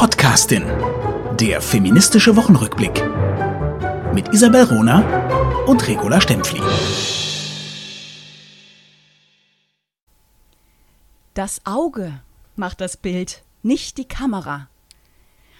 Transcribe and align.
Podcastin. 0.00 0.64
Der 1.38 1.60
feministische 1.60 2.34
Wochenrückblick. 2.34 3.04
Mit 4.14 4.32
Isabel 4.32 4.62
Rona 4.62 5.66
und 5.66 5.86
Regula 5.86 6.22
Stempfli. 6.22 6.62
Das 11.34 11.60
Auge 11.66 12.22
macht 12.56 12.80
das 12.80 12.96
Bild, 12.96 13.42
nicht 13.62 13.98
die 13.98 14.08
Kamera. 14.08 14.70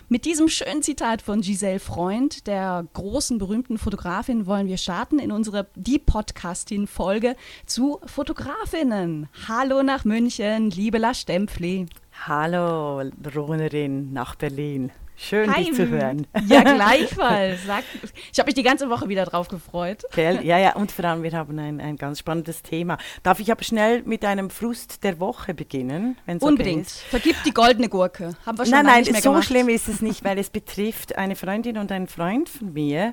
Mit 0.09 0.25
diesem 0.25 0.49
schönen 0.49 0.83
Zitat 0.83 1.21
von 1.21 1.43
Giselle 1.43 1.79
Freund, 1.79 2.47
der 2.47 2.87
großen 2.95 3.37
berühmten 3.37 3.77
Fotografin, 3.77 4.47
wollen 4.47 4.69
wir 4.69 4.79
starten 4.79 5.19
in 5.19 5.33
unsere 5.33 5.67
Die 5.75 5.99
Podcastin-Folge 5.99 7.37
zu 7.67 8.01
Fotografinnen. 8.07 9.29
Hallo 9.49 9.83
nach 9.83 10.07
München, 10.07 10.71
liebe 10.71 10.97
La 10.97 11.13
Stempfli. 11.13 11.89
Hallo, 12.27 13.03
Runerin 13.35 14.13
nach 14.13 14.35
Berlin. 14.35 14.93
Schön, 15.23 15.55
Hi. 15.55 15.65
dich 15.65 15.75
zu 15.75 15.87
hören. 15.87 16.27
Ja, 16.47 16.63
gleichfalls. 16.75 17.67
Sag, 17.67 17.85
ich 18.33 18.39
habe 18.39 18.47
mich 18.47 18.55
die 18.55 18.63
ganze 18.63 18.89
Woche 18.89 19.09
wieder 19.11 19.27
drauf 19.27 19.49
gefreut. 19.49 20.03
Gell? 20.15 20.43
Ja, 20.45 20.59
ja, 20.59 20.75
und 20.77 20.93
vor 20.93 21.05
allem, 21.05 21.23
wir 21.23 21.33
haben 21.33 21.59
ein, 21.59 21.79
ein 21.79 21.97
ganz 21.97 22.21
spannendes 22.21 22.63
Thema. 22.63 22.97
Darf 23.23 23.39
ich 23.39 23.53
aber 23.53 23.63
schnell 23.63 24.03
mit 24.05 24.25
einem 24.25 24.49
Frust 24.49 25.05
der 25.05 25.21
Woche 25.21 25.53
beginnen? 25.53 26.17
Unbedingt. 26.41 26.87
Okay 26.87 27.11
Vergib 27.11 27.37
die 27.45 27.53
goldene 27.53 27.91
Gurke. 27.91 28.35
Haben 28.47 28.59
wir 28.59 28.65
schon 28.65 28.73
nein, 28.73 28.87
nein, 28.87 29.05
so 29.05 29.31
gemacht. 29.31 29.45
schlimm 29.45 29.69
ist 29.69 29.89
es 29.89 30.01
nicht, 30.01 30.25
weil 30.25 30.39
es 30.39 30.49
betrifft 30.51 31.19
eine 31.19 31.37
Freundin 31.37 31.77
und 31.77 31.93
einen 31.93 32.07
Freund 32.07 32.49
von 32.49 32.73
mir. 32.73 33.13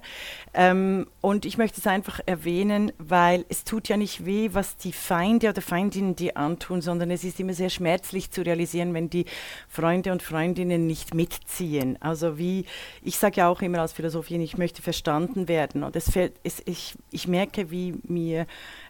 Ähm, 0.54 1.08
und 1.20 1.46
ich 1.46 1.58
möchte 1.58 1.82
es 1.82 1.88
einfach 1.88 2.22
erwähnen, 2.26 2.94
weil 3.00 3.44
es 3.50 3.66
tut 3.66 3.90
ja 3.90 3.98
nicht 3.98 4.26
weh, 4.26 4.52
was 4.54 4.78
die 4.78 4.94
Feinde 4.94 5.50
oder 5.50 5.62
Feindinen 5.62 6.16
dir 6.16 6.38
antun, 6.38 6.82
sondern 6.82 7.12
es 7.12 7.26
ist 7.26 7.38
immer 7.42 7.54
sehr 7.54 7.70
schmerzlich 7.70 8.32
zu 8.32 8.44
realisieren, 8.44 8.94
wenn 8.94 9.10
die 9.10 9.26
Freunde 9.68 10.14
und 10.14 10.24
Freundinnen 10.24 10.88
nicht 10.88 11.14
mitziehen. 11.14 11.97
Also 12.00 12.38
wie, 12.38 12.66
ich 13.02 13.18
sage 13.18 13.38
ja 13.38 13.50
auch 13.50 13.62
immer 13.62 13.80
als 13.80 13.94
Philosophin, 13.94 14.42
ich 14.42 14.58
möchte 14.58 14.82
verstanden 14.82 15.48
werden. 15.48 15.84
Und 15.84 15.96
es 15.96 16.10
fällt, 16.10 16.34
es, 16.44 16.62
ich, 16.66 16.96
ich 17.12 17.28
merke, 17.28 17.72
wie 17.72 17.96
mir 18.04 18.46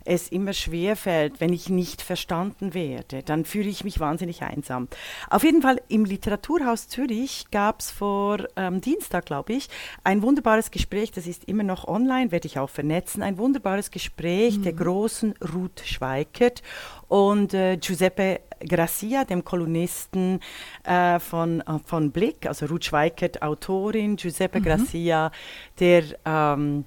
es 0.08 0.30
immer 0.30 0.54
schwer 0.54 0.96
fällt, 0.96 1.42
wenn 1.42 1.52
ich 1.52 1.70
nicht 1.70 2.02
verstanden 2.02 2.74
werde. 2.74 3.24
Dann 3.24 3.46
fühle 3.46 3.70
ich 3.70 3.84
mich 3.84 4.00
wahnsinnig 4.00 4.42
einsam. 4.42 4.88
Auf 5.30 5.44
jeden 5.44 5.62
Fall 5.62 5.82
im 5.90 6.06
Literaturhaus 6.06 6.88
Zürich 6.88 7.48
gab 7.52 7.82
es 7.82 7.92
vor 7.92 8.48
ähm, 8.56 8.82
Dienstag, 8.82 9.26
glaube 9.26 9.54
ich, 9.54 9.68
ein 10.04 10.22
wunderbares 10.22 10.72
Gespräch, 10.72 11.12
das 11.12 11.28
ist 11.28 11.44
immer 11.46 11.64
noch 11.64 11.88
online, 11.88 12.32
werde 12.32 12.48
ich 12.48 12.58
auch 12.58 12.70
vernetzen, 12.70 13.22
ein 13.22 13.38
wunderbares 13.38 13.92
Gespräch 13.92 14.58
mhm. 14.58 14.64
der 14.64 14.74
großen 14.74 15.34
Ruth 15.54 15.82
Schweikert 15.86 16.64
und 17.08 17.54
äh, 17.54 17.78
Giuseppe 17.78 18.40
Gracia, 18.60 19.26
dem 19.26 19.44
Kolumnisten 19.44 20.40
äh, 20.84 21.20
von, 21.20 21.62
äh, 21.62 21.80
von 21.86 22.12
Blick, 22.12 22.46
also 22.46 22.66
Ruth 22.66 22.86
Schweikert, 22.86 23.42
Autorin, 23.42 24.16
Giuseppe 24.16 24.60
mhm. 24.60 24.64
Gracia, 24.64 25.32
der 25.80 26.04
ähm, 26.26 26.86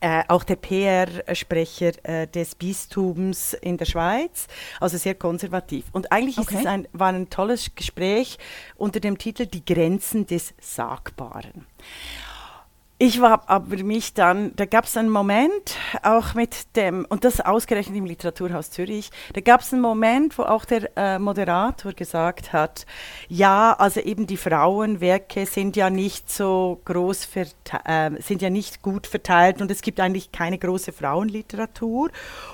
äh, 0.00 0.22
auch 0.28 0.44
der 0.44 0.56
PR-Sprecher 0.56 1.92
äh, 2.04 2.26
des 2.26 2.54
Bistums 2.54 3.54
in 3.54 3.76
der 3.76 3.86
Schweiz, 3.86 4.46
also 4.80 4.98
sehr 4.98 5.14
konservativ. 5.14 5.86
Und 5.92 6.12
eigentlich 6.12 6.38
okay. 6.38 6.56
es 6.60 6.66
ein, 6.66 6.88
war 6.92 7.08
ein 7.08 7.30
tolles 7.30 7.74
Gespräch 7.74 8.38
unter 8.76 9.00
dem 9.00 9.18
Titel 9.18 9.46
Die 9.46 9.64
Grenzen 9.64 10.26
des 10.26 10.54
Sagbaren. 10.60 11.66
Ich 12.98 13.20
war 13.20 13.42
aber 13.50 13.76
mich 13.84 14.14
dann, 14.14 14.56
da 14.56 14.64
gab 14.64 14.86
es 14.86 14.96
einen 14.96 15.10
Moment, 15.10 15.76
auch 16.02 16.32
mit 16.32 16.74
dem, 16.76 17.04
und 17.10 17.24
das 17.24 17.42
ausgerechnet 17.42 17.94
im 17.94 18.06
Literaturhaus 18.06 18.70
Zürich, 18.70 19.10
da 19.34 19.42
gab 19.42 19.60
es 19.60 19.70
einen 19.74 19.82
Moment, 19.82 20.38
wo 20.38 20.44
auch 20.44 20.64
der 20.64 20.96
äh, 20.96 21.18
Moderator 21.18 21.92
gesagt 21.92 22.54
hat, 22.54 22.86
ja, 23.28 23.74
also 23.74 24.00
eben 24.00 24.26
die 24.26 24.38
Frauenwerke 24.38 25.44
sind 25.44 25.76
ja 25.76 25.90
nicht 25.90 26.32
so 26.32 26.80
groß, 26.86 27.28
äh, 27.84 28.12
sind 28.22 28.40
ja 28.40 28.48
nicht 28.48 28.80
gut 28.80 29.06
verteilt 29.06 29.60
und 29.60 29.70
es 29.70 29.82
gibt 29.82 30.00
eigentlich 30.00 30.32
keine 30.32 30.56
große 30.56 30.92
Frauenliteratur. 30.92 32.08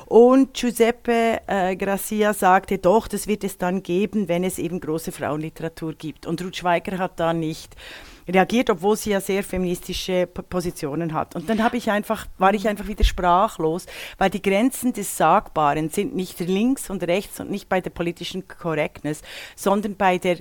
Und 0.07 0.55
Giuseppe 0.55 1.41
äh, 1.47 1.77
Gracia 1.77 2.35
sagte, 2.35 2.79
doch, 2.79 3.07
das 3.07 3.29
wird 3.29 3.45
es 3.45 3.59
dann 3.59 3.85
geben, 3.85 4.27
wenn 4.27 4.43
es 4.43 4.59
eben 4.59 4.81
große 4.81 5.13
Frauenliteratur 5.13 5.93
gibt. 5.93 6.27
Und 6.27 6.43
Ruth 6.43 6.57
Schweiger 6.57 6.99
hat 6.99 7.21
da 7.21 7.33
nicht 7.33 7.77
reagiert, 8.29 8.71
obwohl 8.71 8.97
sie 8.97 9.11
ja 9.11 9.21
sehr 9.21 9.43
feministische 9.43 10.27
Positionen 10.27 11.13
hat. 11.13 11.35
Und 11.35 11.49
dann 11.49 11.63
habe 11.63 11.77
ich 11.77 11.91
einfach, 11.91 12.27
war 12.39 12.55
ich 12.55 12.69
einfach 12.69 12.87
wieder 12.87 13.05
sprachlos, 13.05 13.87
weil 14.19 14.31
die 14.31 14.43
Grenzen 14.43 14.93
des 14.93 15.17
Sagbaren 15.17 15.91
sind 15.91 16.15
nicht 16.15 16.41
links 16.41 16.91
und 16.91 17.03
rechts 17.03 17.41
und 17.41 17.51
nicht 17.51 17.69
bei 17.69 17.81
der 17.81 17.91
politischen 17.91 18.47
Correctness, 18.49 19.23
sondern 19.57 19.97
bei 19.97 20.19
der 20.19 20.39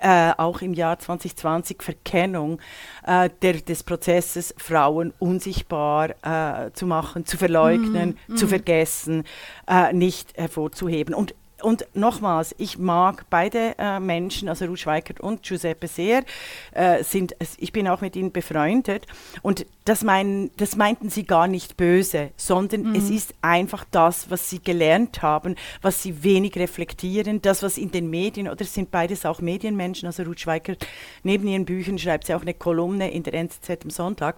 äh, 0.00 0.32
auch 0.36 0.62
im 0.62 0.74
Jahr 0.74 0.98
2020 0.98 1.82
Verkennung 1.82 2.58
äh, 3.06 3.28
der, 3.42 3.54
des 3.54 3.82
Prozesses, 3.82 4.54
Frauen 4.56 5.12
unsichtbar 5.18 6.10
äh, 6.22 6.70
zu 6.72 6.86
machen, 6.86 7.26
zu 7.26 7.36
verleugnen, 7.36 8.16
mm, 8.26 8.32
mm. 8.32 8.36
zu 8.36 8.48
vergessen, 8.48 9.24
äh, 9.68 9.92
nicht 9.92 10.36
hervorzuheben. 10.36 11.14
Und 11.14 11.34
und 11.64 11.86
nochmals, 11.94 12.54
ich 12.58 12.78
mag 12.78 13.26
beide 13.30 13.74
äh, 13.78 13.98
Menschen, 13.98 14.48
also 14.48 14.66
Ruth 14.66 14.80
Schweikert 14.80 15.20
und 15.20 15.42
Giuseppe 15.42 15.88
sehr, 15.88 16.24
äh, 16.72 17.02
sind, 17.02 17.34
ich 17.58 17.72
bin 17.72 17.88
auch 17.88 18.00
mit 18.00 18.16
ihnen 18.16 18.32
befreundet 18.32 19.06
und 19.42 19.66
das, 19.84 20.02
mein, 20.02 20.50
das 20.56 20.76
meinten 20.76 21.10
sie 21.10 21.24
gar 21.24 21.46
nicht 21.46 21.76
böse, 21.76 22.30
sondern 22.36 22.90
mhm. 22.90 22.94
es 22.94 23.10
ist 23.10 23.34
einfach 23.42 23.84
das, 23.90 24.30
was 24.30 24.48
sie 24.50 24.62
gelernt 24.62 25.22
haben, 25.22 25.56
was 25.82 26.02
sie 26.02 26.22
wenig 26.22 26.56
reflektieren, 26.56 27.42
das, 27.42 27.62
was 27.62 27.78
in 27.78 27.90
den 27.90 28.10
Medien, 28.10 28.48
oder 28.48 28.62
es 28.62 28.74
sind 28.74 28.90
beides 28.90 29.26
auch 29.26 29.40
Medienmenschen, 29.40 30.06
also 30.06 30.22
Ruth 30.22 30.40
Schweikert, 30.40 30.86
neben 31.22 31.48
ihren 31.48 31.64
Büchern 31.64 31.98
schreibt 31.98 32.26
sie 32.26 32.34
auch 32.34 32.42
eine 32.42 32.54
Kolumne 32.54 33.10
in 33.10 33.22
der 33.22 33.34
NZZ 33.34 33.84
am 33.84 33.90
Sonntag. 33.90 34.36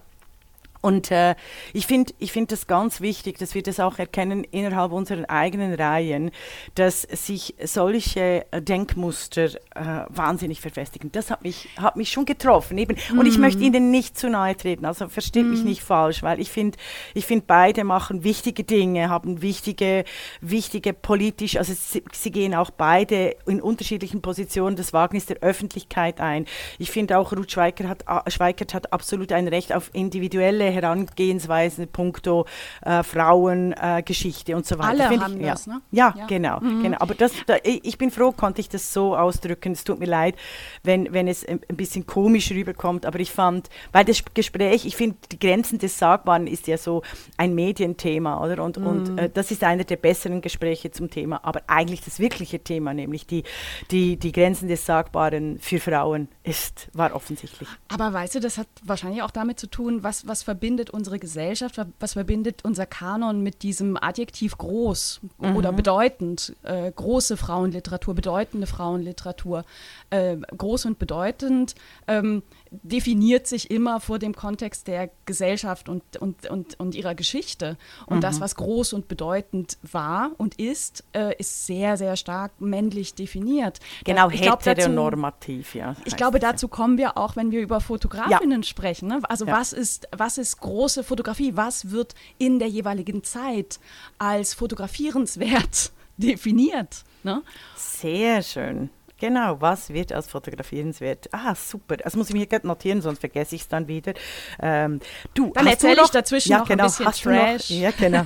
Und 0.81 1.11
äh, 1.11 1.35
ich 1.73 1.87
finde 1.87 2.13
ich 2.19 2.31
find 2.31 2.51
das 2.51 2.67
ganz 2.67 3.01
wichtig, 3.01 3.37
dass 3.37 3.55
wir 3.55 3.63
das 3.63 3.79
auch 3.79 3.99
erkennen 3.99 4.43
innerhalb 4.43 4.91
unserer 4.91 5.29
eigenen 5.29 5.73
Reihen, 5.73 6.31
dass 6.75 7.01
sich 7.01 7.55
solche 7.63 8.45
Denkmuster 8.53 9.45
äh, 9.75 10.05
wahnsinnig 10.09 10.61
verfestigen. 10.61 11.11
Das 11.11 11.31
hat 11.31 11.43
mich, 11.43 11.69
hat 11.77 11.95
mich 11.95 12.11
schon 12.11 12.25
getroffen. 12.25 12.77
Eben. 12.77 12.95
Und 13.11 13.23
mm. 13.23 13.27
ich 13.27 13.37
möchte 13.37 13.59
mhm. 13.59 13.65
Ihnen 13.65 13.91
nicht 13.91 14.17
zu 14.17 14.29
nahe 14.29 14.55
treten, 14.55 14.85
also 14.85 15.07
versteht 15.07 15.45
mm. 15.45 15.49
mich 15.49 15.63
nicht 15.63 15.81
falsch, 15.81 16.23
weil 16.23 16.39
ich 16.39 16.51
finde, 16.51 16.77
ich 17.13 17.25
find, 17.25 17.47
beide 17.47 17.83
machen 17.83 18.23
wichtige 18.23 18.63
Dinge, 18.63 19.09
haben 19.09 19.41
wichtige, 19.41 20.03
wichtige 20.41 20.93
politisch, 20.93 21.57
also 21.57 21.73
sie, 21.73 22.03
sie 22.11 22.31
gehen 22.31 22.53
auch 22.53 22.69
beide 22.69 23.35
in 23.45 23.61
unterschiedlichen 23.61 24.21
Positionen 24.21 24.75
das 24.75 24.93
Wagnis 24.93 25.25
der 25.25 25.37
Öffentlichkeit 25.37 26.19
ein. 26.19 26.45
Ich 26.77 26.91
finde 26.91 27.17
auch, 27.17 27.31
Ruth 27.31 27.51
Schweikert 27.51 27.87
hat, 27.87 28.31
Schweikert 28.31 28.73
hat 28.73 28.93
absolut 28.93 29.31
ein 29.31 29.47
Recht 29.47 29.73
auf 29.73 29.89
individuelle 29.93 30.66
Herangehensweisen 30.71 31.87
punkto 31.87 32.45
äh, 32.81 33.03
Frauengeschichte 33.03 34.51
äh, 34.51 34.55
und 34.55 34.65
so 34.65 34.77
weiter. 34.77 34.89
Alle 34.89 35.07
Find 35.09 35.23
haben 35.23 35.39
ich, 35.39 35.47
das, 35.47 35.65
ja. 35.65 35.73
ne? 35.73 35.81
Ja, 35.91 36.13
ja. 36.17 36.25
genau, 36.27 36.59
mhm. 36.59 36.83
genau. 36.83 36.97
Aber 36.99 37.15
das, 37.15 37.31
da, 37.45 37.55
ich 37.63 37.97
bin 37.97 38.11
froh, 38.11 38.31
konnte 38.31 38.61
ich 38.61 38.69
das 38.69 38.93
so 38.93 39.15
ausdrücken. 39.15 39.73
Es 39.73 39.83
tut 39.83 39.99
mir 39.99 40.05
leid, 40.05 40.35
wenn, 40.83 41.11
wenn 41.13 41.27
es 41.27 41.45
ein 41.45 41.59
bisschen 41.69 42.05
komisch 42.05 42.51
rüberkommt, 42.51 43.05
aber 43.05 43.19
ich 43.19 43.31
fand, 43.31 43.69
weil 43.91 44.05
das 44.05 44.23
Gespräch, 44.33 44.85
ich 44.85 44.95
finde, 44.95 45.17
die 45.31 45.39
Grenzen 45.39 45.79
des 45.79 45.97
Sagbaren 45.97 46.47
ist 46.47 46.67
ja 46.67 46.77
so 46.77 47.03
ein 47.37 47.53
Medienthema, 47.55 48.43
oder? 48.43 48.63
Und, 48.63 48.77
mhm. 48.77 48.87
und 48.87 49.17
äh, 49.17 49.29
das 49.29 49.51
ist 49.51 49.63
einer 49.63 49.83
der 49.83 49.97
besseren 49.97 50.41
Gespräche 50.41 50.91
zum 50.91 51.09
Thema. 51.09 51.39
Aber 51.43 51.61
eigentlich 51.67 52.01
das 52.01 52.19
wirkliche 52.19 52.59
Thema, 52.59 52.93
nämlich 52.93 53.27
die, 53.27 53.43
die, 53.91 54.17
die 54.17 54.31
Grenzen 54.31 54.67
des 54.67 54.85
Sagbaren 54.85 55.59
für 55.59 55.79
Frauen, 55.79 56.27
ist, 56.43 56.89
war 56.93 57.13
offensichtlich. 57.15 57.67
Aber 57.89 58.13
weißt 58.13 58.35
du, 58.35 58.39
das 58.39 58.57
hat 58.57 58.67
wahrscheinlich 58.83 59.21
auch 59.21 59.31
damit 59.31 59.59
zu 59.59 59.67
tun, 59.67 60.03
was, 60.03 60.27
was 60.27 60.43
verbindet 60.57 60.89
unsere 60.89 61.19
Gesellschaft, 61.19 61.79
was 61.99 62.13
verbindet 62.13 62.65
unser 62.65 62.87
Kanon 62.87 63.43
mit 63.43 63.61
diesem 63.61 63.95
Adjektiv 63.95 64.57
groß 64.57 65.21
mhm. 65.37 65.55
oder 65.55 65.71
bedeutend, 65.71 66.55
äh, 66.63 66.91
große 66.91 67.37
Frauenliteratur, 67.37 68.15
bedeutende 68.15 68.65
Frauenliteratur, 68.65 69.63
äh, 70.09 70.35
groß 70.35 70.85
und 70.85 70.97
bedeutend. 70.97 71.75
Ähm, 72.07 72.41
definiert 72.71 73.47
sich 73.47 73.71
immer 73.71 73.99
vor 73.99 74.19
dem 74.19 74.35
Kontext 74.35 74.87
der 74.87 75.09
Gesellschaft 75.25 75.89
und, 75.89 76.03
und, 76.17 76.47
und, 76.49 76.79
und 76.79 76.95
ihrer 76.95 77.15
Geschichte. 77.15 77.77
Und 78.05 78.17
mhm. 78.17 78.21
das, 78.21 78.41
was 78.41 78.55
groß 78.55 78.93
und 78.93 79.07
bedeutend 79.07 79.77
war 79.83 80.31
und 80.37 80.59
ist, 80.59 81.03
äh, 81.13 81.35
ist 81.37 81.65
sehr, 81.65 81.97
sehr 81.97 82.15
stark 82.15 82.59
männlich 82.59 83.15
definiert. 83.15 83.79
Genau, 84.03 84.29
ich 84.29 84.41
heteronormativ, 84.41 85.75
ja. 85.75 85.95
Ich 86.05 86.15
glaube, 86.15 86.39
dazu 86.39 86.67
kommen 86.67 86.97
wir 86.97 87.17
auch, 87.17 87.35
wenn 87.35 87.51
wir 87.51 87.61
über 87.61 87.79
Fotografinnen 87.79 88.61
ja. 88.61 88.67
sprechen. 88.67 89.07
Ne? 89.09 89.19
Also 89.23 89.45
ja. 89.45 89.53
was, 89.53 89.73
ist, 89.73 90.07
was 90.15 90.37
ist 90.37 90.46
große 90.55 91.03
Fotografie? 91.03 91.57
Was 91.57 91.91
wird 91.91 92.15
in 92.37 92.59
der 92.59 92.69
jeweiligen 92.69 93.23
Zeit 93.23 93.81
als 94.17 94.53
fotografierenswert 94.53 95.91
definiert? 96.17 97.03
Ne? 97.23 97.43
Sehr 97.75 98.41
schön. 98.41 98.89
Genau, 99.19 99.59
was 99.59 99.89
wird 99.89 100.13
als 100.13 100.27
fotografierenswert? 100.27 101.29
Ah, 101.31 101.55
super. 101.55 101.97
Das 101.97 102.15
muss 102.15 102.29
ich 102.29 102.35
mir 102.35 102.45
gerade 102.45 102.67
notieren, 102.67 103.01
sonst 103.01 103.19
vergesse 103.19 103.55
ich 103.55 103.61
es 103.61 103.67
dann 103.67 103.87
wieder. 103.87 104.13
Ähm, 104.61 104.99
du, 105.33 105.51
dann 105.53 105.65
erzähle 105.65 106.01
ich 106.03 106.09
dazwischen 106.09 106.51
ja, 106.51 106.59
noch 106.59 106.67
genau, 106.67 106.83
ein 106.83 106.89
bisschen 106.89 107.05
hast 107.07 107.23
Trash. 107.23 107.67
Du 107.67 107.73
noch, 107.73 107.81
ja, 107.81 107.91
genau. 107.91 108.25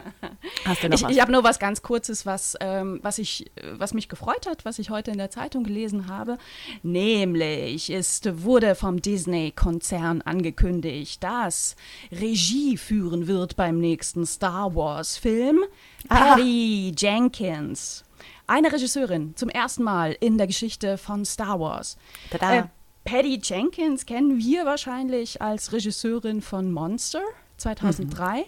hast 0.64 0.82
du 0.82 0.88
noch 0.88 1.00
ich 1.00 1.08
ich 1.08 1.20
habe 1.20 1.32
nur 1.32 1.42
was 1.42 1.58
ganz 1.58 1.82
Kurzes, 1.82 2.26
was, 2.26 2.56
ähm, 2.60 3.00
was, 3.02 3.18
ich, 3.18 3.50
was 3.72 3.92
mich 3.92 4.08
gefreut 4.08 4.46
hat, 4.46 4.64
was 4.64 4.78
ich 4.78 4.90
heute 4.90 5.10
in 5.10 5.18
der 5.18 5.30
Zeitung 5.30 5.64
gelesen 5.64 6.08
habe. 6.08 6.38
Nämlich 6.82 7.90
ist, 7.90 8.42
wurde 8.44 8.74
vom 8.76 9.02
Disney-Konzern 9.02 10.22
angekündigt, 10.22 11.22
dass 11.24 11.74
Regie 12.12 12.76
führen 12.76 13.26
wird 13.26 13.56
beim 13.56 13.78
nächsten 13.78 14.26
Star 14.26 14.74
Wars-Film 14.74 15.64
Patty 16.08 16.94
Jenkins 16.96 18.04
eine 18.50 18.72
Regisseurin 18.72 19.36
zum 19.36 19.48
ersten 19.48 19.84
Mal 19.84 20.16
in 20.18 20.36
der 20.36 20.48
Geschichte 20.48 20.98
von 20.98 21.24
Star 21.24 21.60
Wars. 21.60 21.96
Äh, 22.32 22.64
Patty 23.04 23.40
Jenkins 23.42 24.06
kennen 24.06 24.38
wir 24.38 24.66
wahrscheinlich 24.66 25.40
als 25.40 25.72
Regisseurin 25.72 26.42
von 26.42 26.72
Monster 26.72 27.22
2003, 27.58 28.38
mhm. 28.38 28.44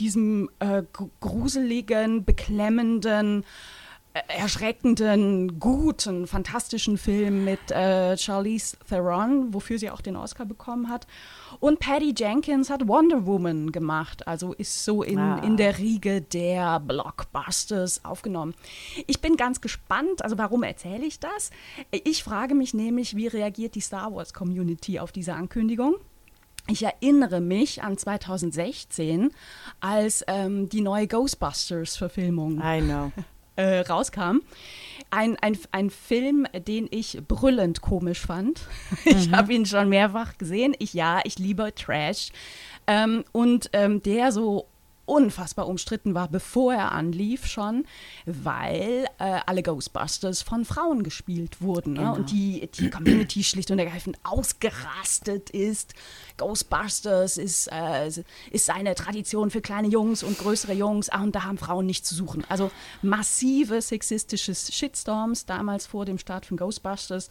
diesem 0.00 0.50
äh, 0.58 0.82
gruseligen, 1.20 2.24
beklemmenden, 2.24 3.44
erschreckenden, 4.28 5.58
guten, 5.58 6.26
fantastischen 6.26 6.98
Film 6.98 7.44
mit 7.44 7.70
äh, 7.70 8.16
Charlize 8.16 8.76
Theron, 8.88 9.52
wofür 9.52 9.78
sie 9.78 9.90
auch 9.90 10.00
den 10.00 10.16
Oscar 10.16 10.44
bekommen 10.46 10.88
hat. 10.88 11.06
Und 11.60 11.80
Patty 11.80 12.14
Jenkins 12.16 12.70
hat 12.70 12.86
Wonder 12.88 13.26
Woman 13.26 13.72
gemacht, 13.72 14.26
also 14.26 14.52
ist 14.52 14.84
so 14.84 15.02
in, 15.02 15.18
ah. 15.18 15.38
in 15.38 15.56
der 15.56 15.78
Riege 15.78 16.20
der 16.22 16.80
Blockbusters 16.80 18.04
aufgenommen. 18.04 18.54
Ich 19.06 19.20
bin 19.20 19.36
ganz 19.36 19.60
gespannt, 19.60 20.22
also 20.22 20.38
warum 20.38 20.62
erzähle 20.62 21.04
ich 21.04 21.20
das? 21.20 21.50
Ich 21.90 22.22
frage 22.22 22.54
mich 22.54 22.74
nämlich, 22.74 23.16
wie 23.16 23.26
reagiert 23.26 23.74
die 23.74 23.80
Star 23.80 24.14
Wars 24.14 24.34
Community 24.34 24.98
auf 24.98 25.12
diese 25.12 25.34
Ankündigung? 25.34 25.96
Ich 26.68 26.82
erinnere 26.82 27.40
mich 27.40 27.82
an 27.82 27.96
2016, 27.96 29.30
als 29.80 30.24
ähm, 30.26 30.68
die 30.68 30.80
neue 30.80 31.06
Ghostbusters-Verfilmung 31.06 32.60
äh, 33.56 33.80
rauskam 33.80 34.40
ein, 35.10 35.36
ein, 35.36 35.58
ein 35.72 35.90
Film, 35.90 36.46
den 36.66 36.88
ich 36.90 37.20
brüllend 37.26 37.80
komisch 37.80 38.20
fand. 38.20 38.60
Ich 39.04 39.28
mhm. 39.28 39.36
habe 39.36 39.54
ihn 39.54 39.66
schon 39.66 39.88
mehrfach 39.88 40.36
gesehen. 40.36 40.74
Ich 40.78 40.94
ja, 40.94 41.20
ich 41.24 41.38
liebe 41.38 41.74
Trash. 41.74 42.30
Ähm, 42.86 43.24
und 43.32 43.70
ähm, 43.72 44.02
der 44.02 44.32
so 44.32 44.66
unfassbar 45.06 45.68
umstritten 45.68 46.14
war, 46.14 46.28
bevor 46.28 46.74
er 46.74 46.92
anlief 46.92 47.46
schon, 47.46 47.86
weil 48.26 49.06
äh, 49.18 49.40
alle 49.46 49.62
Ghostbusters 49.62 50.42
von 50.42 50.64
Frauen 50.64 51.04
gespielt 51.04 51.62
wurden. 51.62 51.92
Ne? 51.92 52.00
Genau. 52.00 52.16
Und 52.16 52.32
die, 52.32 52.68
die 52.74 52.90
Community 52.90 53.44
schlicht 53.44 53.70
und 53.70 53.78
ergreifend 53.78 54.18
ausgerastet 54.24 55.50
ist. 55.50 55.94
Ghostbusters 56.36 57.38
ist, 57.38 57.68
äh, 57.68 58.08
ist 58.50 58.70
eine 58.70 58.94
Tradition 58.94 59.50
für 59.50 59.60
kleine 59.60 59.88
Jungs 59.88 60.22
und 60.22 60.38
größere 60.38 60.72
Jungs. 60.72 61.08
Ah, 61.08 61.22
und 61.22 61.34
da 61.34 61.44
haben 61.44 61.58
Frauen 61.58 61.86
nichts 61.86 62.08
zu 62.08 62.14
suchen. 62.14 62.44
Also 62.48 62.70
massive 63.02 63.80
sexistische 63.80 64.54
Shitstorms 64.54 65.46
damals 65.46 65.86
vor 65.86 66.04
dem 66.04 66.18
Start 66.18 66.46
von 66.46 66.56
Ghostbusters. 66.56 67.28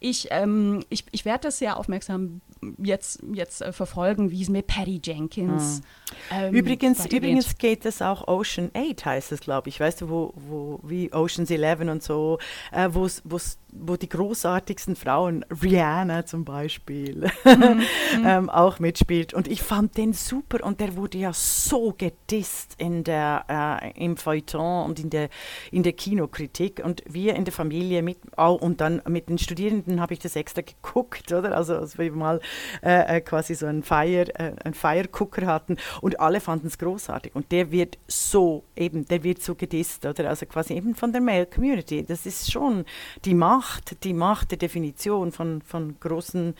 Ich, 0.00 0.28
ähm, 0.30 0.84
ich, 0.88 1.04
ich 1.12 1.24
werde 1.24 1.48
das 1.48 1.58
sehr 1.58 1.76
aufmerksam 1.76 2.40
jetzt, 2.78 3.22
jetzt 3.32 3.62
äh, 3.62 3.72
verfolgen, 3.72 4.30
wie 4.30 4.42
es 4.42 4.48
mit 4.48 4.66
Patty 4.66 5.00
Jenkins. 5.02 5.80
Mhm. 5.80 5.84
Ähm, 6.30 6.54
übrigens, 6.54 7.06
übrigens 7.06 7.58
geht 7.58 7.84
es 7.84 8.02
auch 8.02 8.26
Ocean 8.28 8.70
8, 8.74 9.04
heißt 9.04 9.32
es, 9.32 9.40
glaube 9.40 9.68
ich. 9.68 9.80
Weißt 9.80 10.00
du, 10.00 10.08
wo, 10.08 10.32
wo 10.34 10.80
wie 10.82 11.12
Ocean's 11.12 11.50
11 11.50 11.80
und 11.80 12.02
so, 12.02 12.38
äh, 12.72 12.88
wo's, 12.92 13.22
wo's, 13.24 13.58
wo 13.72 13.96
die 13.96 14.08
großartigsten 14.08 14.96
Frauen, 14.96 15.44
Rihanna 15.62 16.26
zum 16.26 16.44
Beispiel, 16.44 17.30
mhm. 17.44 17.82
ähm, 18.24 18.47
auch 18.48 18.78
mitspielt. 18.78 19.34
Und 19.34 19.48
ich 19.48 19.62
fand 19.62 19.96
den 19.96 20.12
super 20.12 20.64
und 20.64 20.80
der 20.80 20.96
wurde 20.96 21.18
ja 21.18 21.32
so 21.32 21.94
gedisst 21.96 22.74
in 22.78 23.04
der, 23.04 23.44
äh, 23.48 24.04
im 24.04 24.16
Feuilleton 24.16 24.86
und 24.86 25.00
in 25.00 25.10
der, 25.10 25.28
in 25.70 25.82
der 25.82 25.92
Kinokritik. 25.92 26.82
Und 26.84 27.02
wir 27.08 27.34
in 27.34 27.44
der 27.44 27.52
Familie 27.52 28.02
mit, 28.02 28.18
oh, 28.36 28.58
und 28.60 28.80
dann 28.80 29.02
mit 29.08 29.28
den 29.28 29.38
Studierenden 29.38 30.00
habe 30.00 30.14
ich 30.14 30.20
das 30.20 30.36
extra 30.36 30.62
geguckt, 30.62 31.32
oder? 31.32 31.56
Also, 31.56 31.76
als 31.76 31.98
wir 31.98 32.12
mal 32.12 32.40
äh, 32.82 33.16
äh, 33.16 33.20
quasi 33.20 33.54
so 33.54 33.66
einen 33.66 33.82
Feier, 33.82 34.26
äh, 34.38 34.54
einen 34.64 34.74
Feiergucker 34.74 35.46
hatten 35.46 35.76
und 36.00 36.20
alle 36.20 36.40
fanden 36.40 36.68
es 36.68 36.78
großartig. 36.78 37.34
Und 37.34 37.52
der 37.52 37.70
wird 37.70 37.98
so 38.06 38.64
eben, 38.76 39.06
der 39.06 39.22
wird 39.22 39.42
so 39.42 39.54
gedisst, 39.54 40.06
oder? 40.06 40.28
Also 40.28 40.46
quasi 40.46 40.74
eben 40.74 40.94
von 40.94 41.12
der 41.12 41.20
Male 41.20 41.46
Community. 41.46 42.04
Das 42.04 42.26
ist 42.26 42.50
schon 42.50 42.84
die 43.24 43.34
Macht, 43.34 44.04
die 44.04 44.14
Macht 44.14 44.50
der 44.50 44.58
Definition 44.58 45.32
von, 45.32 45.62
von 45.62 45.98
großen 46.00 46.54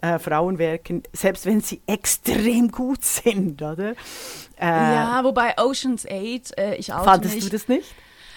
äh, 0.00 0.18
Frauenwerken, 0.18 1.02
selbst 1.12 1.33
wenn 1.42 1.60
sie 1.60 1.82
extrem 1.86 2.70
gut 2.70 3.04
sind, 3.04 3.60
oder? 3.62 3.94
Äh, 4.58 4.66
ja, 4.66 5.24
wobei 5.24 5.54
Ocean's 5.58 6.06
8, 6.06 6.56
äh, 6.58 6.74
ich 6.76 6.92
auch 6.92 7.04
Fandest 7.04 7.34
nicht. 7.34 7.46
du 7.46 7.50
das 7.50 7.68
nicht? 7.68 7.94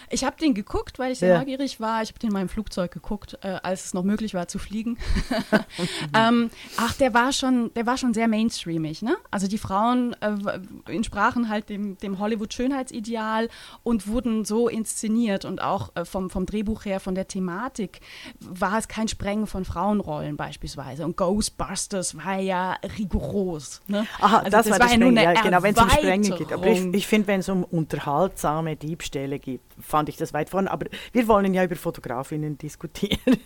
Ich 0.09 0.23
habe 0.23 0.37
den 0.37 0.53
geguckt, 0.53 0.99
weil 0.99 1.11
ich 1.11 1.19
sehr 1.19 1.29
ja. 1.29 1.39
neugierig 1.39 1.79
war. 1.79 2.01
Ich 2.01 2.09
habe 2.09 2.19
den 2.19 2.29
in 2.29 2.33
meinem 2.33 2.49
Flugzeug 2.49 2.91
geguckt, 2.91 3.37
äh, 3.41 3.57
als 3.63 3.85
es 3.85 3.93
noch 3.93 4.03
möglich 4.03 4.33
war 4.33 4.47
zu 4.47 4.59
fliegen. 4.59 4.97
ähm, 6.13 6.49
ach, 6.77 6.93
der 6.93 7.13
war 7.13 7.33
schon, 7.33 7.73
der 7.75 7.85
war 7.85 7.97
schon 7.97 8.13
sehr 8.13 8.27
mainstreamig, 8.27 9.01
ne? 9.01 9.17
Also 9.31 9.47
die 9.47 9.57
Frauen 9.57 10.15
äh, 10.21 10.91
entsprachen 10.91 11.49
halt 11.49 11.69
dem, 11.69 11.97
dem 11.97 12.19
Hollywood-Schönheitsideal 12.19 13.49
und 13.83 14.07
wurden 14.07 14.45
so 14.45 14.67
inszeniert 14.67 15.45
und 15.45 15.61
auch 15.61 15.95
äh, 15.95 16.05
vom, 16.05 16.29
vom 16.29 16.45
Drehbuch 16.45 16.85
her, 16.85 16.99
von 16.99 17.15
der 17.15 17.27
Thematik, 17.27 17.99
war 18.39 18.77
es 18.77 18.87
kein 18.87 19.07
Sprengen 19.07 19.47
von 19.47 19.65
Frauenrollen 19.65 20.37
beispielsweise. 20.37 21.05
Und 21.05 21.17
Ghostbusters 21.17 22.17
war 22.17 22.39
ja 22.39 22.77
rigoros. 22.97 23.81
Ne? 23.87 24.07
Aha, 24.19 24.39
also 24.39 24.51
das, 24.51 24.67
das, 24.67 24.79
war, 24.79 24.85
war 24.85 24.91
ja 24.91 24.97
nur 24.97 25.09
eine 25.09 25.23
ja, 25.23 25.33
genau, 25.41 25.63
wenn 25.63 25.75
es 25.75 25.81
um 25.81 25.89
Sprengen 25.89 26.35
geht. 26.35 26.53
Aber 26.53 26.67
ich, 26.67 26.83
ich 26.93 27.07
finde, 27.07 27.27
wenn 27.27 27.39
es 27.41 27.49
um 27.49 27.63
unterhaltsame 27.63 28.75
Diebstähle 28.75 29.39
geht, 29.39 29.61
fand 29.97 30.09
ich 30.09 30.17
das 30.17 30.31
weit 30.31 30.51
vorne. 30.51 30.69
Aber 30.69 30.85
wir 31.11 31.27
wollen 31.27 31.53
ja 31.55 31.63
über 31.63 31.75
Fotografinnen 31.75 32.57
diskutieren. 32.57 33.17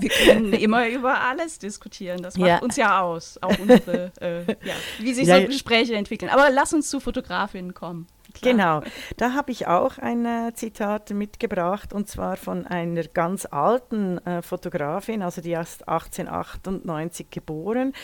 Wir 0.00 0.10
können 0.10 0.52
immer 0.52 0.88
über 0.88 1.20
alles 1.20 1.58
diskutieren. 1.58 2.22
Das 2.22 2.36
macht 2.36 2.48
ja. 2.48 2.58
uns 2.58 2.76
ja 2.76 3.00
aus. 3.00 3.38
Auch 3.42 3.58
unsere, 3.58 4.12
äh, 4.20 4.40
ja, 4.46 4.74
wie 5.00 5.14
sich 5.14 5.26
ja, 5.26 5.40
so 5.40 5.46
Gespräche 5.46 5.94
entwickeln. 5.94 6.30
Aber 6.30 6.50
lass 6.50 6.72
uns 6.74 6.88
zu 6.90 7.00
Fotografinnen 7.00 7.74
kommen. 7.74 8.06
Klar. 8.34 8.52
Genau, 8.52 8.82
da 9.16 9.32
habe 9.32 9.50
ich 9.50 9.66
auch 9.66 9.98
ein 9.98 10.26
äh, 10.26 10.52
Zitat 10.54 11.10
mitgebracht 11.10 11.94
und 11.94 12.06
zwar 12.06 12.36
von 12.36 12.66
einer 12.66 13.04
ganz 13.04 13.46
alten 13.46 14.18
äh, 14.18 14.42
Fotografin, 14.42 15.22
also 15.22 15.40
die 15.40 15.52
ist 15.52 15.88
1898 15.88 17.30
geboren. 17.30 17.94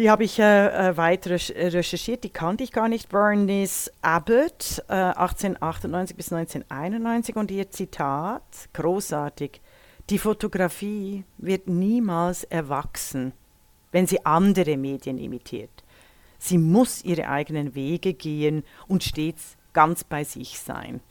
Die 0.00 0.08
habe 0.08 0.24
ich 0.24 0.38
äh, 0.38 0.88
äh 0.88 0.96
weiter 0.96 1.32
recherchiert, 1.32 2.24
die 2.24 2.30
kannte 2.30 2.64
ich 2.64 2.72
gar 2.72 2.88
nicht. 2.88 3.10
Bernice 3.10 3.92
Abbott, 4.00 4.82
äh, 4.88 4.94
1898 4.94 6.16
bis 6.16 6.32
1991 6.32 7.36
und 7.36 7.50
ihr 7.50 7.70
Zitat, 7.70 8.42
großartig, 8.72 9.60
die 10.08 10.16
Fotografie 10.16 11.24
wird 11.36 11.68
niemals 11.68 12.44
erwachsen, 12.44 13.34
wenn 13.92 14.06
sie 14.06 14.24
andere 14.24 14.78
Medien 14.78 15.18
imitiert. 15.18 15.84
Sie 16.38 16.56
muss 16.56 17.04
ihre 17.04 17.28
eigenen 17.28 17.74
Wege 17.74 18.14
gehen 18.14 18.64
und 18.88 19.04
stets 19.04 19.58
ganz 19.74 20.02
bei 20.02 20.24
sich 20.24 20.60
sein. 20.60 21.02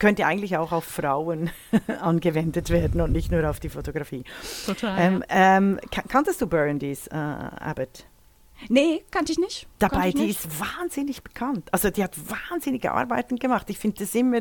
Könnte 0.00 0.26
eigentlich 0.26 0.56
auch 0.56 0.72
auf 0.72 0.82
Frauen 0.82 1.50
angewendet 2.00 2.70
werden 2.70 3.00
und 3.00 3.12
nicht 3.12 3.30
nur 3.30 3.48
auf 3.48 3.60
die 3.60 3.68
Fotografie. 3.68 4.24
Total. 4.66 4.96
Ähm, 4.98 5.24
ähm, 5.28 5.78
kanntest 6.08 6.40
du 6.40 6.48
Bernice 6.48 7.06
äh, 7.06 7.14
Abbott? 7.14 8.06
Nee, 8.68 9.04
kannte 9.10 9.32
ich 9.32 9.38
nicht. 9.38 9.66
Dabei, 9.78 10.08
ich 10.08 10.14
die 10.14 10.30
ist 10.30 10.48
wahnsinnig 10.60 11.22
bekannt. 11.22 11.68
Also 11.72 11.90
die 11.90 12.02
hat 12.02 12.16
wahnsinnige 12.50 12.92
Arbeiten 12.92 13.36
gemacht. 13.36 13.68
Ich 13.70 13.78
finde 13.78 13.98
das 13.98 14.14
immer, 14.14 14.40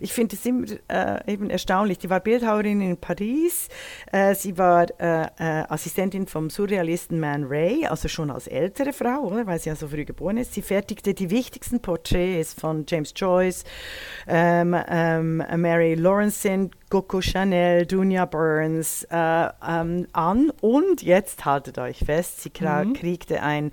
ich 0.00 0.12
finde 0.12 0.36
das 0.36 0.46
immer 0.46 0.66
äh, 0.88 1.32
eben 1.32 1.50
erstaunlich. 1.50 1.98
Die 1.98 2.10
war 2.10 2.20
Bildhauerin 2.20 2.80
in 2.80 2.96
Paris. 2.96 3.68
Äh, 4.12 4.34
sie 4.34 4.56
war 4.56 4.86
äh, 5.00 5.26
äh 5.38 5.64
Assistentin 5.68 6.26
vom 6.26 6.50
Surrealisten 6.50 7.20
Man 7.20 7.44
Ray, 7.44 7.86
also 7.86 8.08
schon 8.08 8.30
als 8.30 8.46
ältere 8.46 8.92
Frau, 8.92 9.24
oder? 9.24 9.46
weil 9.46 9.58
sie 9.58 9.70
ja 9.70 9.76
so 9.76 9.88
früh 9.88 10.04
geboren 10.04 10.36
ist. 10.36 10.54
Sie 10.54 10.62
fertigte 10.62 11.14
die 11.14 11.30
wichtigsten 11.30 11.80
Porträts 11.80 12.54
von 12.54 12.84
James 12.86 13.12
Joyce, 13.16 13.64
ähm, 14.26 14.76
ähm, 14.88 15.36
Mary 15.56 15.94
Lawrence, 15.94 16.40
Coco 16.88 17.20
Chanel, 17.20 17.86
Dunia 17.86 18.24
Burns 18.24 19.04
äh, 19.10 19.48
ähm, 19.66 20.06
an. 20.12 20.50
Und 20.60 21.02
jetzt 21.02 21.44
haltet 21.44 21.78
euch 21.78 21.98
fest, 21.98 22.40
sie 22.40 22.50
mhm. 22.60 22.94
kriegte 22.94 23.42
ein 23.42 23.72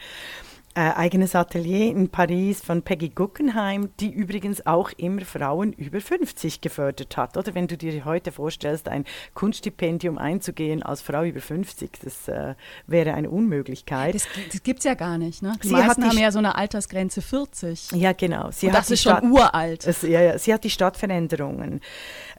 äh, 0.78 0.92
eigenes 0.94 1.36
Atelier 1.36 1.90
in 1.90 2.10
Paris 2.10 2.62
von 2.62 2.82
Peggy 2.82 3.08
Guggenheim, 3.08 3.92
die 4.02 4.10
übrigens 4.10 4.66
auch 4.68 4.92
immer 4.98 5.22
Frauen 5.22 5.72
über 5.72 6.02
50 6.02 6.60
gefördert 6.60 7.16
hat. 7.16 7.38
Oder 7.38 7.56
wenn 7.56 7.68
du 7.68 7.78
dir 7.78 8.04
heute 8.04 8.34
vorstellst, 8.34 8.90
ein 8.90 9.06
Kunststipendium 9.34 10.18
einzugehen 10.18 10.84
als 10.84 11.02
Frau 11.02 11.24
über 11.24 11.40
50, 11.40 11.92
das 12.04 12.28
äh, 12.28 12.56
wäre 12.88 13.14
eine 13.14 13.30
Unmöglichkeit. 13.30 14.16
Das, 14.16 14.28
das 14.52 14.64
gibt 14.64 14.80
es 14.80 14.86
ja 14.86 14.96
gar 14.96 15.18
nicht. 15.18 15.42
Ne? 15.42 15.54
Die 15.64 15.68
Sie 15.70 15.74
meisten 15.74 15.90
hat 15.90 15.98
die 15.98 16.18
haben 16.18 16.18
ja 16.18 16.32
so 16.32 16.40
eine 16.40 16.56
Altersgrenze 16.56 17.22
40. 17.22 17.94
Ja, 17.94 18.12
genau. 18.12 18.52
Sie 18.52 18.68
Und 18.68 18.74
das 18.76 18.92
ist 18.92 19.02
schon 19.02 19.14
Stadt- 19.14 19.24
uralt. 19.24 19.88
Es, 19.88 20.02
ja, 20.02 20.22
ja, 20.22 20.38
sie 20.38 20.54
hat 20.54 20.66
die 20.66 20.70
Stadtveränderungen 20.70 21.80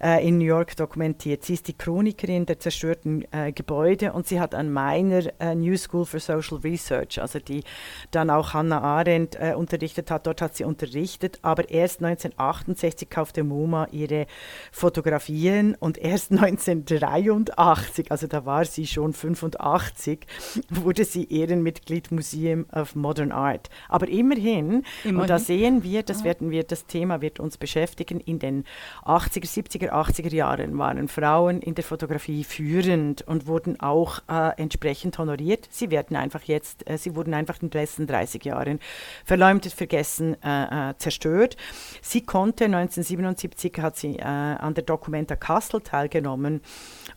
äh, 0.02 0.26
in 0.26 0.38
New 0.38 0.44
York 0.44 0.76
dokumentiert. 0.76 1.44
Sie 1.44 1.54
ist 1.54 1.68
die 1.68 1.76
Chronikerin 1.76 2.46
der 2.46 2.58
zerstörten 2.58 3.24
äh, 3.32 3.52
Gebäude 3.52 4.12
und 4.12 4.26
sie 4.26 4.40
hat 4.40 4.54
an 4.54 4.72
meiner 4.72 5.22
äh, 5.40 5.54
New 5.54 5.76
School 5.76 6.04
for 6.04 6.20
Social 6.20 6.58
Research, 6.58 7.20
also 7.20 7.38
die 7.38 7.62
dann 8.10 8.30
auch 8.30 8.54
Hannah 8.54 8.80
Arendt 8.80 9.36
äh, 9.40 9.54
unterrichtet 9.54 10.10
hat, 10.10 10.26
dort 10.26 10.42
hat 10.42 10.56
sie 10.56 10.64
unterrichtet, 10.64 11.38
aber 11.42 11.70
erst 11.70 12.02
1968 12.02 13.10
kaufte 13.10 13.44
MoMA 13.44 13.88
ihre 13.92 14.26
Fotografien 14.72 15.74
und 15.78 15.98
erst 15.98 16.30
1983, 16.32 18.10
also 18.10 18.26
da 18.26 18.44
war 18.44 18.64
sie 18.64 18.86
schon 18.86 19.12
85, 19.12 20.26
wurde 20.70 21.04
sie 21.04 21.24
Ehrenmitglied 21.30 22.10
Museum 22.10 22.66
of 22.72 22.94
Modern 22.94 23.32
Art. 23.32 23.70
Aber 23.88 24.08
immerhin, 24.08 24.76
und 24.76 24.84
da 25.04 25.08
Immerhin. 25.08 25.38
sehen 25.38 25.82
wir, 25.82 26.02
das 26.02 26.24
werden 26.24 26.50
wir, 26.50 26.64
das 26.64 26.86
Thema 26.86 27.20
wird 27.20 27.40
uns 27.40 27.58
beschäftigen, 27.58 28.20
in 28.20 28.38
den 28.38 28.64
80er, 29.04 29.46
70er, 29.46 29.85
80er 29.92 30.34
Jahren 30.34 30.78
waren 30.78 31.08
Frauen 31.08 31.60
in 31.60 31.74
der 31.74 31.84
Fotografie 31.84 32.44
führend 32.44 33.22
und 33.22 33.46
wurden 33.46 33.80
auch 33.80 34.20
äh, 34.28 34.60
entsprechend 34.60 35.18
honoriert. 35.18 35.68
Sie 35.70 35.90
werden 35.90 36.16
einfach 36.16 36.42
jetzt, 36.42 36.88
äh, 36.88 36.98
sie 36.98 37.14
wurden 37.14 37.34
einfach 37.34 37.60
in 37.62 37.70
den 37.70 37.80
letzten 37.80 38.06
30 38.06 38.44
Jahren 38.44 38.80
verleumdet, 39.24 39.72
vergessen, 39.72 40.36
äh, 40.42 40.90
äh, 40.90 40.94
zerstört. 40.98 41.56
Sie 42.02 42.22
konnte 42.22 42.64
1977 42.64 43.72
hat 43.78 43.96
sie 43.96 44.16
äh, 44.16 44.22
an 44.22 44.74
der 44.74 44.84
Documenta 44.84 45.36
Kassel 45.36 45.80
teilgenommen 45.80 46.60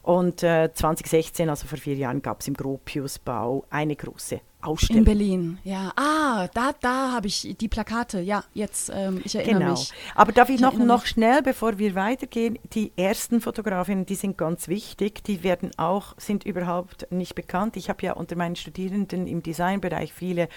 und 0.02 0.44
äh, 0.44 0.72
2016, 0.74 1.50
also 1.50 1.68
vor 1.68 1.78
vier 1.78 1.96
Jahren, 1.96 2.22
gab 2.22 2.42
es 2.42 2.48
im 2.48 2.54
Gropiusbau 2.54 3.66
eine 3.70 3.96
große 3.96 4.42
In 4.62 4.66
Ausstellung. 4.68 5.06
Berlin, 5.06 5.58
ja. 5.64 5.94
Ah, 5.96 6.48
da, 6.54 6.74
da 6.82 7.14
habe 7.14 7.28
ich 7.28 7.56
die 7.58 7.70
Plakate. 7.70 8.20
Ja, 8.20 8.44
jetzt, 8.54 8.92
ähm, 8.94 9.22
ich 9.24 9.34
erinnere 9.36 9.60
Genau. 9.60 9.72
mich. 9.72 9.94
Aber 10.16 10.34
darf 10.34 10.50
ich, 10.50 10.56
Ich 10.56 10.62
noch, 10.62 10.74
noch 10.78 11.06
schnell, 11.06 11.42
bevor 11.42 11.78
wir 11.78 11.96
weitergehen, 11.96 12.60
die 12.74 12.92
ersten 12.98 13.40
Fotografinnen, 13.40 14.06
die 14.06 14.16
sind 14.16 14.38
ganz 14.38 14.68
wichtig, 14.68 15.24
die 15.24 15.44
werden 15.44 15.72
auch, 15.78 16.14
sind 16.18 16.44
überhaupt 16.46 17.10
nicht 17.10 17.36
bekannt. 17.36 17.78
Ich 17.78 17.88
habe 17.88 18.06
ja 18.06 18.14
unter 18.14 18.36
meinen 18.36 18.58
Studierenden 18.58 19.28
im 19.28 19.42
Designbereich 19.42 20.12
viele 20.12 20.50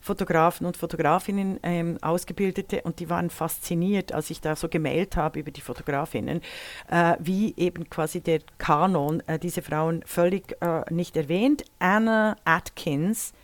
Fotografen 0.00 0.64
und 0.66 0.78
Fotografinnen 0.78 1.60
ähm, 1.62 1.98
ausgebildete 2.00 2.80
und 2.82 2.98
die 2.98 3.10
waren 3.10 3.28
fasziniert, 3.28 4.12
als 4.12 4.30
ich 4.30 4.40
da 4.40 4.56
so 4.56 4.68
gemailt 4.70 5.16
habe 5.16 5.38
über 5.38 5.50
die 5.50 5.60
Fotografinnen, 5.60 6.40
äh, 6.90 7.14
wie 7.18 7.54
eben 7.58 7.90
quasi 7.90 8.22
der 8.22 8.40
Kanon 8.56 9.22
äh, 9.26 9.38
diese 9.38 9.60
Frauen 9.60 10.02
völlig 10.06 10.56
äh, 10.62 10.82
nicht 10.90 11.14
erwähnt. 11.18 11.64
Anna 11.78 12.36
Atkins, 12.44 13.34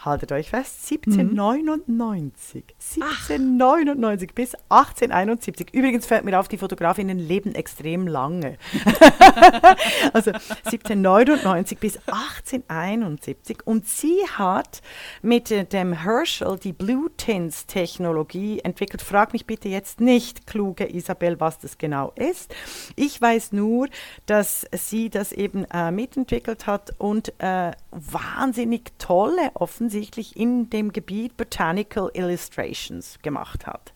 Haltet 0.00 0.30
euch 0.30 0.50
fest, 0.50 0.92
1799. 0.92 2.62
1799 2.78 4.32
bis 4.32 4.54
1871. 4.68 5.74
Übrigens 5.74 6.06
fällt 6.06 6.24
mir 6.24 6.38
auf, 6.38 6.46
die 6.46 6.56
Fotografinnen 6.56 7.18
leben 7.18 7.56
extrem 7.56 8.06
lange. 8.06 8.58
also 10.12 10.30
1799 10.30 11.78
bis 11.78 11.96
1871. 12.06 13.66
Und 13.66 13.88
sie 13.88 14.20
hat 14.36 14.82
mit 15.20 15.50
äh, 15.50 15.64
dem 15.64 15.92
Herschel 15.92 16.60
die 16.62 16.72
Blue 16.72 17.10
Tints 17.16 17.66
Technologie 17.66 18.60
entwickelt. 18.60 19.02
Frag 19.02 19.32
mich 19.32 19.46
bitte 19.46 19.68
jetzt 19.68 20.00
nicht, 20.00 20.46
kluge 20.46 20.94
Isabel, 20.94 21.40
was 21.40 21.58
das 21.58 21.76
genau 21.76 22.12
ist. 22.14 22.54
Ich 22.94 23.20
weiß 23.20 23.50
nur, 23.50 23.88
dass 24.26 24.64
sie 24.70 25.10
das 25.10 25.32
eben 25.32 25.64
äh, 25.72 25.90
mitentwickelt 25.90 26.68
hat 26.68 26.94
und 26.98 27.32
äh, 27.40 27.72
wahnsinnig 27.90 28.92
tolle, 28.98 29.50
offensichtlich 29.54 29.87
in 30.36 30.70
dem 30.70 30.92
Gebiet 30.92 31.36
Botanical 31.36 32.10
Illustrations 32.14 33.18
gemacht 33.22 33.66
hat. 33.66 33.92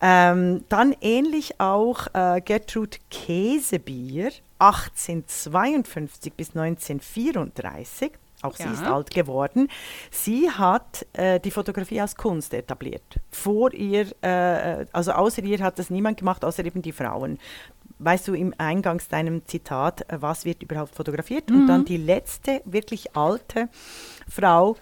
Ähm, 0.00 0.64
dann 0.68 0.94
ähnlich 1.00 1.60
auch 1.60 2.08
äh, 2.12 2.40
Gertrud 2.40 2.98
Käsebier, 3.10 4.32
1852 4.58 6.32
bis 6.32 6.48
1934. 6.56 8.12
Auch 8.42 8.56
sie 8.56 8.64
Ja. 8.64 8.72
ist 8.72 8.82
alt 8.82 9.10
geworden. 9.12 9.68
Sie 10.10 10.50
hat 10.50 11.06
äh, 11.12 11.38
die 11.38 11.52
Fotografie 11.52 12.00
als 12.00 12.16
Kunst 12.16 12.52
etabliert. 12.52 13.20
Vor 13.30 13.72
ihr, 13.72 14.06
äh, 14.22 14.84
also 14.92 15.12
außer 15.12 15.44
ihr 15.44 15.60
hat 15.60 15.78
das 15.78 15.90
niemand 15.90 16.18
gemacht, 16.18 16.44
außer 16.44 16.64
eben 16.64 16.82
die 16.82 16.90
Frauen. 16.90 17.38
Weißt 18.00 18.26
du 18.26 18.34
im 18.34 18.52
Eingangs 18.58 19.06
deinem 19.06 19.46
Zitat, 19.46 20.10
äh, 20.10 20.20
was 20.20 20.44
wird 20.44 20.60
überhaupt 20.64 20.96
fotografiert? 20.96 21.52
Und 21.52 21.68
dann 21.68 21.84
die 21.84 21.96
letzte 21.98 22.60
wirklich 22.64 23.14
alte 23.16 23.68
Frau, 24.28 24.76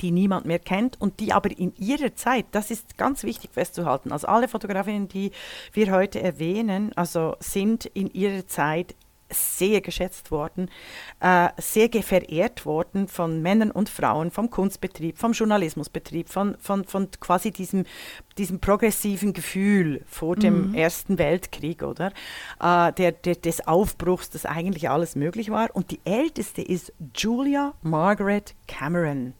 die 0.00 0.10
niemand 0.10 0.46
mehr 0.46 0.58
kennt 0.58 1.00
und 1.00 1.20
die 1.20 1.32
aber 1.32 1.50
in 1.50 1.74
ihrer 1.76 2.14
Zeit, 2.14 2.46
das 2.52 2.70
ist 2.70 2.96
ganz 2.98 3.22
wichtig 3.22 3.50
festzuhalten, 3.52 4.12
also 4.12 4.26
alle 4.26 4.48
Fotografinnen, 4.48 5.08
die 5.08 5.32
wir 5.72 5.92
heute 5.92 6.20
erwähnen, 6.20 6.92
also 6.96 7.36
sind 7.40 7.86
in 7.86 8.08
ihrer 8.10 8.46
Zeit 8.46 8.94
sehr 9.30 9.80
geschätzt 9.80 10.30
worden, 10.30 10.70
äh, 11.20 11.48
sehr 11.58 11.90
verehrt 12.02 12.64
worden 12.64 13.08
von 13.08 13.42
Männern 13.42 13.70
und 13.70 13.88
Frauen, 13.88 14.30
vom 14.30 14.50
Kunstbetrieb, 14.50 15.18
vom 15.18 15.32
Journalismusbetrieb, 15.32 16.28
von, 16.28 16.56
von, 16.58 16.84
von 16.84 17.08
quasi 17.20 17.50
diesem, 17.50 17.84
diesem 18.36 18.60
progressiven 18.60 19.32
Gefühl 19.32 20.02
vor 20.06 20.36
dem 20.36 20.74
Ersten 20.74 21.18
Weltkrieg, 21.18 21.82
oder? 21.82 22.12
Äh, 22.60 22.92
der, 22.92 23.12
der, 23.12 23.34
des 23.34 23.66
Aufbruchs, 23.66 24.30
dass 24.30 24.46
eigentlich 24.46 24.88
alles 24.88 25.16
möglich 25.16 25.50
war. 25.50 25.74
Und 25.74 25.90
die 25.90 26.00
älteste 26.04 26.62
ist 26.62 26.92
Julia 27.14 27.74
Margaret 27.82 28.54
Cameron. 28.66 29.34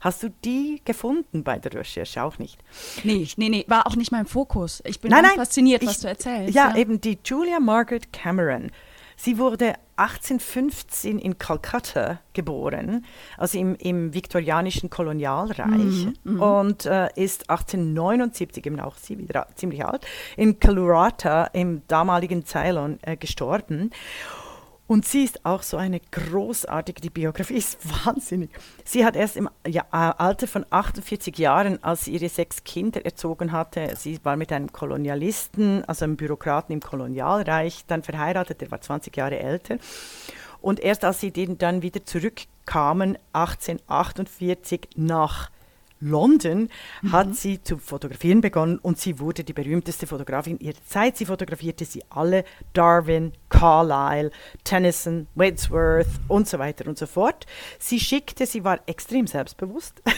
Hast 0.00 0.22
du 0.22 0.30
die 0.44 0.80
gefunden 0.84 1.44
bei 1.44 1.58
der 1.58 1.74
Recherche? 1.74 2.22
Auch 2.22 2.38
nicht. 2.38 2.58
Nee, 3.04 3.28
nee, 3.36 3.48
nee, 3.50 3.64
war 3.68 3.86
auch 3.86 3.96
nicht 3.96 4.10
mein 4.12 4.26
Fokus. 4.26 4.82
Ich 4.86 5.00
bin 5.00 5.10
Nein, 5.10 5.22
nein, 5.24 5.36
fasziniert, 5.36 5.82
ich- 5.82 5.88
was 5.88 6.00
du 6.00 6.08
erzählst. 6.08 6.54
Ja, 6.54 6.74
eben 6.74 7.00
die 7.00 7.18
Julia 7.24 7.60
Margaret 7.60 8.12
Cameron. 8.12 8.70
Sie 9.16 9.36
wurde 9.36 9.74
1815 9.96 11.18
in 11.18 11.36
Calcutta 11.36 12.20
geboren, 12.32 13.04
also 13.36 13.58
im, 13.58 13.74
im 13.74 14.14
viktorianischen 14.14 14.88
Kolonialreich 14.88 16.08
und 16.24 16.86
äh, 16.86 17.08
ist 17.16 17.50
1879, 17.50 18.64
eben 18.64 18.80
auch 18.80 18.96
sie 18.96 19.18
wieder 19.18 19.46
ziemlich 19.56 19.84
alt, 19.84 20.06
in 20.38 20.58
Kalurata 20.58 21.44
im 21.52 21.82
damaligen 21.86 22.46
Ceylon 22.46 22.98
äh, 23.02 23.18
gestorben. 23.18 23.90
Und 24.90 25.06
sie 25.06 25.22
ist 25.22 25.46
auch 25.46 25.62
so 25.62 25.76
eine 25.76 26.00
großartige, 26.00 27.00
die 27.00 27.10
Biografie 27.10 27.58
ist 27.58 27.78
wahnsinnig. 28.04 28.50
Sie 28.84 29.04
hat 29.04 29.14
erst 29.14 29.36
im 29.36 29.48
äh, 29.62 29.78
Alter 29.92 30.48
von 30.48 30.66
48 30.68 31.38
Jahren, 31.38 31.80
als 31.84 32.06
sie 32.06 32.14
ihre 32.14 32.28
sechs 32.28 32.64
Kinder 32.64 33.04
erzogen 33.04 33.52
hatte, 33.52 33.94
sie 33.94 34.18
war 34.24 34.34
mit 34.34 34.50
einem 34.50 34.72
Kolonialisten, 34.72 35.84
also 35.84 36.04
einem 36.04 36.16
Bürokraten 36.16 36.72
im 36.72 36.80
Kolonialreich, 36.80 37.84
dann 37.86 38.02
verheiratet, 38.02 38.62
der 38.62 38.72
war 38.72 38.80
20 38.80 39.16
Jahre 39.16 39.38
älter. 39.38 39.76
Und 40.60 40.80
erst 40.80 41.04
als 41.04 41.20
sie 41.20 41.30
dann 41.30 41.82
wieder 41.82 42.04
zurückkamen, 42.04 43.16
1848 43.32 44.88
nach 44.96 45.52
London 46.00 46.68
hat 47.12 47.34
sie 47.36 47.62
zu 47.62 47.78
fotografieren 47.78 48.40
begonnen 48.40 48.78
und 48.78 48.98
sie 48.98 49.18
wurde 49.18 49.44
die 49.44 49.52
berühmteste 49.52 50.06
Fotografin 50.06 50.58
ihrer 50.58 50.82
Zeit. 50.86 51.16
Sie 51.16 51.26
fotografierte 51.26 51.84
sie 51.84 52.02
alle, 52.10 52.44
Darwin, 52.72 53.32
Carlyle, 53.48 54.30
Tennyson, 54.64 55.26
Wordsworth 55.34 56.06
und 56.28 56.48
so 56.48 56.58
weiter 56.58 56.86
und 56.88 56.98
so 56.98 57.06
fort. 57.06 57.46
Sie 57.78 58.00
schickte, 58.00 58.46
sie 58.46 58.64
war 58.64 58.80
extrem 58.86 59.26
selbstbewusst. 59.26 60.02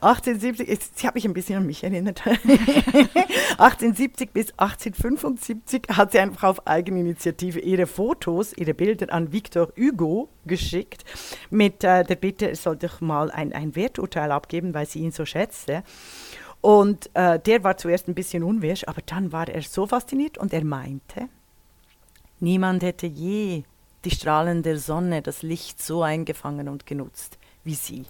1870, 0.00 0.68
jetzt- 0.68 0.98
sie 0.98 1.06
hat 1.06 1.14
mich 1.14 1.24
ein 1.24 1.32
bisschen 1.34 1.56
an 1.58 1.66
mich 1.66 1.84
erinnert. 1.84 2.22
1870 2.26 4.30
bis 4.32 4.50
1875 4.58 5.82
hat 5.96 6.12
sie 6.12 6.18
einfach 6.18 6.44
auf 6.48 6.66
Eigeninitiative 6.66 7.60
ihre 7.60 7.86
Fotos, 7.86 8.52
ihre 8.56 8.74
Bilder 8.74 9.12
an 9.12 9.32
Victor 9.32 9.72
Hugo 9.78 10.28
geschickt, 10.46 11.04
mit 11.50 11.84
äh, 11.84 12.04
der 12.04 12.16
Bitte, 12.16 12.48
er 12.48 12.56
soll 12.56 12.76
doch 12.76 13.00
mal 13.00 13.30
ein, 13.30 13.52
ein 13.52 13.76
Werturteil 13.76 14.30
abgeben, 14.30 14.74
weil 14.74 14.86
sie 14.86 15.00
ihn 15.00 15.12
so 15.12 15.24
schätzte. 15.24 15.82
Und 16.60 17.10
äh, 17.14 17.38
der 17.40 17.64
war 17.64 17.76
zuerst 17.76 18.08
ein 18.08 18.14
bisschen 18.14 18.42
unwirsch, 18.42 18.84
aber 18.86 19.02
dann 19.04 19.32
war 19.32 19.48
er 19.48 19.62
so 19.62 19.86
fasziniert 19.86 20.38
und 20.38 20.52
er 20.52 20.64
meinte, 20.64 21.28
niemand 22.40 22.82
hätte 22.82 23.06
je 23.06 23.64
die 24.04 24.10
Strahlen 24.10 24.62
der 24.62 24.78
Sonne, 24.78 25.22
das 25.22 25.42
Licht 25.42 25.82
so 25.82 26.02
eingefangen 26.02 26.68
und 26.68 26.86
genutzt 26.86 27.38
wie 27.64 27.74
sie. 27.74 28.04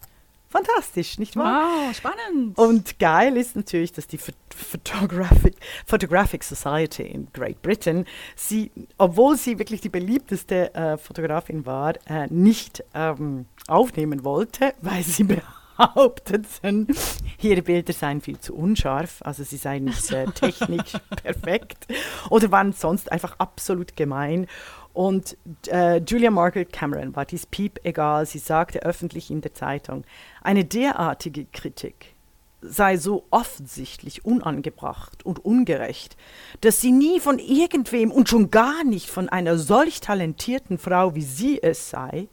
Fantastisch, 0.53 1.19
nicht 1.19 1.35
wahr? 1.37 1.65
Wow, 1.89 1.97
spannend. 1.97 2.59
Und 2.59 2.99
geil 2.99 3.37
ist 3.39 3.57
natürlich, 3.57 3.93
dass 3.93 4.07
die 4.07 4.19
Ph- 4.19 4.35
Photographic, 4.55 5.57
Photographic 5.87 6.45
Society 6.45 7.03
in 7.05 7.27
Great 7.33 7.63
Britain, 7.63 8.05
sie, 8.37 8.71
obwohl 8.99 9.37
sie 9.37 9.59
wirklich 9.59 9.81
die 9.81 9.89
beliebteste 9.89 10.75
äh, 10.75 10.99
Fotografin 10.99 11.65
war, 11.65 11.95
äh, 12.07 12.27
nicht 12.29 12.85
ähm, 12.95 13.47
aufnehmen 13.67 14.25
wollte, 14.25 14.75
weil 14.83 15.03
sie 15.03 15.25
behaupteten, 15.25 16.87
ihre 17.41 17.63
Bilder 17.63 17.93
seien 17.93 18.21
viel 18.21 18.39
zu 18.39 18.55
unscharf, 18.55 19.23
also 19.23 19.43
sie 19.45 19.57
seien 19.57 19.85
nicht 19.85 20.11
äh, 20.13 20.27
technisch 20.35 20.93
perfekt 21.23 21.87
oder 22.31 22.51
waren 22.51 22.73
sonst 22.73 23.11
einfach 23.11 23.37
absolut 23.39 23.97
gemein. 23.97 24.47
Und 24.93 25.37
äh, 25.69 25.99
Julia 25.99 26.31
Margaret 26.31 26.73
Cameron 26.73 27.17
war 27.17 27.25
dies 27.25 27.47
piep 27.47 27.81
egal. 27.85 28.27
Sie 28.27 28.39
sagte 28.39 28.83
öffentlich 28.83 29.31
in 29.31 29.41
der 29.41 29.55
Zeitung, 29.55 30.05
eine 30.43 30.65
derartige 30.65 31.47
Kritik 31.47 32.15
sei 32.63 32.97
so 32.97 33.25
offensichtlich 33.31 34.25
unangebracht 34.25 35.27
und 35.27 35.45
ungerecht, 35.45 36.17
dass 36.61 36.81
sie 36.81 36.93
nie 36.93 37.21
von 37.21 37.39
irgendwem 37.39 38.13
und 38.13 38.29
schon 38.29 38.51
gar 38.51 38.85
nicht 38.85 39.11
von 39.11 39.29
einer 39.29 39.59
solch 39.59 40.01
talentierten 40.01 40.79
Frau 40.79 41.15
wie 41.15 41.23
sie 41.23 41.61
es 41.61 41.91
sei, 41.91 42.29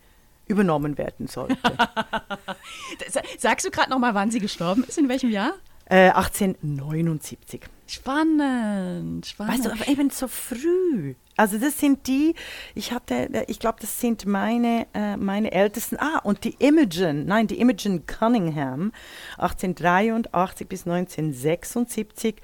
übernommen 0.47 0.97
werden 0.97 1.27
sollte. 1.27 1.57
Sagst 3.37 3.65
du 3.65 3.71
gerade 3.71 3.89
noch 3.89 3.99
mal, 3.99 4.13
wann 4.13 4.31
sie 4.31 4.39
gestorben 4.39 4.83
ist? 4.83 4.97
In 4.97 5.09
welchem 5.09 5.31
Jahr? 5.31 5.53
Äh, 5.85 6.09
1879. 6.11 7.61
Spannend, 7.89 9.25
spannend. 9.25 9.53
Weißt 9.53 9.65
du, 9.65 9.71
aber 9.71 9.87
eben 9.87 10.11
so 10.11 10.27
früh. 10.27 11.15
Also 11.37 11.57
das 11.57 11.79
sind 11.79 12.05
die, 12.05 12.35
ich 12.75 12.91
hatte, 12.91 13.45
ich 13.47 13.59
glaube, 13.59 13.79
das 13.81 13.99
sind 13.99 14.27
meine, 14.27 14.85
äh, 14.93 15.17
meine 15.17 15.51
Ältesten. 15.51 15.97
Ah, 15.99 16.19
und 16.19 16.43
die 16.43 16.55
Imogen, 16.59 17.25
nein, 17.25 17.47
die 17.47 17.59
Imogen 17.59 18.05
Cunningham, 18.05 18.91
1883 19.37 20.67
bis 20.67 20.85
1976. 20.85 22.35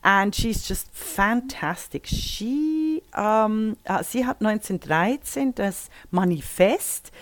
And 0.00 0.34
she's 0.34 0.66
just 0.66 0.88
fantastic. 0.92 2.06
She, 2.06 3.02
um, 3.14 3.76
uh, 3.86 4.02
sie 4.02 4.24
hat 4.24 4.40
1913 4.40 5.54
das 5.54 5.90
Manifest 6.10 7.12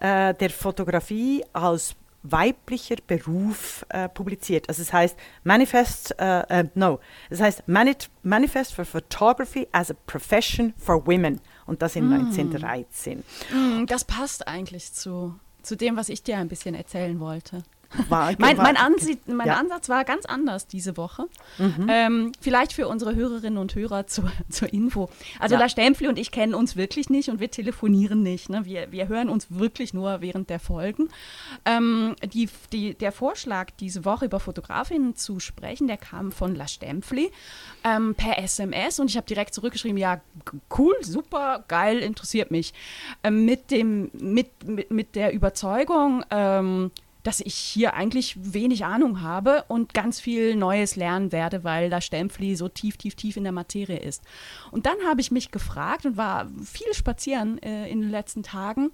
äh, 0.00 0.34
der 0.34 0.50
Fotografie 0.50 1.44
als 1.54 1.94
weiblicher 2.22 2.96
Beruf 3.06 3.84
äh, 3.88 4.08
publiziert. 4.08 4.68
Also 4.68 4.82
es 4.82 4.92
heißt 4.92 5.16
Manifest, 5.44 6.14
äh, 6.18 6.60
äh, 6.60 6.68
no, 6.74 7.00
es 7.30 7.40
heißt 7.40 7.66
Manit 7.66 8.10
Manifest 8.22 8.74
for 8.74 8.84
Photography 8.84 9.68
as 9.72 9.90
a 9.90 9.94
Profession 10.06 10.72
for 10.76 11.06
Women 11.06 11.40
und 11.66 11.82
das 11.82 11.96
in 11.96 12.08
mm. 12.08 12.12
1913. 12.12 13.24
Mm, 13.52 13.86
das 13.86 14.04
passt 14.04 14.46
eigentlich 14.46 14.92
zu, 14.92 15.34
zu 15.62 15.76
dem, 15.76 15.96
was 15.96 16.08
ich 16.08 16.22
dir 16.22 16.38
ein 16.38 16.48
bisschen 16.48 16.74
erzählen 16.74 17.18
wollte. 17.18 17.62
War, 18.08 18.32
mein, 18.38 18.56
mein, 18.56 18.76
Ansie 18.76 19.18
mein 19.26 19.46
ja. 19.46 19.56
Ansatz 19.56 19.88
war 19.88 20.04
ganz 20.04 20.24
anders 20.26 20.66
diese 20.66 20.96
Woche. 20.96 21.26
Mhm. 21.58 21.86
Ähm, 21.88 22.32
vielleicht 22.40 22.72
für 22.72 22.88
unsere 22.88 23.14
Hörerinnen 23.14 23.58
und 23.58 23.74
Hörer 23.74 24.06
zur, 24.06 24.30
zur 24.48 24.72
Info. 24.72 25.10
Also 25.38 25.54
ja. 25.54 25.60
La 25.60 25.68
Stempfli 25.68 26.08
und 26.08 26.18
ich 26.18 26.30
kennen 26.30 26.54
uns 26.54 26.76
wirklich 26.76 27.10
nicht 27.10 27.28
und 27.28 27.40
wir 27.40 27.50
telefonieren 27.50 28.22
nicht. 28.22 28.48
Ne? 28.48 28.64
Wir, 28.64 28.92
wir 28.92 29.08
hören 29.08 29.28
uns 29.28 29.46
wirklich 29.50 29.94
nur 29.94 30.20
während 30.20 30.50
der 30.50 30.58
Folgen. 30.58 31.08
Ähm, 31.64 32.16
die, 32.24 32.48
die, 32.72 32.94
der 32.94 33.12
Vorschlag, 33.12 33.70
diese 33.78 34.04
Woche 34.04 34.26
über 34.26 34.40
Fotografinnen 34.40 35.16
zu 35.16 35.40
sprechen, 35.40 35.86
der 35.86 35.98
kam 35.98 36.32
von 36.32 36.54
La 36.54 36.66
Stempfli 36.66 37.30
ähm, 37.84 38.14
per 38.14 38.38
SMS 38.38 39.00
und 39.00 39.10
ich 39.10 39.16
habe 39.16 39.26
direkt 39.26 39.54
zurückgeschrieben, 39.54 39.98
ja, 39.98 40.20
cool, 40.78 40.94
super, 41.02 41.64
geil, 41.68 41.98
interessiert 41.98 42.50
mich. 42.50 42.72
Ähm, 43.22 43.44
mit, 43.44 43.70
dem, 43.70 44.10
mit, 44.14 44.66
mit, 44.66 44.90
mit 44.90 45.14
der 45.14 45.32
Überzeugung, 45.32 46.24
ähm, 46.30 46.90
dass 47.22 47.40
ich 47.40 47.54
hier 47.54 47.94
eigentlich 47.94 48.36
wenig 48.38 48.84
Ahnung 48.84 49.20
habe 49.20 49.64
und 49.68 49.94
ganz 49.94 50.20
viel 50.20 50.56
Neues 50.56 50.96
lernen 50.96 51.32
werde, 51.32 51.64
weil 51.64 51.90
da 51.90 52.00
Stempfli 52.00 52.56
so 52.56 52.68
tief, 52.68 52.96
tief, 52.96 53.14
tief 53.14 53.36
in 53.36 53.44
der 53.44 53.52
Materie 53.52 53.98
ist. 53.98 54.22
Und 54.70 54.86
dann 54.86 54.96
habe 55.06 55.20
ich 55.20 55.30
mich 55.30 55.50
gefragt 55.50 56.04
und 56.04 56.16
war 56.16 56.48
viel 56.64 56.92
spazieren 56.94 57.62
äh, 57.62 57.88
in 57.88 58.00
den 58.00 58.10
letzten 58.10 58.42
Tagen, 58.42 58.90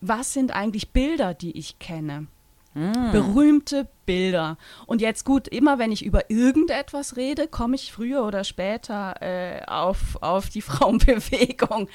was 0.00 0.32
sind 0.32 0.54
eigentlich 0.54 0.90
Bilder, 0.90 1.34
die 1.34 1.56
ich 1.58 1.78
kenne? 1.78 2.26
Mm. 2.74 3.12
Berühmte 3.12 3.88
Bilder. 4.06 4.56
Und 4.86 5.00
jetzt 5.00 5.24
gut, 5.24 5.48
immer 5.48 5.78
wenn 5.78 5.92
ich 5.92 6.04
über 6.04 6.30
irgendetwas 6.30 7.16
rede, 7.16 7.46
komme 7.48 7.76
ich 7.76 7.92
früher 7.92 8.24
oder 8.24 8.44
später 8.44 9.14
äh, 9.20 9.64
auf, 9.66 10.18
auf 10.20 10.48
die 10.48 10.60
Frauenbewegung 10.62 11.88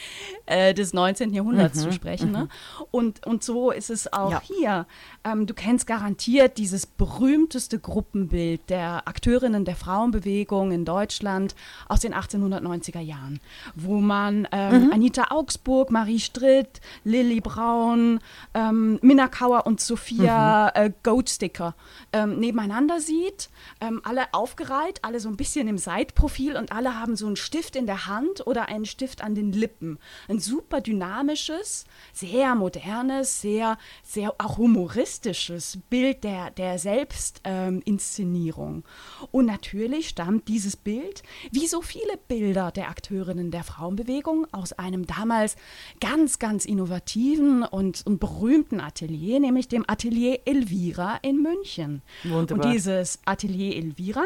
äh, 0.46 0.74
des 0.74 0.94
19. 0.94 1.34
Jahrhunderts 1.34 1.78
mhm, 1.78 1.82
zu 1.82 1.92
sprechen. 1.94 2.32
Ne? 2.32 2.44
Mhm. 2.44 2.86
Und, 2.92 3.26
und 3.26 3.44
so 3.44 3.72
ist 3.72 3.90
es 3.90 4.12
auch 4.12 4.32
ja. 4.32 4.42
hier. 4.42 4.88
Ähm, 5.24 5.46
du 5.46 5.54
kennst 5.54 5.88
garantiert 5.88 6.58
dieses 6.58 6.86
berühmteste 6.86 7.80
Gruppenbild 7.80 8.70
der 8.70 9.08
Akteurinnen 9.08 9.66
der 9.66 9.76
Frauenbewegung 9.76 10.72
in 10.72 10.86
Deutschland 10.86 11.56
aus 11.88 12.00
den 12.00 12.14
1890er 12.14 13.00
Jahren, 13.00 13.40
wo 13.76 14.00
man 14.00 14.48
ähm, 14.52 14.86
mhm. 14.86 14.94
Anita 14.94 15.28
Augsburg, 15.30 15.92
Marie 15.92 16.20
Stritt, 16.20 16.82
Lilly 17.04 17.42
Braun, 17.42 18.20
ähm, 18.54 19.00
Minna 19.02 19.28
Kauer 19.28 19.66
und 19.66 19.80
Sophia 19.80 20.72
mhm. 20.76 20.82
äh, 20.82 20.92
Goatsticker 21.04 21.76
ähm, 22.14 22.40
nebeneinander 22.40 23.00
sieht, 23.00 23.50
ähm, 23.82 24.02
alle 24.04 24.34
aufgereiht, 24.34 25.00
alle 25.04 25.20
so 25.20 25.30
ein 25.30 25.38
bisschen 25.38 25.68
im 25.68 25.78
Seitprofil 25.78 26.56
und 26.56 26.72
alle 26.72 27.00
haben 27.00 27.16
so 27.16 27.28
einen 27.28 27.36
Stift 27.36 27.76
in 27.76 27.86
der 27.86 28.08
Hand 28.08 28.46
oder 28.48 28.68
einen 28.70 28.86
Stift 28.86 29.22
an 29.24 29.36
den 29.36 29.52
Lippen. 29.52 30.00
Ein 30.28 30.40
super 30.40 30.82
dynamisches, 30.82 31.86
sehr 32.14 32.56
modernes, 32.56 33.42
sehr, 33.42 33.78
sehr 34.04 34.34
auch 34.38 34.58
humoristisches 34.58 35.80
Bild 35.90 36.24
der, 36.24 36.52
der 36.52 36.80
Selbstinszenierung. 36.80 38.76
Ähm, 38.76 38.84
und 39.32 39.46
natürlich 39.46 40.10
stammt 40.10 40.48
dieses 40.48 40.76
Bild, 40.76 41.24
wie 41.52 41.68
so 41.68 41.82
viele 41.82 42.18
Bilder 42.28 42.72
der 42.72 42.90
Akteurinnen 42.90 43.52
der 43.52 43.64
Frauenbewegung, 43.64 44.48
aus 44.52 44.74
einem 44.74 45.06
damals 45.06 45.56
ganz, 46.00 46.40
ganz 46.40 46.66
innovativen 46.66 47.64
und, 47.64 48.06
und 48.06 48.20
berühmten 48.20 48.80
Atelier, 48.80 49.40
nämlich 49.40 49.68
dem 49.68 49.86
Atelier 49.88 50.40
Elvira 50.46 51.18
in 51.22 51.42
München. 51.42 51.89
Wunderbar. 52.24 52.66
Und 52.66 52.74
dieses 52.74 53.20
Atelier 53.26 53.76
Elvira, 53.76 54.26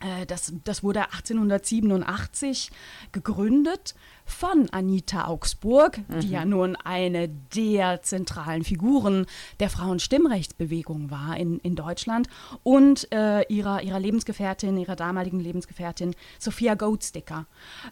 äh, 0.00 0.26
das, 0.26 0.52
das 0.64 0.82
wurde 0.82 1.04
1887 1.04 2.70
gegründet 3.12 3.94
von 4.26 4.68
Anita 4.70 5.28
Augsburg, 5.28 5.98
mhm. 6.08 6.20
die 6.20 6.30
ja 6.30 6.44
nun 6.44 6.76
eine 6.76 7.28
der 7.28 8.02
zentralen 8.02 8.64
Figuren 8.64 9.26
der 9.60 9.70
Frauenstimmrechtsbewegung 9.70 11.10
war 11.10 11.36
in, 11.36 11.58
in 11.60 11.76
Deutschland, 11.76 12.28
und 12.62 13.10
äh, 13.12 13.42
ihrer, 13.48 13.82
ihrer 13.82 14.00
Lebensgefährtin, 14.00 14.76
ihrer 14.76 14.96
damaligen 14.96 15.40
Lebensgefährtin 15.40 16.14
Sophia 16.38 16.74
Goatsticker. 16.74 17.46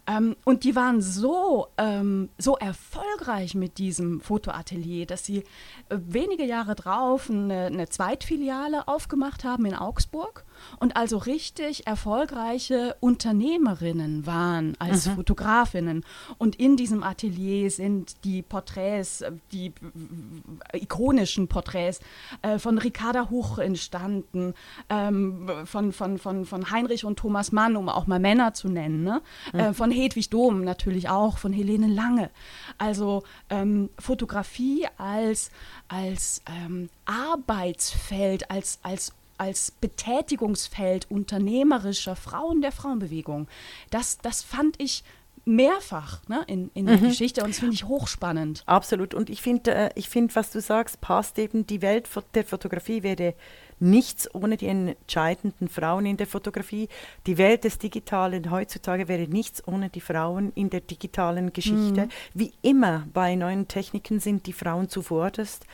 Ähm, 0.06 0.36
und 0.44 0.64
die 0.64 0.74
waren 0.74 1.00
so, 1.00 1.68
ähm, 1.78 2.28
so 2.36 2.56
erfolgreich 2.56 3.54
mit 3.54 3.78
diesem 3.78 4.20
Fotoatelier, 4.20 5.06
dass 5.06 5.24
sie 5.24 5.38
äh, 5.88 5.98
wenige 6.04 6.44
Jahre 6.44 6.74
drauf 6.74 7.30
eine, 7.30 7.66
eine 7.66 7.88
Zweitfiliale 7.88 8.88
aufgemacht 8.88 9.44
haben 9.44 9.64
in 9.66 9.74
Augsburg 9.74 10.44
und 10.80 10.96
also 10.96 11.18
richtig 11.18 11.86
erfolgreiche 11.86 12.96
Unternehmerinnen 13.00 14.26
waren 14.26 14.74
als 14.78 15.06
mhm. 15.06 15.14
Fotografinnen. 15.14 16.04
Und 16.38 16.56
in 16.56 16.76
diesem 16.76 17.02
Atelier 17.02 17.70
sind 17.70 18.24
die 18.24 18.42
Porträts, 18.42 19.24
die 19.52 19.72
ikonischen 20.72 21.48
Porträts 21.48 22.00
äh, 22.42 22.58
von 22.58 22.78
Ricarda 22.78 23.30
Huch 23.30 23.58
entstanden, 23.58 24.54
ähm, 24.88 25.48
von, 25.64 25.92
von, 25.92 26.18
von, 26.18 26.44
von 26.44 26.70
Heinrich 26.70 27.04
und 27.04 27.18
Thomas 27.18 27.52
Mann, 27.52 27.76
um 27.76 27.88
auch 27.88 28.06
mal 28.06 28.20
Männer 28.20 28.54
zu 28.54 28.68
nennen, 28.68 29.02
ne? 29.02 29.22
mhm. 29.52 29.60
äh, 29.60 29.74
von 29.74 29.90
Hedwig 29.90 30.30
Dom 30.30 30.62
natürlich 30.62 31.08
auch, 31.08 31.38
von 31.38 31.52
Helene 31.52 31.88
Lange. 31.88 32.30
Also 32.78 33.22
ähm, 33.50 33.90
Fotografie 33.98 34.86
als, 34.98 35.50
als 35.88 36.42
ähm, 36.46 36.88
Arbeitsfeld, 37.06 38.50
als, 38.50 38.78
als 38.82 39.12
als 39.36 39.72
Betätigungsfeld 39.72 41.10
unternehmerischer 41.10 42.16
Frauen 42.16 42.62
der 42.62 42.72
Frauenbewegung. 42.72 43.48
Das, 43.90 44.18
das 44.18 44.42
fand 44.42 44.80
ich 44.80 45.02
mehrfach 45.44 46.20
ne, 46.28 46.42
in, 46.46 46.70
in 46.74 46.86
der 46.86 46.96
mhm. 46.96 47.08
Geschichte 47.08 47.42
und 47.42 47.50
das 47.50 47.58
finde 47.58 47.74
ich 47.74 47.84
hochspannend. 47.84 48.62
Absolut. 48.66 49.14
Und 49.14 49.30
ich 49.30 49.42
finde, 49.42 49.74
äh, 49.74 49.90
ich 49.94 50.08
find, 50.08 50.34
was 50.36 50.50
du 50.50 50.60
sagst, 50.60 51.00
passt 51.00 51.38
eben. 51.38 51.66
Die 51.66 51.82
Welt 51.82 52.08
der 52.34 52.44
Fotografie 52.44 53.02
wäre 53.02 53.34
nichts 53.80 54.32
ohne 54.34 54.56
die 54.56 54.66
entscheidenden 54.66 55.68
Frauen 55.68 56.06
in 56.06 56.16
der 56.16 56.26
Fotografie. 56.26 56.88
Die 57.26 57.38
Welt 57.38 57.64
des 57.64 57.78
Digitalen 57.78 58.50
heutzutage 58.50 59.08
wäre 59.08 59.28
nichts 59.28 59.66
ohne 59.66 59.90
die 59.90 60.00
Frauen 60.00 60.52
in 60.54 60.70
der 60.70 60.80
digitalen 60.80 61.52
Geschichte. 61.52 62.06
Mhm. 62.06 62.08
Wie 62.34 62.52
immer 62.62 63.06
bei 63.12 63.34
neuen 63.34 63.68
Techniken 63.68 64.20
sind 64.20 64.46
die 64.46 64.52
Frauen 64.52 64.88
zuvorderst. 64.88 65.66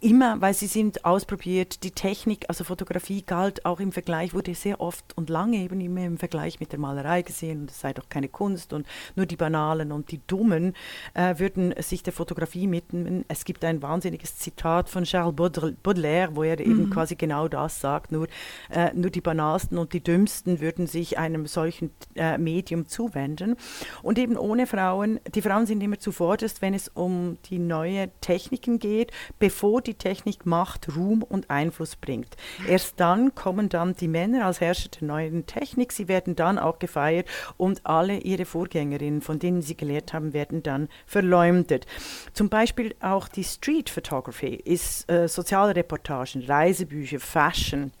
Immer, 0.00 0.40
weil 0.40 0.54
sie 0.54 0.68
sind 0.68 1.04
ausprobiert. 1.04 1.82
Die 1.82 1.90
Technik, 1.90 2.44
also 2.46 2.62
Fotografie 2.62 3.22
galt 3.22 3.64
auch 3.64 3.80
im 3.80 3.90
Vergleich, 3.90 4.32
wurde 4.32 4.54
sehr 4.54 4.80
oft 4.80 5.04
und 5.16 5.28
lange 5.28 5.56
eben 5.56 5.80
immer 5.80 6.04
im 6.04 6.18
Vergleich 6.18 6.60
mit 6.60 6.70
der 6.70 6.78
Malerei 6.78 7.22
gesehen 7.22 7.62
und 7.62 7.72
es 7.72 7.80
sei 7.80 7.92
doch 7.92 8.08
keine 8.08 8.28
Kunst 8.28 8.72
und 8.72 8.86
nur 9.16 9.26
die 9.26 9.34
Banalen 9.34 9.90
und 9.90 10.12
die 10.12 10.20
Dummen 10.28 10.74
äh, 11.14 11.40
würden 11.40 11.74
sich 11.80 12.04
der 12.04 12.12
Fotografie 12.12 12.70
widmen. 12.70 13.24
Es 13.26 13.44
gibt 13.44 13.64
ein 13.64 13.82
wahnsinniges 13.82 14.38
Zitat 14.38 14.88
von 14.88 15.02
Charles 15.02 15.34
Baudelaire, 15.34 16.36
wo 16.36 16.44
er 16.44 16.60
mhm. 16.60 16.70
eben 16.70 16.90
quasi 16.90 17.16
genau 17.16 17.48
das 17.48 17.80
sagt, 17.80 18.12
nur, 18.12 18.28
äh, 18.70 18.92
nur 18.94 19.10
die 19.10 19.20
Banalsten 19.20 19.78
und 19.78 19.92
die 19.92 20.00
Dümmsten 20.00 20.60
würden 20.60 20.86
sich 20.86 21.18
einem 21.18 21.46
solchen 21.46 21.90
äh, 22.14 22.38
Medium 22.38 22.86
zuwenden. 22.86 23.56
Und 24.04 24.16
eben 24.16 24.36
ohne 24.36 24.68
Frauen, 24.68 25.18
die 25.34 25.42
Frauen 25.42 25.66
sind 25.66 25.82
immer 25.82 25.98
zuvorderst, 25.98 26.62
wenn 26.62 26.72
es 26.72 26.86
um 26.86 27.38
die 27.46 27.58
neuen 27.58 28.12
Techniken 28.20 28.78
geht, 28.78 29.10
bevor 29.40 29.82
die 29.87 29.87
Technik 29.94 30.46
Macht, 30.46 30.94
Ruhm 30.96 31.22
und 31.22 31.50
Einfluss 31.50 31.96
bringt. 31.96 32.36
Erst 32.66 33.00
dann 33.00 33.34
kommen 33.34 33.68
dann 33.68 33.94
die 33.94 34.08
Männer 34.08 34.46
als 34.46 34.60
Herrscher 34.60 34.88
der 34.88 35.08
neuen 35.08 35.46
Technik. 35.46 35.92
Sie 35.92 36.08
werden 36.08 36.36
dann 36.36 36.58
auch 36.58 36.78
gefeiert 36.78 37.26
und 37.56 37.84
alle 37.86 38.18
ihre 38.18 38.44
Vorgängerinnen, 38.44 39.20
von 39.20 39.38
denen 39.38 39.62
sie 39.62 39.76
gelehrt 39.76 40.12
haben, 40.12 40.32
werden 40.32 40.62
dann 40.62 40.88
verleumdet. 41.06 41.86
Zum 42.32 42.48
Beispiel 42.48 42.94
auch 43.00 43.28
die 43.28 43.44
Street 43.44 43.90
Photography 43.90 44.54
ist 44.54 45.10
äh, 45.10 45.28
soziale 45.28 45.74
Reportagen, 45.74 46.44
Reisebücher, 46.44 47.20
Fashion. 47.20 47.92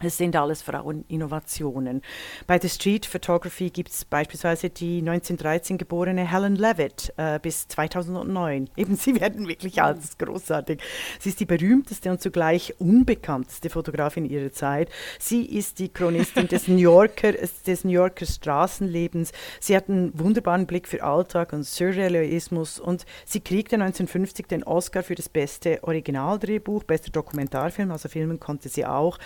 Es 0.00 0.16
sind 0.16 0.36
alles 0.36 0.62
Fraueninnovationen. 0.62 2.02
Bei 2.46 2.58
der 2.58 2.68
Street 2.68 3.04
Photography 3.04 3.70
gibt 3.70 3.90
es 3.90 4.04
beispielsweise 4.04 4.70
die 4.70 4.98
1913 4.98 5.76
geborene 5.76 6.30
Helen 6.30 6.54
Levitt 6.54 7.12
äh, 7.16 7.40
bis 7.40 7.66
2009. 7.66 8.70
Eben, 8.76 8.96
sie 8.96 9.20
werden 9.20 9.48
wirklich 9.48 9.82
alt, 9.82 9.98
das 9.98 10.04
ist 10.04 10.18
großartig. 10.20 10.80
Sie 11.18 11.30
ist 11.30 11.40
die 11.40 11.46
berühmteste 11.46 12.10
und 12.10 12.20
zugleich 12.20 12.74
unbekannteste 12.78 13.70
Fotografin 13.70 14.24
ihrer 14.24 14.52
Zeit. 14.52 14.88
Sie 15.18 15.44
ist 15.44 15.80
die 15.80 15.88
Chronistin 15.88 16.46
des 16.46 16.68
New 16.68 16.76
Yorker, 16.76 17.32
des 17.66 17.84
New 17.84 17.90
Yorker 17.90 18.26
Straßenlebens. 18.26 19.32
Sie 19.58 19.76
hat 19.76 19.88
einen 19.88 20.16
wunderbaren 20.16 20.66
Blick 20.66 20.86
für 20.86 21.02
Alltag 21.02 21.52
und 21.52 21.64
Surrealismus 21.64 22.78
und 22.78 23.04
sie 23.24 23.40
kriegte 23.40 23.74
1950 23.74 24.46
den 24.46 24.62
Oscar 24.62 25.02
für 25.02 25.16
das 25.16 25.28
beste 25.28 25.82
Originaldrehbuch, 25.82 26.84
bester 26.84 27.10
Dokumentarfilm, 27.10 27.90
also 27.90 28.08
filmen 28.08 28.38
konnte 28.38 28.68
sie 28.68 28.86
auch. 28.86 29.18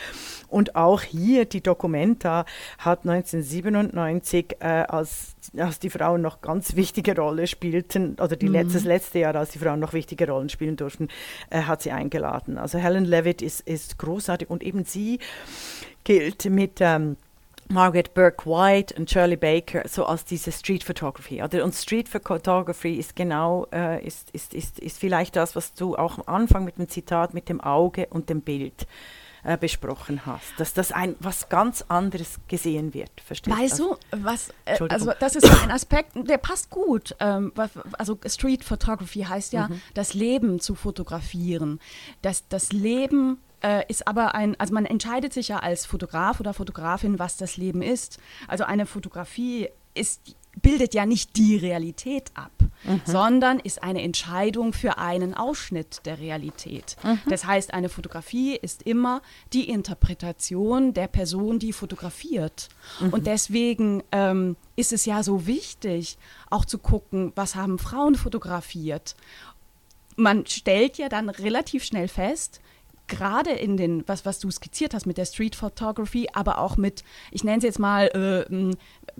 Und 0.48 0.61
und 0.62 0.76
auch 0.76 1.02
hier, 1.02 1.44
die 1.44 1.60
Documenta 1.60 2.44
hat 2.78 3.00
1997, 3.00 4.58
äh, 4.60 4.66
als, 4.66 5.34
als 5.56 5.80
die 5.80 5.90
Frauen 5.90 6.22
noch 6.22 6.40
ganz 6.40 6.76
wichtige 6.76 7.16
Rolle 7.16 7.48
spielten, 7.48 8.14
oder 8.20 8.36
die 8.36 8.46
mhm. 8.46 8.52
letztes, 8.52 8.84
letzte 8.84 9.18
Jahr, 9.18 9.34
als 9.34 9.50
die 9.50 9.58
Frauen 9.58 9.80
noch 9.80 9.92
wichtige 9.92 10.28
Rollen 10.30 10.50
spielen 10.50 10.76
durften, 10.76 11.08
äh, 11.50 11.62
hat 11.62 11.82
sie 11.82 11.90
eingeladen. 11.90 12.58
Also 12.58 12.78
Helen 12.78 13.06
Levitt 13.06 13.42
ist, 13.42 13.62
ist 13.62 13.98
großartig 13.98 14.50
und 14.50 14.62
eben 14.62 14.84
sie 14.84 15.18
gilt 16.04 16.44
mit... 16.44 16.80
Ähm, 16.80 17.16
Margaret 17.68 18.12
Burke 18.12 18.44
White 18.44 18.94
und 18.98 19.10
Shirley 19.10 19.36
Baker 19.36 19.88
so 19.88 20.04
als 20.04 20.26
diese 20.26 20.52
Street 20.52 20.84
Photography. 20.84 21.42
Oder? 21.42 21.64
Und 21.64 21.74
Street 21.74 22.08
Photography 22.08 22.96
ist 22.96 23.16
genau, 23.16 23.66
äh, 23.72 24.04
ist, 24.04 24.30
ist, 24.32 24.52
ist, 24.52 24.78
ist 24.78 24.98
vielleicht 24.98 25.36
das, 25.36 25.56
was 25.56 25.72
du 25.72 25.96
auch 25.96 26.18
am 26.18 26.24
Anfang 26.26 26.64
mit 26.64 26.76
dem 26.76 26.88
Zitat, 26.88 27.32
mit 27.32 27.48
dem 27.48 27.62
Auge 27.62 28.08
und 28.10 28.28
dem 28.28 28.42
Bild 28.42 28.86
äh, 29.44 29.56
besprochen 29.56 30.24
hast, 30.26 30.52
dass 30.58 30.72
das 30.74 30.92
ein 30.92 31.16
was 31.20 31.48
ganz 31.48 31.84
anderes 31.88 32.38
gesehen 32.48 32.94
wird. 32.94 33.10
Verstehst 33.24 33.56
weißt 33.56 33.78
du, 33.78 33.96
was, 34.12 34.50
äh, 34.64 34.78
also 34.88 35.12
das 35.18 35.36
ist 35.36 35.50
ein 35.62 35.70
Aspekt, 35.70 36.12
der 36.14 36.38
passt 36.38 36.70
gut. 36.70 37.16
Ähm, 37.20 37.52
also 37.98 38.18
Street 38.26 38.64
Photography 38.64 39.22
heißt 39.22 39.52
ja, 39.52 39.68
mhm. 39.68 39.80
das 39.94 40.14
Leben 40.14 40.60
zu 40.60 40.74
fotografieren. 40.74 41.80
Das, 42.22 42.46
das 42.48 42.72
Leben 42.72 43.38
äh, 43.62 43.84
ist 43.88 44.06
aber 44.06 44.34
ein, 44.34 44.58
also 44.60 44.74
man 44.74 44.86
entscheidet 44.86 45.32
sich 45.32 45.48
ja 45.48 45.58
als 45.58 45.86
Fotograf 45.86 46.40
oder 46.40 46.54
Fotografin, 46.54 47.18
was 47.18 47.36
das 47.36 47.56
Leben 47.56 47.82
ist. 47.82 48.18
Also 48.48 48.64
eine 48.64 48.86
Fotografie 48.86 49.68
ist 49.94 50.36
bildet 50.60 50.94
ja 50.94 51.06
nicht 51.06 51.36
die 51.36 51.56
Realität 51.56 52.30
ab, 52.34 52.52
mhm. 52.84 53.00
sondern 53.04 53.58
ist 53.58 53.82
eine 53.82 54.02
Entscheidung 54.02 54.72
für 54.72 54.98
einen 54.98 55.34
Ausschnitt 55.34 56.02
der 56.04 56.18
Realität. 56.18 56.96
Mhm. 57.02 57.20
Das 57.28 57.46
heißt, 57.46 57.72
eine 57.72 57.88
Fotografie 57.88 58.56
ist 58.56 58.82
immer 58.82 59.22
die 59.52 59.68
Interpretation 59.68 60.92
der 60.92 61.08
Person, 61.08 61.58
die 61.58 61.72
fotografiert. 61.72 62.68
Mhm. 63.00 63.12
Und 63.12 63.26
deswegen 63.26 64.02
ähm, 64.12 64.56
ist 64.76 64.92
es 64.92 65.06
ja 65.06 65.22
so 65.22 65.46
wichtig, 65.46 66.18
auch 66.50 66.64
zu 66.64 66.78
gucken, 66.78 67.32
was 67.34 67.54
haben 67.54 67.78
Frauen 67.78 68.14
fotografiert. 68.14 69.16
Man 70.16 70.46
stellt 70.46 70.98
ja 70.98 71.08
dann 71.08 71.30
relativ 71.30 71.84
schnell 71.84 72.08
fest, 72.08 72.60
gerade 73.08 73.50
in 73.50 73.76
den, 73.76 74.04
was, 74.06 74.24
was 74.24 74.38
du 74.38 74.50
skizziert 74.50 74.94
hast 74.94 75.06
mit 75.06 75.18
der 75.18 75.24
Street 75.26 75.54
Photography, 75.54 76.28
aber 76.32 76.58
auch 76.58 76.76
mit, 76.76 77.04
ich 77.30 77.44
nenne 77.44 77.58
es 77.58 77.64
jetzt 77.64 77.78
mal 77.78 78.06
äh, 78.08 78.74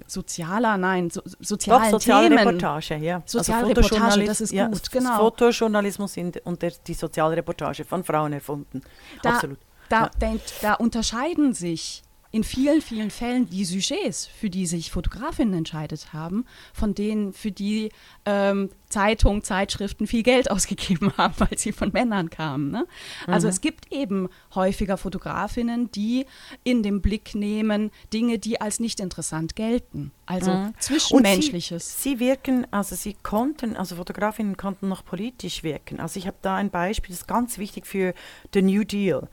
sozialer, 0.07 0.77
nein, 0.79 1.11
so, 1.11 1.21
sozialen 1.41 1.85
Doch, 1.85 1.91
soziale 1.91 2.29
Themen. 2.29 2.39
Reportage, 2.39 2.97
ja. 2.97 3.23
Soziale 3.27 3.75
also 3.75 4.21
das 4.23 4.41
ist 4.41 4.53
ja, 4.53 4.69
gut, 4.69 4.91
genau. 4.91 5.17
Fotojournalismus 5.17 6.17
und 6.45 6.63
der, 6.63 6.73
die 6.87 6.95
soziale 6.95 7.37
Reportage 7.37 7.85
von 7.85 8.05
Frauen 8.05 8.33
erfunden. 8.33 8.83
Da, 9.23 9.35
Absolut. 9.35 9.59
Da, 9.89 10.11
ja. 10.21 10.37
da 10.63 10.75
unterscheiden 10.75 11.53
sich 11.53 12.03
in 12.33 12.45
vielen, 12.45 12.81
vielen 12.81 13.11
Fällen 13.11 13.49
die 13.51 13.67
Sujets, 13.67 14.27
für 14.27 14.49
die 14.49 14.67
sich 14.67 14.91
Fotografinnen 14.91 15.53
entscheidet 15.53 16.15
haben, 16.15 16.47
von 16.73 16.95
denen, 16.95 17.35
für 17.35 17.53
die 17.53 17.91
ähm, 18.25 18.71
Zeitungen, 18.89 19.43
Zeitschriften 19.43 20.07
viel 20.07 20.23
Geld 20.23 20.51
ausgegeben 20.51 21.13
haben, 21.19 21.35
weil 21.37 21.59
sie 21.59 21.73
von 21.73 21.93
Männern 21.93 22.31
kamen. 22.31 22.71
Ne? 22.71 22.87
Also 23.27 23.47
mhm. 23.47 23.51
es 23.51 23.61
gibt 23.61 23.93
eben 23.93 24.29
häufiger 24.55 24.97
Fotografinnen, 24.97 25.93
die 25.93 26.25
in 26.65 26.83
den 26.83 27.03
Blick 27.03 27.35
nehmen 27.35 27.91
Dinge, 28.15 28.39
die 28.39 28.63
als 28.63 28.81
nicht 28.81 29.01
interessant 29.01 29.55
gelten. 29.55 30.11
Also 30.25 30.53
mhm. 30.53 30.75
Zwischenmenschliches. 30.79 32.03
Sie, 32.03 32.11
sie, 32.11 32.19
wirken, 32.19 32.67
also 32.71 32.97
sie 32.97 33.15
konnten, 33.23 33.77
also 33.77 33.97
Fotografinnen 33.97 34.57
konnten 34.57 34.89
noch 34.89 35.05
politisch 35.05 35.63
wirken. 35.63 36.01
Also 36.01 36.19
ich 36.19 36.27
habe 36.27 36.39
da 36.41 36.57
ein 36.57 36.71
Beispiel, 36.71 37.11
das 37.11 37.23
ist 37.23 37.29
ganz 37.29 37.59
wichtig 37.59 37.87
für 37.87 38.15
den 38.55 38.67
New 38.67 38.85
Deal. 38.85 39.29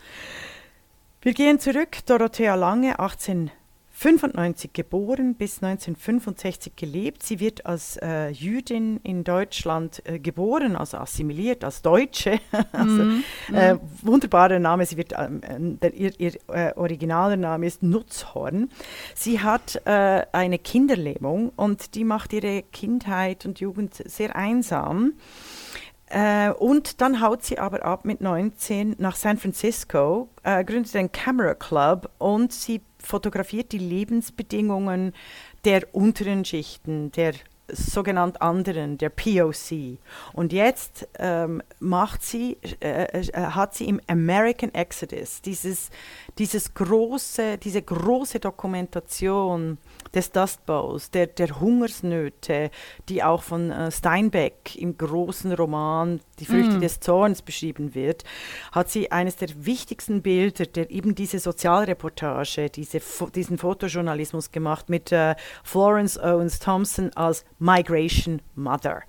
Wir 1.22 1.34
gehen 1.34 1.60
zurück. 1.60 1.98
Dorothea 2.06 2.56
Lange, 2.56 2.98
1895 2.98 4.72
geboren, 4.72 5.36
bis 5.36 5.62
1965 5.62 6.78
gelebt. 6.78 7.24
Sie 7.24 7.42
wird 7.42 7.66
als 7.66 7.98
äh, 7.98 8.30
Jüdin 8.30 9.02
in 9.04 9.26
Deutschland 9.26 10.02
äh, 10.06 10.18
geboren, 10.18 10.78
also 10.78 10.96
assimiliert 10.98 11.66
als 11.66 11.82
Deutsche. 11.82 12.40
also, 12.72 13.04
mm, 13.04 13.24
äh, 13.54 13.76
wunderbarer 14.02 14.60
Name. 14.60 14.86
Sie 14.86 14.96
wird, 14.96 15.12
ähm, 15.18 15.42
äh, 15.44 15.58
der, 15.60 15.94
ihr, 15.94 16.18
ihr 16.22 16.36
äh, 16.48 16.72
originaler 16.78 17.36
Name 17.36 17.66
ist 17.68 17.84
Nutzhorn. 17.84 18.70
Sie 19.14 19.42
hat 19.42 19.82
äh, 19.84 20.26
eine 20.32 20.58
Kinderlähmung 20.58 21.52
und 21.58 21.96
die 21.96 22.06
macht 22.06 22.32
ihre 22.32 22.64
Kindheit 22.64 23.46
und 23.46 23.60
Jugend 23.60 23.94
sehr 24.06 24.38
einsam. 24.38 25.16
Äh, 26.10 26.50
und 26.52 27.02
dann 27.02 27.22
haut 27.22 27.44
sie 27.44 27.60
aber 27.60 27.84
ab 27.86 28.04
mit 28.04 28.20
19 28.20 28.96
nach 28.98 29.16
San 29.16 29.38
Francisco, 29.38 30.30
äh, 30.44 30.64
gründet 30.64 30.94
den 30.94 31.12
Camera 31.12 31.54
Club 31.54 32.10
und 32.18 32.52
sie 32.52 32.82
fotografiert 32.98 33.72
die 33.72 33.78
Lebensbedingungen 33.78 35.14
der 35.66 35.94
unteren 35.94 36.46
Schichten, 36.46 37.12
der 37.12 37.34
sogenannt 37.74 38.42
anderen, 38.42 38.98
der 38.98 39.10
POC. 39.10 39.98
Und 40.34 40.54
jetzt 40.54 41.08
ähm, 41.18 41.62
macht 41.80 42.24
sie, 42.24 42.58
äh, 42.80 43.04
äh, 43.04 43.32
hat 43.34 43.76
sie 43.76 43.86
im 43.86 44.00
American 44.08 44.74
Exodus 44.74 45.42
dieses, 45.42 45.90
dieses 46.38 46.74
große, 46.74 47.58
diese 47.58 47.82
große 47.82 48.40
Dokumentation 48.40 49.78
des 50.14 50.32
Dust 50.32 50.66
Bowls, 50.66 51.12
der, 51.12 51.28
der 51.28 51.60
Hungersnöte, 51.60 52.72
die 53.10 53.24
auch 53.24 53.44
von 53.44 53.72
äh, 53.72 53.92
Steinbeck 53.92 54.76
im 54.76 54.98
großen 54.98 55.52
Roman 55.54 56.20
Die 56.40 56.46
Früchte 56.46 56.78
mm. 56.78 56.82
des 56.82 57.00
Zorns 57.00 57.42
beschrieben 57.42 57.94
wird, 57.94 58.24
hat 58.72 58.90
sie 58.90 59.12
eines 59.12 59.36
der 59.36 59.50
wichtigsten 59.66 60.22
Bilder, 60.22 60.66
der 60.66 60.90
eben 60.90 61.16
diese 61.16 61.40
Sozialreportage, 61.40 62.70
diese, 62.70 63.02
diesen 63.36 63.58
Fotojournalismus 63.58 64.52
gemacht 64.52 64.90
mit 64.90 65.12
äh, 65.12 65.36
Florence 65.64 66.18
Owens 66.18 66.60
Thompson 66.60 67.12
als 67.16 67.46
Migration 67.60 68.42
Mother. 68.56 69.04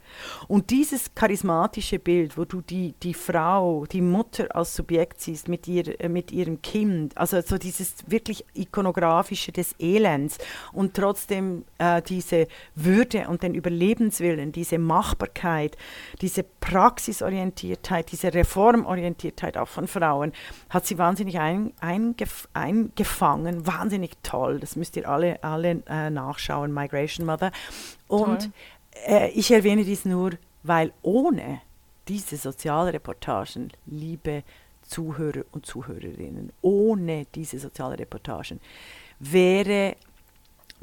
Und 0.49 0.71
dieses 0.71 1.15
charismatische 1.15 1.99
Bild, 1.99 2.37
wo 2.37 2.45
du 2.45 2.61
die, 2.61 2.95
die 3.03 3.15
Frau, 3.15 3.87
die 3.87 4.01
Mutter 4.01 4.47
als 4.55 4.75
Subjekt 4.75 5.21
siehst 5.21 5.49
mit, 5.49 5.69
ihr, 5.69 6.01
äh, 6.01 6.09
mit 6.09 6.33
ihrem 6.33 6.61
Kind, 6.61 7.17
also 7.17 7.41
so 7.41 7.59
dieses 7.59 7.95
wirklich 8.07 8.45
ikonografische 8.55 9.53
des 9.53 9.75
Elends 9.79 10.39
und 10.73 10.95
trotzdem 10.95 11.65
äh, 11.79 12.03
diese 12.03 12.49
Würde 12.75 13.29
und 13.29 13.43
den 13.43 13.55
Überlebenswillen, 13.55 14.53
diese 14.53 14.79
Machbarkeit, 14.79 15.77
diese 16.21 16.43
Praxisorientiertheit, 16.43 18.11
diese 18.11 18.35
Reformorientiertheit 18.35 19.57
auch 19.57 19.69
von 19.69 19.87
Frauen, 19.87 20.33
hat 20.69 20.87
sie 20.87 20.99
wahnsinnig 20.99 21.39
ein, 21.39 21.73
eingef 21.81 22.49
eingefangen, 22.53 23.67
wahnsinnig 23.67 24.13
toll. 24.23 24.59
Das 24.61 24.77
müsst 24.77 24.97
ihr 24.97 25.09
alle, 25.09 25.43
alle 25.45 25.83
äh, 25.87 26.11
nachschauen, 26.11 26.73
Migration 26.73 27.27
Mother. 27.27 27.53
Und 28.11 28.51
äh, 29.07 29.31
ich 29.31 29.51
erwähne 29.51 29.85
dies 29.85 30.05
nur, 30.05 30.33
weil 30.63 30.93
ohne 31.03 31.61
diese 32.09 32.37
Sozialreportagen, 32.37 33.73
liebe 33.87 34.43
Zuhörer 34.83 35.45
und 35.53 35.65
Zuhörerinnen, 35.65 36.53
ohne 36.61 37.27
diese 37.35 37.59
Sozialreportagen 37.59 38.61
wäre 39.21 39.97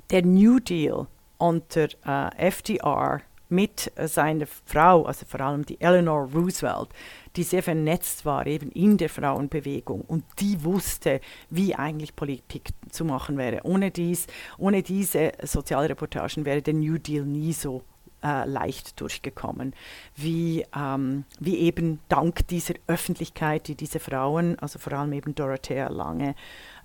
der 0.09 0.25
New 0.25 0.59
Deal 0.59 1.07
unter 1.37 1.89
äh, 2.05 2.47
FDR 2.47 3.21
mit 3.49 3.91
äh, 3.95 4.07
seiner 4.07 4.45
Frau, 4.65 5.05
also 5.05 5.25
vor 5.25 5.41
allem 5.41 5.65
die 5.65 5.79
Eleanor 5.79 6.29
Roosevelt, 6.33 6.89
die 7.35 7.43
sehr 7.43 7.63
vernetzt 7.63 8.25
war 8.25 8.45
eben 8.47 8.71
in 8.71 8.97
der 8.97 9.09
Frauenbewegung 9.09 10.01
und 10.01 10.23
die 10.39 10.63
wusste, 10.63 11.21
wie 11.49 11.75
eigentlich 11.75 12.15
Politik 12.15 12.69
zu 12.89 13.05
machen 13.05 13.37
wäre. 13.37 13.61
Ohne, 13.63 13.91
dies, 13.91 14.27
ohne 14.57 14.83
diese 14.83 15.33
Sozialreportagen 15.43 16.45
wäre 16.45 16.61
der 16.61 16.73
New 16.73 16.97
Deal 16.97 17.25
nie 17.25 17.53
so 17.53 17.83
äh, 18.23 18.45
leicht 18.45 18.99
durchgekommen, 18.99 19.73
wie, 20.15 20.65
ähm, 20.75 21.25
wie 21.39 21.57
eben 21.57 21.99
dank 22.09 22.47
dieser 22.47 22.73
Öffentlichkeit, 22.87 23.67
die 23.67 23.75
diese 23.75 23.99
Frauen, 23.99 24.57
also 24.59 24.79
vor 24.79 24.93
allem 24.93 25.13
eben 25.13 25.35
Dorothea 25.35 25.89
Lange, 25.89 26.35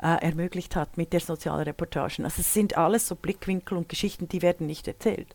äh, 0.03 0.22
ermöglicht 0.22 0.77
hat 0.77 0.98
mit 0.98 1.12
der 1.12 1.20
sozialen 1.20 1.62
Reportagen. 1.62 2.25
Also 2.25 2.40
es 2.40 2.53
sind 2.53 2.77
alles 2.77 3.09
so 3.09 3.16
Blickwinkel 3.16 3.79
und 3.79 3.88
Geschichten, 3.88 4.29
die 4.29 4.42
werden 4.42 4.66
nicht 4.66 4.87
erzählt. 4.87 5.35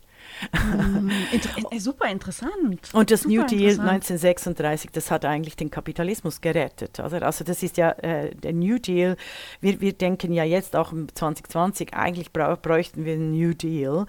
Mm, 0.51 1.09
inter 1.31 1.49
äh, 1.71 1.79
super 1.79 2.09
interessant. 2.09 2.89
Und 2.93 3.11
das 3.11 3.21
super 3.21 3.35
New 3.35 3.45
Deal 3.45 3.79
1936, 3.79 4.91
das 4.91 5.09
hat 5.11 5.25
eigentlich 5.25 5.55
den 5.55 5.71
Kapitalismus 5.71 6.41
gerettet. 6.41 6.99
Also, 6.99 7.17
also 7.17 7.43
das 7.43 7.63
ist 7.63 7.77
ja 7.77 7.91
äh, 7.91 8.35
der 8.35 8.53
New 8.53 8.77
Deal. 8.77 9.17
Wir, 9.61 9.81
wir 9.81 9.93
denken 9.93 10.33
ja 10.33 10.43
jetzt 10.43 10.75
auch 10.75 10.91
im 10.91 11.13
2020, 11.13 11.93
eigentlich 11.93 12.31
bräuchten 12.31 13.05
wir 13.05 13.13
einen 13.13 13.31
New 13.31 13.53
Deal. 13.53 14.05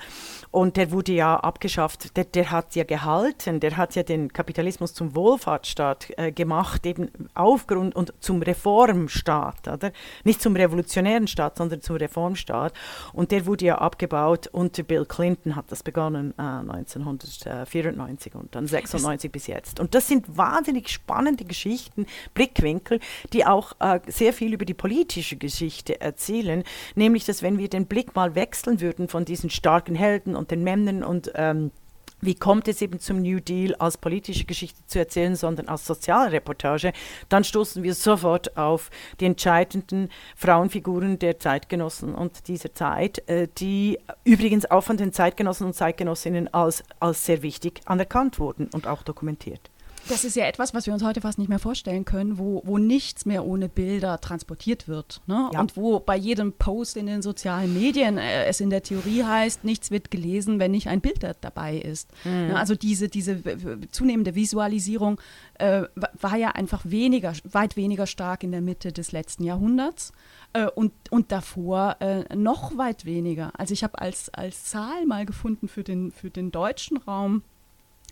Und 0.51 0.77
der 0.77 0.91
wurde 0.91 1.13
ja 1.13 1.37
abgeschafft, 1.37 2.17
der, 2.17 2.25
der 2.25 2.51
hat 2.51 2.75
ja 2.75 2.85
gehalten, 2.85 3.61
der 3.61 3.77
hat 3.77 3.95
ja 3.95 4.03
den 4.03 4.33
Kapitalismus 4.33 4.95
zum 4.95 5.15
Wohlfahrtsstaat 5.15 6.13
äh, 6.17 6.33
gemacht, 6.33 6.85
eben 6.85 7.11
aufgrund 7.35 7.97
und 7.97 8.13
zum 8.21 8.43
Reformstaat, 8.43 9.69
oder? 9.69 9.93
Nicht 10.25 10.43
zum 10.43 10.57
revolutionären 10.57 11.27
Staat, 11.27 11.57
sondern 11.57 11.81
zum 11.81 11.97
Reformstaat. 11.97 12.75
Und 13.13 13.31
der 13.31 13.47
wurde 13.47 13.67
ja 13.67 13.79
abgebaut 13.79 14.49
und 14.49 14.87
Bill 14.87 15.07
Clinton 15.07 15.57
hat 15.57 15.67
das 15.71 15.83
begonnen 15.83 16.08
äh, 16.15 16.43
1994 16.43 18.35
und 18.35 18.55
dann 18.55 18.67
96 18.67 19.31
bis 19.31 19.47
jetzt. 19.47 19.81
Und 19.81 19.95
das 19.95 20.09
sind 20.09 20.37
wahnsinnig 20.37 20.89
spannende 20.89 21.45
Geschichten, 21.45 22.07
Blickwinkel, 22.35 23.01
die 23.33 23.47
auch 23.47 23.73
äh, 23.81 24.01
sehr 24.07 24.33
viel 24.33 24.53
über 24.53 24.65
die 24.65 24.75
politische 24.75 25.37
Geschichte 25.37 26.01
erzählen, 26.01 26.65
nämlich 26.95 27.25
dass 27.25 27.43
wenn 27.43 27.59
wir 27.59 27.69
den 27.69 27.87
Blick 27.87 28.15
mal 28.15 28.35
wechseln 28.35 28.81
würden 28.81 29.09
von 29.09 29.25
diesen 29.25 29.51
starken 29.51 29.95
Helden 29.95 30.37
und 30.37 30.51
den 30.51 30.63
Männern 30.63 31.03
und 31.03 31.33
ähm, 31.35 31.71
wie 32.21 32.35
kommt 32.35 32.69
es 32.69 32.83
eben 32.83 32.99
zum 33.01 33.23
New 33.23 33.41
Deal 33.41 33.75
als 33.77 33.99
politische 33.99 34.45
Geschichte 34.45 34.81
zu 34.87 34.99
erzählen, 34.99 35.37
sondern 35.37 35.69
als 35.69 35.87
Sozialreportage, 35.87 36.93
dann 37.29 37.45
stoßen 37.45 37.83
wir 37.83 37.95
sofort 37.95 38.57
auf 38.57 38.91
die 39.21 39.27
entscheidenden 39.27 40.09
Frauenfiguren 40.37 41.19
der 41.19 41.39
Zeitgenossen 41.39 42.15
und 42.15 42.49
dieser 42.49 42.75
Zeit, 42.75 43.29
äh, 43.29 43.49
die 43.59 43.99
übrigens 44.25 44.71
auch 44.71 44.83
von 44.83 44.97
den 44.97 45.13
Zeitgenossen 45.13 45.67
und 45.67 45.75
Zeitgenossinnen 45.75 46.53
als, 46.53 46.83
als 47.01 47.25
sehr 47.25 47.43
wichtig 47.43 47.81
anerkannt 47.85 48.39
wurden 48.39 48.69
und 48.73 48.87
auch 48.87 49.03
dokumentiert. 49.03 49.71
Das 50.09 50.25
ist 50.25 50.37
ja 50.37 50.47
etwas, 50.47 50.75
was 50.75 50.87
wir 50.87 50.93
uns 50.95 51.03
heute 51.03 51.21
fast 51.21 51.39
nicht 51.39 51.49
mehr 51.49 51.59
vorstellen 51.59 52.05
können, 52.05 52.39
wo, 52.39 52.63
wo 52.65 52.79
nichts 52.79 53.27
mehr 53.27 53.45
ohne 53.45 53.69
Bilder 53.69 54.21
transportiert 54.21 54.89
wird. 54.89 55.21
Ne? 55.27 55.51
Ja. 55.53 55.61
Und 55.61 55.77
wo 55.77 56.01
bei 56.01 56.17
jedem 56.17 56.53
Post 56.53 56.97
in 56.97 57.07
den 57.07 57.23
sozialen 57.23 57.75
Medien 57.75 58.19
äh, 58.19 58.45
es 58.47 58.61
in 58.61 58.71
der 58.71 58.83
Theorie 58.83 59.25
heißt, 59.25 59.65
nichts 59.65 59.91
wird 59.91 60.11
gelesen, 60.11 60.59
wenn 60.59 60.71
nicht 60.71 60.89
ein 60.89 61.01
Bild 61.01 61.27
dabei 61.41 61.77
ist. 61.77 62.11
Mhm. 62.25 62.49
Ne? 62.49 62.57
Also 62.59 62.75
diese, 62.75 63.09
diese 63.09 63.43
zunehmende 63.91 64.35
Visualisierung 64.35 65.21
äh, 65.55 65.83
war 65.95 66.37
ja 66.37 66.51
einfach 66.51 66.83
weniger, 66.85 67.33
weit 67.45 67.77
weniger 67.77 68.07
stark 68.07 68.43
in 68.43 68.53
der 68.53 68.61
Mitte 68.61 68.93
des 68.93 69.13
letzten 69.13 69.45
Jahrhunderts. 69.45 70.13
Äh, 70.53 70.67
und, 70.67 70.93
und 71.11 71.33
davor 71.33 71.97
äh, 72.01 72.35
noch 72.35 72.77
weit 72.79 73.05
weniger. 73.05 73.53
Also 73.59 73.75
ich 73.75 73.85
habe 73.85 74.01
als, 74.01 74.33
als 74.33 74.65
Zahl 74.65 75.07
mal 75.07 75.27
gefunden 75.27 75.69
für 75.69 75.85
den, 75.85 76.13
für 76.13 76.31
den 76.31 76.51
deutschen 76.51 76.97
Raum 76.97 77.43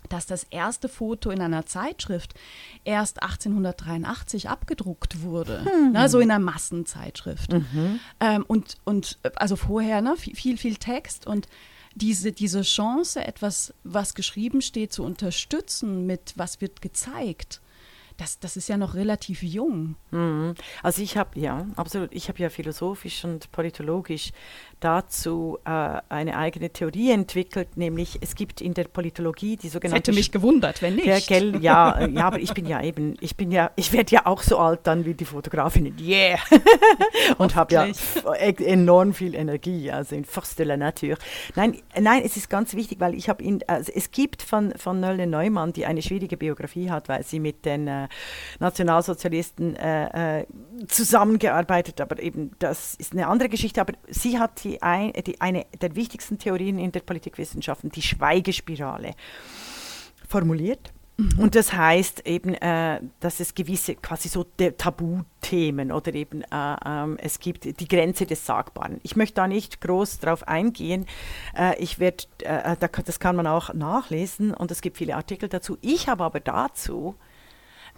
dass 0.06 0.26
das 0.26 0.44
erste 0.50 0.88
Foto 0.88 1.30
in 1.30 1.40
einer 1.40 1.66
Zeitschrift 1.66 2.34
erst 2.84 3.22
1883 3.22 4.48
abgedruckt 4.48 5.22
wurde, 5.22 5.64
hm. 5.64 5.92
ne, 5.92 6.08
so 6.08 6.20
in 6.20 6.30
einer 6.30 6.44
Massenzeitschrift. 6.44 7.52
Mhm. 7.52 8.00
Ähm, 8.20 8.44
und, 8.46 8.76
und 8.84 9.18
also 9.36 9.56
vorher 9.56 10.00
ne, 10.00 10.16
viel, 10.16 10.58
viel 10.58 10.76
Text 10.76 11.26
und 11.26 11.48
diese, 11.94 12.32
diese 12.32 12.62
Chance, 12.62 13.24
etwas, 13.24 13.72
was 13.82 14.14
geschrieben 14.14 14.60
steht, 14.60 14.92
zu 14.92 15.02
unterstützen 15.02 16.06
mit, 16.06 16.34
was 16.36 16.60
wird 16.60 16.82
gezeigt, 16.82 17.60
das, 18.16 18.38
das 18.38 18.56
ist 18.56 18.68
ja 18.68 18.76
noch 18.76 18.94
relativ 18.94 19.42
jung. 19.42 19.96
Mhm. 20.10 20.54
Also 20.82 21.02
ich 21.02 21.16
habe, 21.16 21.38
ja, 21.38 21.66
absolut, 21.76 22.12
ich 22.12 22.28
habe 22.28 22.38
ja 22.38 22.48
philosophisch 22.48 23.24
und 23.24 23.50
politologisch 23.52 24.32
dazu 24.80 25.58
äh, 25.64 26.00
eine 26.08 26.36
eigene 26.36 26.70
Theorie 26.70 27.10
entwickelt, 27.10 27.76
nämlich 27.76 28.18
es 28.20 28.34
gibt 28.34 28.60
in 28.60 28.74
der 28.74 28.84
Politologie 28.84 29.56
die 29.56 29.68
sogenannte... 29.68 30.02
Das 30.02 30.08
hätte 30.08 30.18
mich 30.18 30.32
gewundert, 30.32 30.82
wenn 30.82 30.96
nicht. 30.96 31.06
Der, 31.06 31.20
gell, 31.20 31.62
ja, 31.62 32.06
ja, 32.06 32.26
aber 32.26 32.38
ich 32.38 32.52
bin 32.52 32.66
ja 32.66 32.82
eben, 32.82 33.16
ich 33.20 33.36
bin 33.36 33.50
ja, 33.50 33.70
ich 33.76 33.92
werde 33.92 34.14
ja 34.14 34.26
auch 34.26 34.42
so 34.42 34.58
alt 34.58 34.80
dann 34.84 35.06
wie 35.06 35.14
die 35.14 35.24
Fotografinnen, 35.24 35.96
yeah! 35.98 36.38
und 37.38 37.54
habe 37.54 37.74
ja 37.74 37.86
enorm 38.36 39.14
viel 39.14 39.34
Energie, 39.34 39.90
also 39.90 40.14
in 40.14 40.24
Force 40.24 40.56
de 40.56 40.66
la 40.66 40.76
Nature. 40.76 41.16
Nein, 41.54 41.78
nein, 41.98 42.22
es 42.24 42.36
ist 42.36 42.50
ganz 42.50 42.74
wichtig, 42.74 43.00
weil 43.00 43.14
ich 43.14 43.30
habe, 43.30 43.42
also 43.66 43.90
es 43.94 44.10
gibt 44.10 44.42
von, 44.42 44.72
von 44.76 45.00
Nölle 45.00 45.26
Neumann, 45.26 45.72
die 45.72 45.86
eine 45.86 46.02
schwierige 46.02 46.36
Biografie 46.36 46.90
hat, 46.90 47.08
weil 47.08 47.22
sie 47.22 47.40
mit 47.40 47.64
den 47.64 47.88
äh, 47.88 48.08
Nationalsozialisten 48.60 49.74
äh, 49.76 50.40
äh, 50.40 50.46
zusammengearbeitet, 50.86 52.00
aber 52.02 52.20
eben 52.20 52.50
das 52.58 52.94
ist 52.94 53.12
eine 53.12 53.26
andere 53.26 53.48
Geschichte, 53.48 53.80
aber 53.80 53.94
sie 54.08 54.38
hat 54.38 54.65
die, 54.66 54.82
ein, 54.82 55.12
die 55.26 55.40
eine 55.40 55.66
der 55.80 55.94
wichtigsten 55.94 56.38
Theorien 56.38 56.78
in 56.78 56.92
der 56.92 57.00
Politikwissenschaften, 57.00 57.90
die 57.90 58.02
Schweigespirale, 58.02 59.14
formuliert. 60.28 60.92
Mhm. 61.16 61.38
Und 61.38 61.54
das 61.54 61.72
heißt 61.72 62.26
eben, 62.26 62.54
äh, 62.54 63.00
dass 63.20 63.40
es 63.40 63.54
gewisse 63.54 63.94
quasi 63.94 64.28
so 64.28 64.44
Tabuthemen 64.44 65.90
oder 65.90 66.14
eben 66.14 66.42
äh, 66.42 66.76
ähm, 66.84 67.16
es 67.18 67.38
gibt 67.38 67.64
die 67.64 67.88
Grenze 67.88 68.26
des 68.26 68.44
Sagbaren. 68.44 69.00
Ich 69.02 69.16
möchte 69.16 69.36
da 69.36 69.46
nicht 69.46 69.80
groß 69.80 70.18
drauf 70.18 70.46
eingehen. 70.46 71.06
Äh, 71.56 71.78
ich 71.78 71.98
werde, 71.98 72.24
äh, 72.42 72.76
da, 72.78 72.88
das 72.88 73.18
kann 73.18 73.36
man 73.36 73.46
auch 73.46 73.72
nachlesen 73.72 74.52
und 74.52 74.70
es 74.70 74.82
gibt 74.82 74.98
viele 74.98 75.16
Artikel 75.16 75.48
dazu. 75.48 75.78
Ich 75.80 76.08
habe 76.08 76.24
aber 76.24 76.40
dazu 76.40 77.14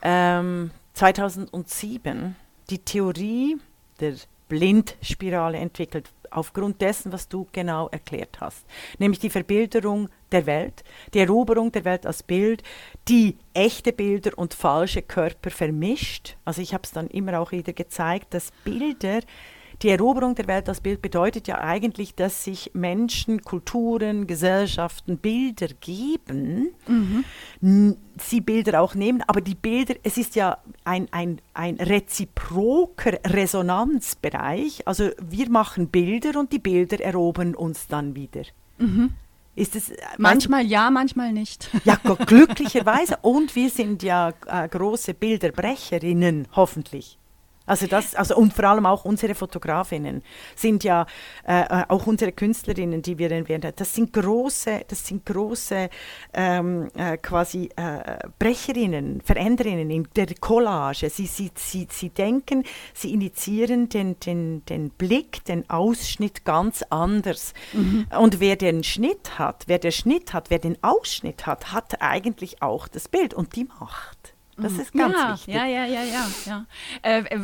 ähm, 0.02 0.70
2007 0.94 2.36
die 2.70 2.78
Theorie 2.78 3.56
der 3.98 4.14
Blindspirale 4.48 5.58
entwickelt, 5.58 6.10
aufgrund 6.30 6.80
dessen, 6.80 7.12
was 7.12 7.28
du 7.28 7.46
genau 7.52 7.88
erklärt 7.88 8.40
hast. 8.40 8.66
Nämlich 8.98 9.18
die 9.18 9.30
Verbilderung 9.30 10.08
der 10.32 10.46
Welt, 10.46 10.84
die 11.14 11.20
Eroberung 11.20 11.72
der 11.72 11.84
Welt 11.84 12.06
als 12.06 12.22
Bild, 12.22 12.62
die 13.08 13.36
echte 13.54 13.92
Bilder 13.92 14.36
und 14.36 14.54
falsche 14.54 15.02
Körper 15.02 15.50
vermischt. 15.50 16.36
Also 16.44 16.62
ich 16.62 16.74
habe 16.74 16.82
es 16.84 16.92
dann 16.92 17.08
immer 17.08 17.40
auch 17.40 17.52
wieder 17.52 17.72
gezeigt, 17.72 18.34
dass 18.34 18.52
Bilder 18.64 19.20
die 19.82 19.90
Eroberung 19.90 20.34
der 20.34 20.48
Welt 20.48 20.68
als 20.68 20.80
Bild 20.80 21.00
bedeutet 21.00 21.46
ja 21.46 21.60
eigentlich, 21.60 22.14
dass 22.14 22.42
sich 22.42 22.72
Menschen, 22.74 23.42
Kulturen, 23.42 24.26
Gesellschaften 24.26 25.18
Bilder 25.18 25.68
geben, 25.80 26.70
mhm. 27.60 27.96
sie 28.18 28.40
Bilder 28.40 28.80
auch 28.80 28.94
nehmen, 28.94 29.22
aber 29.26 29.40
die 29.40 29.54
Bilder, 29.54 29.94
es 30.02 30.18
ist 30.18 30.34
ja 30.34 30.58
ein, 30.84 31.06
ein, 31.12 31.40
ein 31.54 31.76
reziproker 31.76 33.18
Resonanzbereich. 33.24 34.86
Also 34.86 35.10
wir 35.20 35.48
machen 35.48 35.88
Bilder 35.88 36.40
und 36.40 36.52
die 36.52 36.58
Bilder 36.58 37.00
erobern 37.00 37.54
uns 37.54 37.86
dann 37.86 38.16
wieder. 38.16 38.42
Mhm. 38.78 39.10
Ist 39.54 39.74
es, 39.74 39.90
äh, 39.90 39.96
manchmal 40.18 40.64
ja, 40.66 40.88
manchmal 40.90 41.32
nicht. 41.32 41.68
Ja, 41.84 41.96
glücklicherweise. 41.96 43.18
Und 43.22 43.56
wir 43.56 43.70
sind 43.70 44.04
ja 44.04 44.32
äh, 44.46 44.68
große 44.68 45.14
Bilderbrecherinnen, 45.14 46.46
hoffentlich. 46.52 47.18
Also 47.68 47.86
das, 47.86 48.14
also 48.14 48.36
und 48.36 48.54
vor 48.54 48.64
allem 48.64 48.86
auch 48.86 49.04
unsere 49.04 49.34
Fotografinnen 49.34 50.22
sind 50.56 50.84
ja 50.84 51.06
äh, 51.46 51.60
äh 51.60 51.84
auch 51.88 52.06
unsere 52.06 52.32
Künstlerinnen, 52.32 53.02
die 53.02 53.18
wir 53.18 53.30
erwähnt 53.30 53.66
Das 53.76 53.94
sind 53.94 54.12
große, 54.12 54.82
das 54.88 55.06
sind 55.06 55.24
große 55.26 55.90
ähm, 56.32 56.88
äh, 56.96 57.16
quasi 57.18 57.68
äh, 57.76 58.18
Brecherinnen, 58.38 59.20
Veränderinnen 59.20 59.90
in 59.90 60.08
der 60.16 60.28
Collage. 60.40 61.10
Sie, 61.10 61.26
sie, 61.26 61.50
sie, 61.54 61.86
sie 61.90 62.10
denken, 62.10 62.64
sie 62.94 63.12
initiieren 63.12 63.88
den, 63.88 64.18
den, 64.20 64.64
den 64.66 64.90
Blick, 64.90 65.44
den 65.44 65.68
Ausschnitt 65.68 66.44
ganz 66.44 66.82
anders. 66.88 67.52
Mhm. 67.72 68.06
Und 68.18 68.40
wer 68.40 68.56
den 68.56 68.82
Schnitt 68.82 69.38
hat, 69.38 69.64
wer 69.66 69.78
den 69.78 69.92
Schnitt 69.92 70.32
hat, 70.32 70.50
wer 70.50 70.58
den 70.58 70.82
Ausschnitt 70.82 71.46
hat, 71.46 71.72
hat 71.72 72.00
eigentlich 72.00 72.62
auch 72.62 72.88
das 72.88 73.08
Bild 73.08 73.34
und 73.34 73.56
die 73.56 73.64
Macht. 73.64 74.17
Das 74.60 74.72
mhm. 74.72 74.80
ist 74.80 74.92
ganz 74.92 75.14
ja, 75.14 75.32
wichtig. 75.32 75.54
Ja, 75.54 75.66
ja, 75.66 75.86
ja, 75.86 76.02
ja. 76.02 76.26
ja. 76.46 76.66
Äh, 77.02 77.20
äh, 77.20 77.38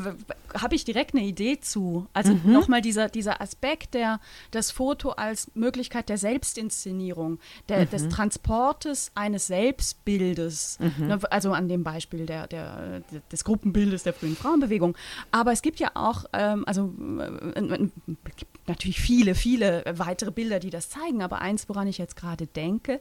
Habe 0.55 0.74
ich 0.74 0.85
direkt 0.85 1.14
eine 1.14 1.24
Idee 1.24 1.61
zu. 1.61 2.07
Also 2.12 2.35
mhm. 2.35 2.53
nochmal 2.53 2.81
dieser, 2.81 3.09
dieser 3.09 3.40
Aspekt, 3.40 3.94
der 3.94 4.20
das 4.50 4.70
Foto 4.72 5.11
als 5.11 5.50
Möglichkeit 5.55 6.09
der 6.09 6.18
Selbstinszenierung, 6.18 7.38
der, 7.68 7.81
mhm. 7.81 7.90
des 7.90 8.09
Transportes 8.09 9.12
eines 9.14 9.46
Selbstbildes, 9.46 10.79
mhm. 10.81 11.07
ne, 11.07 11.20
also 11.31 11.53
an 11.53 11.68
dem 11.68 11.85
Beispiel 11.85 12.27
der, 12.27 12.48
der, 12.48 13.03
des 13.31 13.44
Gruppenbildes 13.44 14.03
der 14.03 14.12
frühen 14.12 14.37
Frauenbewegung. 14.37 14.96
Aber 15.31 15.53
es 15.53 15.62
gibt 15.62 15.79
ja 15.79 15.92
auch, 15.94 16.24
ähm, 16.33 16.64
also 16.66 16.92
äh, 17.55 17.88
natürlich 18.66 19.00
viele, 19.00 19.35
viele 19.37 19.85
weitere 19.96 20.33
Bilder, 20.33 20.59
die 20.59 20.70
das 20.70 20.90
zeigen, 20.90 21.22
aber 21.22 21.40
eins, 21.40 21.68
woran 21.68 21.87
ich 21.87 21.98
jetzt 21.98 22.16
gerade 22.16 22.46
denke, 22.46 23.00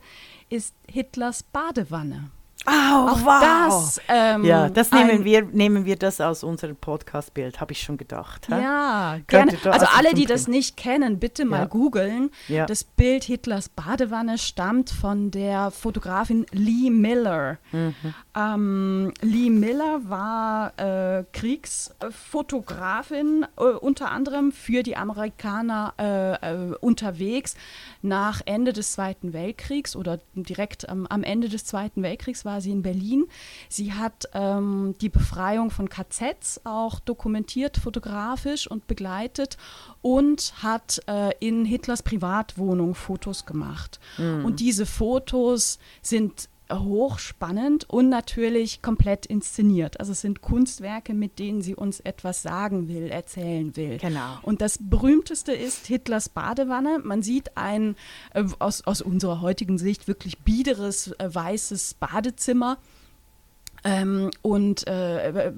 ist 0.49 0.75
Hitlers 0.87 1.41
Badewanne. 1.43 2.29
Oh, 2.65 2.71
Auch 2.71 3.25
wow. 3.25 3.41
das, 3.41 3.99
ähm, 4.07 4.45
ja, 4.45 4.69
das 4.69 4.91
nehmen 4.91 5.25
wir, 5.25 5.41
nehmen 5.43 5.83
wir 5.85 5.97
das 5.97 6.21
aus 6.21 6.43
unserem 6.43 6.77
Podcast-Bild, 6.77 7.59
habe 7.59 7.73
ich 7.73 7.81
schon 7.81 7.97
gedacht. 7.97 8.47
Ja, 8.49 9.17
gerne. 9.27 9.57
Also 9.65 9.85
alle, 9.97 10.13
die 10.13 10.25
das 10.25 10.47
nicht 10.47 10.77
kennen, 10.77 11.19
bitte 11.19 11.43
mal 11.43 11.59
Ja. 11.59 11.65
googeln. 11.65 12.29
Ja. 12.47 12.65
Das 12.65 12.83
Bild 12.85 13.25
Hitlers 13.25 13.67
Badewanne 13.69 14.37
stammt 14.37 14.91
von 14.91 15.29
der 15.31 15.71
Fotografin 15.71 16.45
Lee 16.51 16.89
Miller. 16.89 17.57
Mhm. 17.73 17.93
Ähm, 18.35 19.13
Lee 19.21 19.49
Miller 19.49 20.01
war 20.09 20.73
äh, 20.79 21.23
Kriegsfotografin, 21.33 23.45
äh, 23.57 23.61
unter 23.63 24.11
anderem 24.11 24.51
für 24.51 24.83
die 24.83 24.95
Amerikaner 24.95 25.93
äh, 25.99 26.33
äh, 26.33 26.75
unterwegs. 26.79 27.55
Nach 28.01 28.41
Ende 28.45 28.73
des 28.73 28.93
Zweiten 28.93 29.33
Weltkriegs 29.33 29.95
oder 29.95 30.19
direkt 30.33 30.89
am, 30.89 31.05
am 31.07 31.23
Ende 31.23 31.49
des 31.49 31.65
Zweiten 31.65 32.03
Weltkriegs 32.03 32.45
war 32.45 32.52
sie 32.61 32.71
in 32.71 32.81
Berlin. 32.81 33.25
Sie 33.69 33.93
hat 33.93 34.29
ähm, 34.33 34.95
die 35.01 35.09
Befreiung 35.09 35.71
von 35.71 35.89
KZs 35.89 36.61
auch 36.63 36.99
dokumentiert, 36.99 37.77
fotografisch 37.77 38.67
und 38.67 38.87
begleitet 38.87 39.57
und 40.01 40.53
hat 40.61 41.01
äh, 41.07 41.31
in 41.39 41.65
Hitlers 41.65 42.03
Privatwohnung 42.03 42.95
Fotos 42.95 43.45
gemacht. 43.45 43.99
Und 44.43 44.59
diese 44.59 44.85
Fotos 44.85 45.79
sind 46.01 46.49
hochspannend 46.71 47.89
und 47.89 48.09
natürlich 48.09 48.81
komplett 48.81 49.25
inszeniert. 49.25 49.99
Also 49.99 50.11
es 50.11 50.21
sind 50.21 50.41
Kunstwerke, 50.41 51.13
mit 51.13 51.39
denen 51.39 51.61
sie 51.61 51.75
uns 51.75 51.99
etwas 51.99 52.41
sagen 52.41 52.87
will, 52.87 53.07
erzählen 53.07 53.75
will. 53.75 53.97
Genau. 53.97 54.37
Und 54.41 54.61
das 54.61 54.77
berühmteste 54.79 55.53
ist 55.53 55.87
Hitlers 55.87 56.29
Badewanne. 56.29 56.99
Man 57.03 57.21
sieht 57.21 57.57
ein 57.57 57.95
äh, 58.33 58.43
aus, 58.59 58.85
aus 58.85 59.01
unserer 59.01 59.41
heutigen 59.41 59.77
Sicht 59.77 60.07
wirklich 60.07 60.39
biederes 60.39 61.11
äh, 61.19 61.33
weißes 61.33 61.95
Badezimmer. 61.95 62.77
Ähm, 63.83 64.31
und 64.41 64.87
äh, 64.87 65.29
äh, 65.29 65.53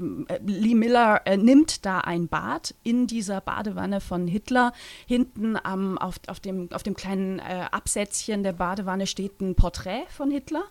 Lee 0.46 0.76
Miller 0.76 1.22
äh, 1.26 1.38
nimmt 1.38 1.86
da 1.86 2.00
ein 2.00 2.28
Bad 2.28 2.74
in 2.84 3.08
dieser 3.08 3.42
Badewanne 3.42 4.02
von 4.02 4.28
Hitler. 4.28 4.74
Hinten 5.06 5.58
am, 5.64 5.98
auf, 5.98 6.16
auf, 6.28 6.40
dem, 6.40 6.72
auf 6.72 6.84
dem 6.84 6.96
kleinen 6.96 7.40
äh, 7.40 7.66
Absätzchen 7.72 8.44
der 8.44 8.54
Badewanne 8.54 9.06
steht 9.08 9.42
ein 9.42 9.56
Porträt 9.56 10.06
von 10.10 10.32
Hitler. 10.32 10.64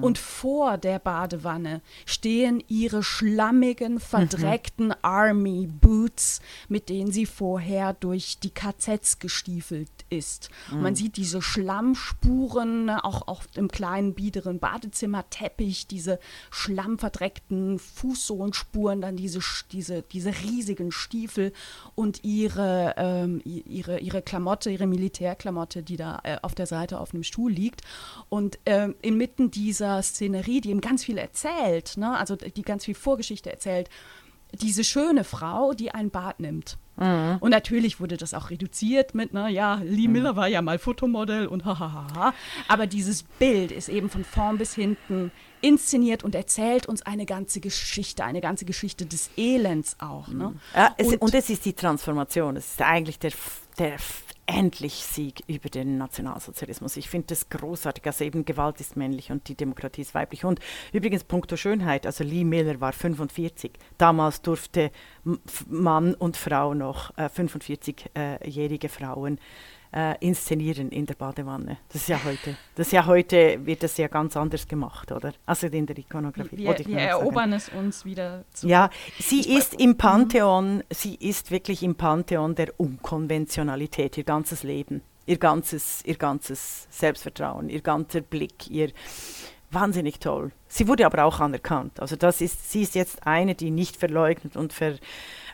Und 0.00 0.18
vor 0.18 0.78
der 0.78 0.98
Badewanne 0.98 1.82
stehen 2.06 2.62
ihre 2.68 3.02
schlammigen, 3.02 4.00
verdreckten 4.00 4.94
Army 5.02 5.66
Boots, 5.66 6.40
mit 6.68 6.88
denen 6.88 7.10
sie 7.10 7.26
vorher 7.26 7.92
durch 7.92 8.38
die 8.40 8.50
KZs 8.50 9.18
gestiefelt 9.18 9.90
ist. 10.10 10.50
Und 10.70 10.82
man 10.82 10.94
sieht 10.94 11.16
diese 11.16 11.42
Schlammspuren, 11.42 12.86
ne, 12.86 13.04
auch 13.04 13.26
auf 13.26 13.46
dem 13.48 13.68
kleinen, 13.68 14.14
biederen 14.14 14.58
Badezimmerteppich, 14.58 15.86
diese 15.86 16.18
schlammverdreckten 16.88 17.78
Fußsohlenspuren, 17.78 19.00
dann 19.00 19.16
diese, 19.16 19.40
diese, 19.72 20.02
diese 20.02 20.30
riesigen 20.30 20.90
Stiefel 20.90 21.52
und 21.94 22.24
ihre, 22.24 22.94
ähm, 22.96 23.42
ihre, 23.44 24.00
ihre 24.00 24.22
Klamotte, 24.22 24.70
ihre 24.70 24.86
Militärklamotte, 24.86 25.82
die 25.82 25.96
da 25.96 26.20
äh, 26.22 26.38
auf 26.40 26.54
der 26.54 26.66
Seite 26.66 26.98
auf 26.98 27.12
einem 27.12 27.24
Stuhl 27.24 27.52
liegt. 27.52 27.82
Und 28.30 28.58
ähm, 28.64 28.94
inmitten 29.02 29.50
dieser 29.50 30.02
Szenerie, 30.02 30.60
die 30.60 30.70
ihm 30.70 30.80
ganz 30.80 31.04
viel 31.04 31.18
erzählt, 31.18 31.96
ne, 31.96 32.16
also 32.16 32.36
die 32.36 32.62
ganz 32.62 32.86
viel 32.86 32.94
Vorgeschichte 32.94 33.50
erzählt, 33.50 33.90
diese 34.52 34.82
schöne 34.82 35.24
Frau, 35.24 35.74
die 35.74 35.90
ein 35.90 36.10
Bad 36.10 36.40
nimmt. 36.40 36.78
Und 36.98 37.50
natürlich 37.50 38.00
wurde 38.00 38.16
das 38.16 38.34
auch 38.34 38.50
reduziert 38.50 39.14
mit, 39.14 39.32
na 39.32 39.48
ja, 39.48 39.80
Lee 39.84 40.08
Miller 40.08 40.34
war 40.34 40.48
ja 40.48 40.62
mal 40.62 40.78
Fotomodell 40.80 41.46
und 41.46 41.64
hahaha. 41.64 42.34
Aber 42.66 42.86
dieses 42.88 43.22
Bild 43.22 43.70
ist 43.70 43.88
eben 43.88 44.10
von 44.10 44.24
vorn 44.24 44.58
bis 44.58 44.74
hinten 44.74 45.30
inszeniert 45.60 46.24
und 46.24 46.34
erzählt 46.34 46.86
uns 46.86 47.02
eine 47.02 47.24
ganze 47.24 47.60
Geschichte, 47.60 48.24
eine 48.24 48.40
ganze 48.40 48.64
Geschichte 48.64 49.06
des 49.06 49.30
Elends 49.36 49.96
auch. 50.00 50.28
Ne? 50.28 50.54
Ja, 50.74 50.94
es, 50.98 51.06
und, 51.08 51.18
Und- 51.22 51.34
es 51.34 51.50
ist 51.50 51.64
die 51.64 51.72
Transformation. 51.72 52.56
Es 52.56 52.72
ist 52.72 52.82
eigentlich 52.82 53.18
der, 53.18 53.32
der 53.78 53.96
endlich 54.48 54.94
Sieg 54.94 55.42
über 55.46 55.68
den 55.68 55.98
Nationalsozialismus. 55.98 56.96
Ich 56.96 57.08
finde 57.10 57.28
das 57.28 57.50
großartig. 57.50 58.04
Also 58.06 58.24
eben 58.24 58.46
Gewalt 58.46 58.80
ist 58.80 58.96
männlich 58.96 59.30
und 59.30 59.46
die 59.48 59.54
Demokratie 59.54 60.00
ist 60.00 60.14
weiblich. 60.14 60.44
Und 60.44 60.58
übrigens 60.92 61.22
punkto 61.22 61.56
Schönheit, 61.56 62.06
also 62.06 62.24
Lee 62.24 62.44
Miller 62.44 62.80
war 62.80 62.92
45. 62.92 63.72
Damals 63.98 64.40
durfte 64.40 64.90
Mann 65.68 66.14
und 66.14 66.38
Frau 66.38 66.72
noch 66.72 67.16
äh, 67.18 67.26
45-jährige 67.26 68.88
Frauen 68.88 69.38
äh, 69.92 70.14
inszenieren 70.20 70.90
in 70.90 71.06
der 71.06 71.14
Badewanne. 71.14 71.78
Das 71.88 72.02
ist 72.02 72.08
ja 72.08 72.20
heute. 72.24 72.56
Das 72.74 72.88
ist 72.88 72.92
ja 72.92 73.06
heute 73.06 73.64
wird 73.64 73.82
das 73.82 73.96
ja 73.96 74.08
ganz 74.08 74.36
anders 74.36 74.66
gemacht, 74.68 75.10
oder? 75.12 75.32
Also 75.46 75.66
in 75.66 75.86
der 75.86 75.98
Ikonografie. 75.98 76.58
Wir, 76.58 76.78
wir 76.78 76.98
erobern 76.98 77.52
es 77.52 77.68
uns 77.68 78.04
wieder 78.04 78.44
zu. 78.52 78.68
Ja, 78.68 78.90
sie 79.18 79.40
ist 79.40 79.74
im 79.74 79.96
Pantheon, 79.96 80.82
sie 80.90 81.14
ist 81.14 81.50
wirklich 81.50 81.82
im 81.82 81.94
Pantheon 81.94 82.54
der 82.54 82.78
Unkonventionalität, 82.78 84.18
ihr 84.18 84.24
ganzes 84.24 84.62
Leben, 84.62 85.02
ihr 85.26 85.38
ganzes, 85.38 86.04
ihr 86.04 86.16
ganzes 86.16 86.86
Selbstvertrauen, 86.90 87.68
ihr 87.68 87.80
ganzer 87.80 88.20
Blick, 88.20 88.70
ihr 88.70 88.90
wahnsinnig 89.70 90.18
toll. 90.18 90.52
Sie 90.66 90.88
wurde 90.88 91.06
aber 91.06 91.24
auch 91.24 91.40
anerkannt. 91.40 92.00
Also 92.00 92.16
das 92.16 92.40
ist, 92.40 92.70
sie 92.70 92.82
ist 92.82 92.94
jetzt 92.94 93.26
eine, 93.26 93.54
die 93.54 93.70
nicht 93.70 93.96
verleugnet 93.96 94.56
und 94.56 94.72
ver, 94.72 94.94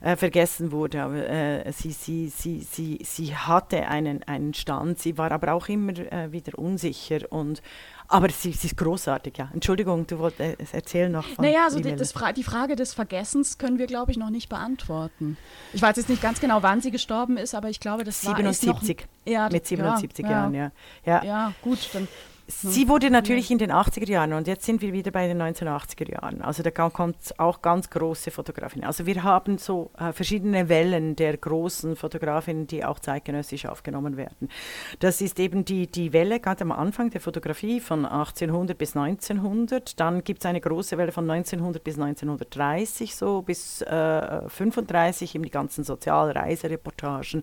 äh, 0.04 0.16
vergessen 0.16 0.70
wurde. 0.70 1.02
Aber 1.02 1.28
äh, 1.28 1.72
sie, 1.72 1.92
sie, 1.92 2.28
sie, 2.28 2.60
sie, 2.60 3.00
sie 3.02 3.34
hatte 3.34 3.88
einen, 3.88 4.22
einen 4.24 4.52
Stand, 4.52 4.98
sie 4.98 5.16
war 5.16 5.32
aber 5.32 5.54
auch 5.54 5.68
immer 5.68 5.98
äh, 6.12 6.30
wieder 6.30 6.58
unsicher 6.58 7.20
und 7.30 7.62
aber 8.06 8.28
sie, 8.28 8.52
sie 8.52 8.66
ist 8.66 8.76
großartig, 8.76 9.38
ja. 9.38 9.50
Entschuldigung, 9.54 10.06
du 10.06 10.18
wolltest 10.18 10.74
erzählen 10.74 11.10
noch 11.10 11.26
von 11.26 11.42
Naja, 11.42 11.64
also 11.64 11.80
die, 11.80 11.96
Fra 12.04 12.32
die 12.34 12.44
Frage 12.44 12.76
des 12.76 12.92
Vergessens 12.92 13.56
können 13.56 13.78
wir, 13.78 13.86
glaube 13.86 14.10
ich, 14.10 14.18
noch 14.18 14.28
nicht 14.28 14.50
beantworten. 14.50 15.38
Ich 15.72 15.80
weiß 15.80 15.96
jetzt 15.96 16.10
nicht 16.10 16.20
ganz 16.20 16.38
genau, 16.38 16.62
wann 16.62 16.82
sie 16.82 16.90
gestorben 16.90 17.38
ist, 17.38 17.54
aber 17.54 17.70
ich 17.70 17.80
glaube, 17.80 18.04
das 18.04 18.26
war 18.26 18.38
ist 18.38 18.44
noch, 18.66 18.82
77. 18.82 19.06
ja, 19.24 19.48
mit 19.48 19.66
77 19.66 20.22
ja, 20.22 20.30
Jahren, 20.30 20.54
ja. 20.54 20.70
ja. 21.06 21.24
Ja, 21.24 21.52
gut, 21.62 21.78
dann 21.94 22.06
Sie 22.46 22.88
wurde 22.88 23.08
natürlich 23.08 23.50
in 23.50 23.56
den 23.56 23.72
80er 23.72 24.10
Jahren 24.10 24.34
und 24.34 24.46
jetzt 24.46 24.66
sind 24.66 24.82
wir 24.82 24.92
wieder 24.92 25.10
bei 25.10 25.26
den 25.26 25.40
1980er 25.40 26.12
Jahren. 26.12 26.42
Also 26.42 26.62
da 26.62 26.70
kommt 26.70 27.16
auch 27.38 27.62
ganz 27.62 27.88
große 27.88 28.30
Fotografien. 28.30 28.84
Also 28.84 29.06
wir 29.06 29.22
haben 29.22 29.56
so 29.56 29.90
äh, 29.98 30.12
verschiedene 30.12 30.68
Wellen 30.68 31.16
der 31.16 31.38
großen 31.38 31.96
Fotografinnen, 31.96 32.66
die 32.66 32.84
auch 32.84 32.98
zeitgenössisch 32.98 33.64
aufgenommen 33.64 34.18
werden. 34.18 34.50
Das 34.98 35.22
ist 35.22 35.40
eben 35.40 35.64
die, 35.64 35.86
die 35.86 36.12
Welle 36.12 36.38
ganz 36.38 36.60
am 36.60 36.70
Anfang 36.70 37.08
der 37.08 37.22
Fotografie 37.22 37.80
von 37.80 38.04
1800 38.04 38.76
bis 38.76 38.94
1900. 38.94 39.98
Dann 39.98 40.22
gibt 40.22 40.44
es 40.44 40.46
eine 40.46 40.60
große 40.60 40.98
Welle 40.98 41.12
von 41.12 41.30
1900 41.30 41.82
bis 41.82 41.94
1930, 41.94 43.16
so 43.16 43.40
bis 43.40 43.80
äh, 43.80 44.48
35, 44.50 45.34
eben 45.34 45.44
die 45.44 45.50
ganzen 45.50 45.82
Sozialreisereportagen 45.82 47.42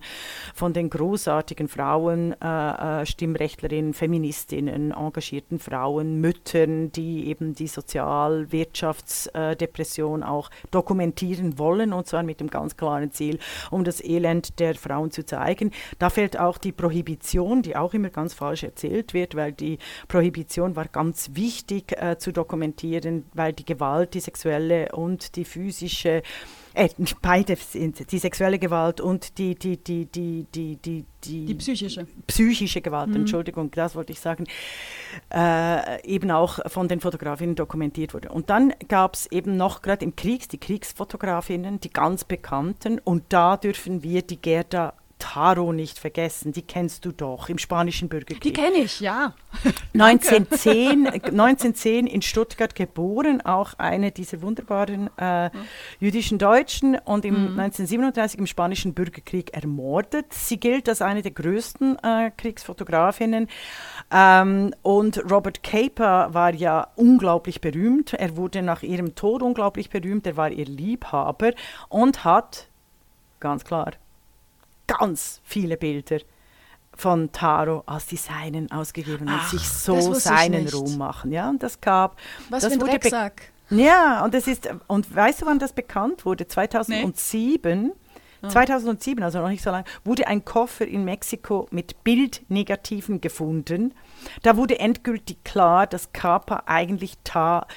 von 0.54 0.72
den 0.72 0.90
großartigen 0.90 1.66
Frauen, 1.66 2.36
äh, 2.40 3.00
äh, 3.02 3.06
Stimmrechtlerinnen, 3.06 3.94
Feministinnen, 3.94 4.91
engagierten 4.92 5.58
Frauen, 5.58 6.20
Müttern, 6.20 6.92
die 6.92 7.28
eben 7.28 7.54
die 7.54 7.66
Sozialwirtschaftsdepression 7.66 10.22
auch 10.22 10.50
dokumentieren 10.70 11.58
wollen 11.58 11.92
und 11.92 12.06
zwar 12.06 12.22
mit 12.22 12.40
dem 12.40 12.48
ganz 12.48 12.76
klaren 12.76 13.12
Ziel, 13.12 13.38
um 13.70 13.84
das 13.84 14.02
Elend 14.02 14.58
der 14.58 14.74
Frauen 14.74 15.10
zu 15.10 15.24
zeigen. 15.24 15.70
Da 15.98 16.10
fällt 16.10 16.38
auch 16.38 16.58
die 16.58 16.72
Prohibition, 16.72 17.62
die 17.62 17.76
auch 17.76 17.94
immer 17.94 18.10
ganz 18.10 18.34
falsch 18.34 18.62
erzählt 18.62 19.14
wird, 19.14 19.34
weil 19.34 19.52
die 19.52 19.78
Prohibition 20.08 20.76
war 20.76 20.86
ganz 20.86 21.30
wichtig 21.34 22.00
äh, 22.00 22.18
zu 22.18 22.32
dokumentieren, 22.32 23.24
weil 23.34 23.52
die 23.52 23.64
Gewalt, 23.64 24.14
die 24.14 24.20
sexuelle 24.20 24.92
und 24.92 25.36
die 25.36 25.44
physische 25.44 26.22
äh, 26.74 26.88
beide 27.20 27.56
sind 27.56 28.10
die 28.10 28.18
sexuelle 28.18 28.58
Gewalt 28.58 29.00
und 29.00 29.38
die 29.38 29.54
die 29.54 29.76
die 29.76 30.06
die 30.06 30.46
die 30.52 30.76
die 30.76 31.04
die, 31.24 31.46
die 31.46 31.54
psychische. 31.54 32.06
psychische 32.26 32.80
Gewalt, 32.80 33.14
Entschuldigung, 33.14 33.70
das 33.70 33.94
wollte 33.94 34.12
ich 34.12 34.18
sagen, 34.20 34.44
äh, 35.32 36.04
eben 36.04 36.30
auch 36.30 36.58
von 36.66 36.88
den 36.88 37.00
Fotografinnen 37.00 37.54
dokumentiert 37.54 38.12
wurde. 38.12 38.30
Und 38.30 38.50
dann 38.50 38.72
gab 38.88 39.14
es 39.14 39.26
eben 39.30 39.56
noch 39.56 39.82
gerade 39.82 40.04
im 40.04 40.16
Krieg 40.16 40.48
die 40.48 40.58
Kriegsfotografinnen, 40.58 41.78
die 41.78 41.90
ganz 41.90 42.24
bekannten, 42.24 42.98
und 42.98 43.24
da 43.28 43.56
dürfen 43.56 44.02
wir 44.02 44.22
die 44.22 44.40
Gerda 44.40 44.94
Taro 45.22 45.72
nicht 45.72 46.00
vergessen, 46.00 46.50
die 46.50 46.62
kennst 46.62 47.04
du 47.04 47.12
doch 47.12 47.48
im 47.48 47.56
spanischen 47.58 48.08
Bürgerkrieg. 48.08 48.40
Die 48.40 48.52
kenne 48.52 48.78
ich, 48.78 48.98
ja. 48.98 49.34
1910, 49.94 51.06
1910 51.06 52.08
in 52.08 52.22
Stuttgart 52.22 52.74
geboren, 52.74 53.40
auch 53.40 53.74
eine 53.78 54.10
dieser 54.10 54.42
wunderbaren 54.42 55.16
äh, 55.18 55.50
jüdischen 56.00 56.38
Deutschen 56.38 56.98
und 57.04 57.24
im 57.24 57.36
1937 57.36 58.40
im 58.40 58.48
Spanischen 58.48 58.94
Bürgerkrieg 58.94 59.54
ermordet. 59.54 60.32
Sie 60.32 60.58
gilt 60.58 60.88
als 60.88 61.02
eine 61.02 61.22
der 61.22 61.30
größten 61.30 61.98
äh, 62.02 62.32
Kriegsfotografinnen. 62.36 63.46
Ähm, 64.10 64.74
und 64.82 65.22
Robert 65.30 65.62
Caper 65.62 66.34
war 66.34 66.52
ja 66.52 66.88
unglaublich 66.96 67.60
berühmt. 67.60 68.12
Er 68.14 68.36
wurde 68.36 68.60
nach 68.62 68.82
ihrem 68.82 69.14
Tod 69.14 69.40
unglaublich 69.40 69.88
berühmt. 69.88 70.26
Er 70.26 70.36
war 70.36 70.50
ihr 70.50 70.66
Liebhaber 70.66 71.52
und 71.88 72.24
hat, 72.24 72.66
ganz 73.38 73.64
klar, 73.64 73.92
ganz 74.86 75.40
viele 75.44 75.76
Bilder 75.76 76.18
von 76.94 77.32
Taro 77.32 77.82
als 77.86 78.06
Designen 78.06 78.70
ausgegeben 78.70 79.28
und 79.28 79.34
Ach, 79.34 79.50
sich 79.50 79.62
das 79.62 79.84
so 79.84 80.14
seinen. 80.14 80.68
Ruhm 80.68 80.98
machen. 80.98 81.32
Ja, 81.32 81.48
und 81.48 81.62
das 81.62 81.80
gab. 81.80 82.18
Was 82.50 82.62
das 82.62 82.72
für 82.72 82.78
ein 82.78 82.80
wurde 82.82 82.98
Drecksack. 82.98 83.52
Ja, 83.70 84.22
und 84.24 84.34
das 84.34 84.46
ist 84.46 84.68
und 84.86 85.14
weißt 85.14 85.42
du, 85.42 85.46
wann 85.46 85.58
das 85.58 85.72
bekannt 85.72 86.26
wurde? 86.26 86.46
2007. 86.46 87.92
2007, 88.48 89.22
also 89.22 89.38
noch 89.38 89.48
nicht 89.48 89.62
so 89.62 89.70
lange, 89.70 89.84
wurde 90.04 90.26
ein 90.26 90.44
Koffer 90.44 90.84
in 90.84 91.04
Mexiko 91.04 91.68
mit 91.70 92.02
Bildnegativen 92.02 93.20
gefunden. 93.20 93.94
Da 94.42 94.56
wurde 94.56 94.80
endgültig 94.80 95.44
klar, 95.44 95.86
dass 95.86 96.12
Kappa 96.12 96.64
eigentlich, 96.66 97.18
Ta 97.22 97.68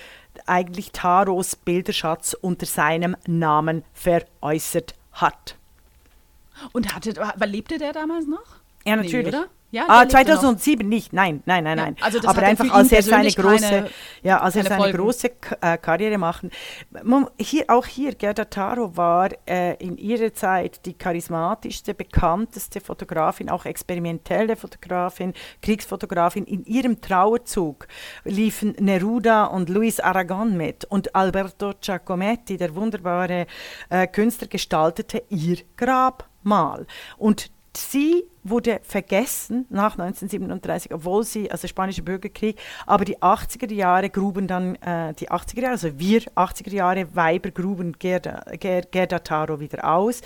eigentlich 0.48 0.92
Taros 0.92 1.56
Bilderschatz 1.56 2.34
unter 2.34 2.66
seinem 2.66 3.16
Namen 3.28 3.84
veräußert 3.94 4.96
hat. 5.12 5.58
Und 6.74 6.96
hatte, 6.96 7.14
lebte 7.48 7.78
der 7.78 7.94
damals 7.94 8.28
noch? 8.28 8.40
Ja, 8.88 8.96
Nee, 8.98 9.04
natürlich. 9.04 9.28
oder? 9.28 9.48
Ja, 9.72 9.86
ah, 9.90 10.06
der 10.06 10.20
lebte 10.20 10.34
noch. 10.36 10.42
2007 10.42 10.88
nicht, 10.88 11.12
nein, 11.12 11.42
nein, 11.46 11.64
nein, 11.66 11.78
Ja, 11.78 11.84
nein. 11.86 11.96
also 12.00 12.20
das 12.20 12.30
Aber 12.30 12.44
einfach 12.44 12.72
als 12.72 12.92
er 12.94 13.02
seine 13.02 13.30
große, 13.32 13.68
keine- 13.68 13.90
ja, 14.24 14.40
als 14.40 14.56
er 14.56 14.64
seine 14.64 14.78
Folgen. 14.78 14.98
große 14.98 15.32
äh, 15.60 15.78
Karriere 15.80 16.18
machen. 16.18 16.52
Hier, 17.38 17.66
auch 17.68 17.86
hier, 17.86 18.14
Gerda 18.14 18.46
Taro 18.46 18.96
war 18.96 19.32
äh, 19.50 19.74
in 19.84 19.98
ihrer 19.98 20.34
Zeit 20.34 20.86
die 20.86 20.94
charismatischste, 20.94 21.94
bekannteste 21.94 22.80
Fotografin, 22.80 23.50
auch 23.50 23.66
experimentelle 23.66 24.56
Fotografin, 24.56 25.34
Kriegsfotografin. 25.62 26.46
In 26.46 26.64
ihrem 26.64 27.02
Trauerzug 27.02 27.88
liefen 28.24 28.76
Neruda 28.80 29.46
und 29.46 29.68
Luis 29.70 30.00
Aragon 30.00 30.56
mit 30.56 30.86
und 30.86 31.16
Alberto 31.16 31.74
Giacometti, 31.82 32.56
der 32.56 32.76
wunderbare 32.76 33.46
äh, 33.90 34.08
Künstler, 34.08 34.48
gestaltete 34.48 35.24
ihr 35.30 35.58
Grabmal. 36.46 36.86
Und 37.18 37.52
sie 37.76 38.26
wurde 38.46 38.80
vergessen 38.84 39.66
nach 39.70 39.98
1937, 39.98 40.94
obwohl 40.94 41.24
sie, 41.24 41.52
also 41.52 41.68
Spanischer 41.68 42.04
Bürgerkrieg, 42.04 42.58
aber 42.86 43.04
die 43.04 43.18
80er 43.18 43.74
Jahre 43.74 44.10
gruben 44.10 44.48
dann, 44.48 44.76
äh, 44.76 45.14
die 45.16 45.30
80er 45.30 45.62
Jahre, 45.62 45.72
also 45.72 46.00
wir 46.00 46.22
80er 46.22 46.72
Jahre 46.72 47.16
Weiber 47.16 47.50
gruben 47.50 47.94
Gerda, 47.98 48.46
Ger, 48.60 48.84
Gerda 48.84 49.20
Taro 49.20 49.60
wieder 49.60 49.92
aus. 49.92 50.22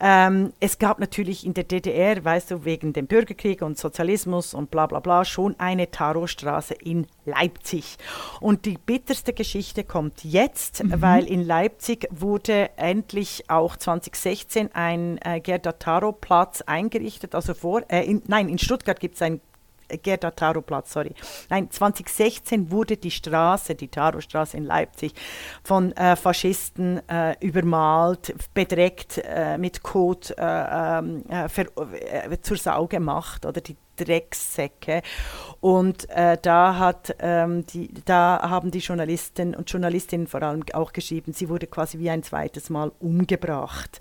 Ähm, 0.00 0.52
es 0.60 0.78
gab 0.78 1.00
natürlich 1.00 1.44
in 1.44 1.54
der 1.54 1.64
DDR, 1.64 2.24
weißt 2.24 2.52
du, 2.52 2.64
wegen 2.64 2.92
dem 2.92 3.08
Bürgerkrieg 3.08 3.62
und 3.62 3.76
Sozialismus 3.76 4.54
und 4.54 4.70
bla 4.70 4.86
bla 4.86 5.00
bla, 5.00 5.24
schon 5.24 5.58
eine 5.58 5.90
Taro-Straße 5.90 6.74
in 6.74 7.06
Leipzig. 7.24 7.96
Und 8.40 8.64
die 8.64 8.78
bitterste 8.78 9.32
Geschichte 9.32 9.82
kommt 9.82 10.22
jetzt, 10.22 10.82
weil 11.00 11.24
in 11.24 11.44
Leipzig 11.44 12.06
wurde 12.10 12.70
endlich 12.76 13.44
auch 13.48 13.76
2016 13.76 14.72
ein 14.74 15.18
äh, 15.24 15.40
Gerda 15.40 15.72
Taro-Platz 15.72 16.62
eingerichtet, 16.62 17.34
also 17.34 17.55
vor, 17.56 17.82
äh, 17.88 18.04
in, 18.04 18.22
nein, 18.26 18.48
in 18.48 18.58
Stuttgart 18.58 19.00
gibt 19.00 19.16
es 19.16 19.22
ein 19.22 19.40
Gerda 20.02 20.30
Taro 20.32 20.62
Platz, 20.62 20.92
sorry. 20.92 21.14
Nein, 21.48 21.70
2016 21.70 22.70
wurde 22.70 22.96
die 22.96 23.10
Straße, 23.10 23.74
die 23.74 23.88
Taro 23.88 24.20
Straße 24.20 24.56
in 24.56 24.64
Leipzig, 24.64 25.14
von 25.62 25.92
äh, 25.92 26.16
Faschisten 26.16 27.08
äh, 27.08 27.36
übermalt, 27.40 28.34
bedreckt, 28.52 29.18
äh, 29.24 29.58
mit 29.58 29.82
Kot 29.82 30.30
äh, 30.30 30.34
ähm, 30.38 31.24
äh, 31.28 31.46
äh, 31.46 32.40
zur 32.40 32.56
Sau 32.56 32.86
gemacht 32.86 33.46
oder 33.46 33.60
die 33.60 33.76
Drecksäcke. 33.96 35.02
Und 35.60 36.08
äh, 36.10 36.38
da, 36.40 36.78
hat, 36.78 37.16
ähm, 37.18 37.66
die, 37.66 37.88
da 38.04 38.40
haben 38.42 38.70
die 38.70 38.78
Journalisten 38.78 39.54
und 39.54 39.70
Journalistinnen 39.70 40.26
vor 40.26 40.42
allem 40.42 40.64
auch 40.74 40.92
geschrieben, 40.92 41.32
sie 41.32 41.48
wurde 41.48 41.66
quasi 41.66 41.98
wie 41.98 42.10
ein 42.10 42.22
zweites 42.22 42.70
Mal 42.70 42.92
umgebracht. 43.00 44.00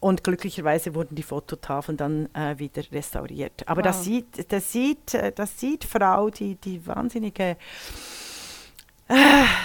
Und 0.00 0.24
glücklicherweise 0.24 0.94
wurden 0.94 1.14
die 1.14 1.22
Fototafeln 1.22 1.96
dann 1.96 2.28
äh, 2.34 2.58
wieder 2.58 2.82
restauriert. 2.90 3.62
Aber 3.66 3.82
das 3.82 3.98
Wow. 3.98 4.04
sieht, 4.04 4.52
das 4.52 4.72
sieht, 4.72 5.14
äh, 5.14 5.32
das 5.32 5.58
sieht 5.60 5.84
Frau, 5.84 6.30
die, 6.30 6.56
die 6.56 6.86
wahnsinnige 6.86 7.56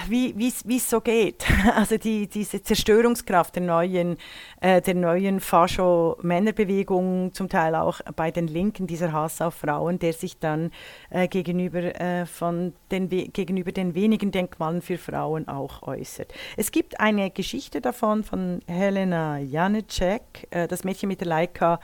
wie 0.07 0.35
wie 0.37 0.77
es 0.77 0.89
so 0.89 1.01
geht. 1.01 1.45
Also 1.75 1.97
die, 1.97 2.27
diese 2.27 2.61
Zerstörungskraft 2.61 3.55
der 3.55 3.63
neuen, 3.63 4.17
äh, 4.59 4.81
der 4.81 4.93
neuen 4.95 5.39
Fascho-Männerbewegung, 5.39 7.33
zum 7.33 7.49
Teil 7.49 7.75
auch 7.75 8.01
bei 8.15 8.29
den 8.29 8.47
Linken, 8.47 8.87
dieser 8.87 9.13
Hass 9.13 9.41
auf 9.41 9.55
Frauen, 9.55 9.99
der 9.99 10.13
sich 10.13 10.37
dann 10.37 10.71
äh, 11.09 11.27
gegenüber, 11.27 11.99
äh, 11.99 12.25
von 12.25 12.73
den, 12.91 13.09
gegenüber 13.09 13.71
den 13.71 13.95
wenigen 13.95 14.31
Denkmalen 14.31 14.81
für 14.81 14.97
Frauen 14.97 15.47
auch 15.47 15.83
äußert. 15.83 16.33
Es 16.57 16.71
gibt 16.71 16.99
eine 16.99 17.31
Geschichte 17.31 17.81
davon 17.81 18.23
von 18.23 18.61
Helena 18.67 19.39
Janecek, 19.39 20.47
äh, 20.51 20.67
das 20.67 20.83
Mädchen 20.83 21.09
mit 21.09 21.21
der 21.21 21.27
Leica, 21.27 21.79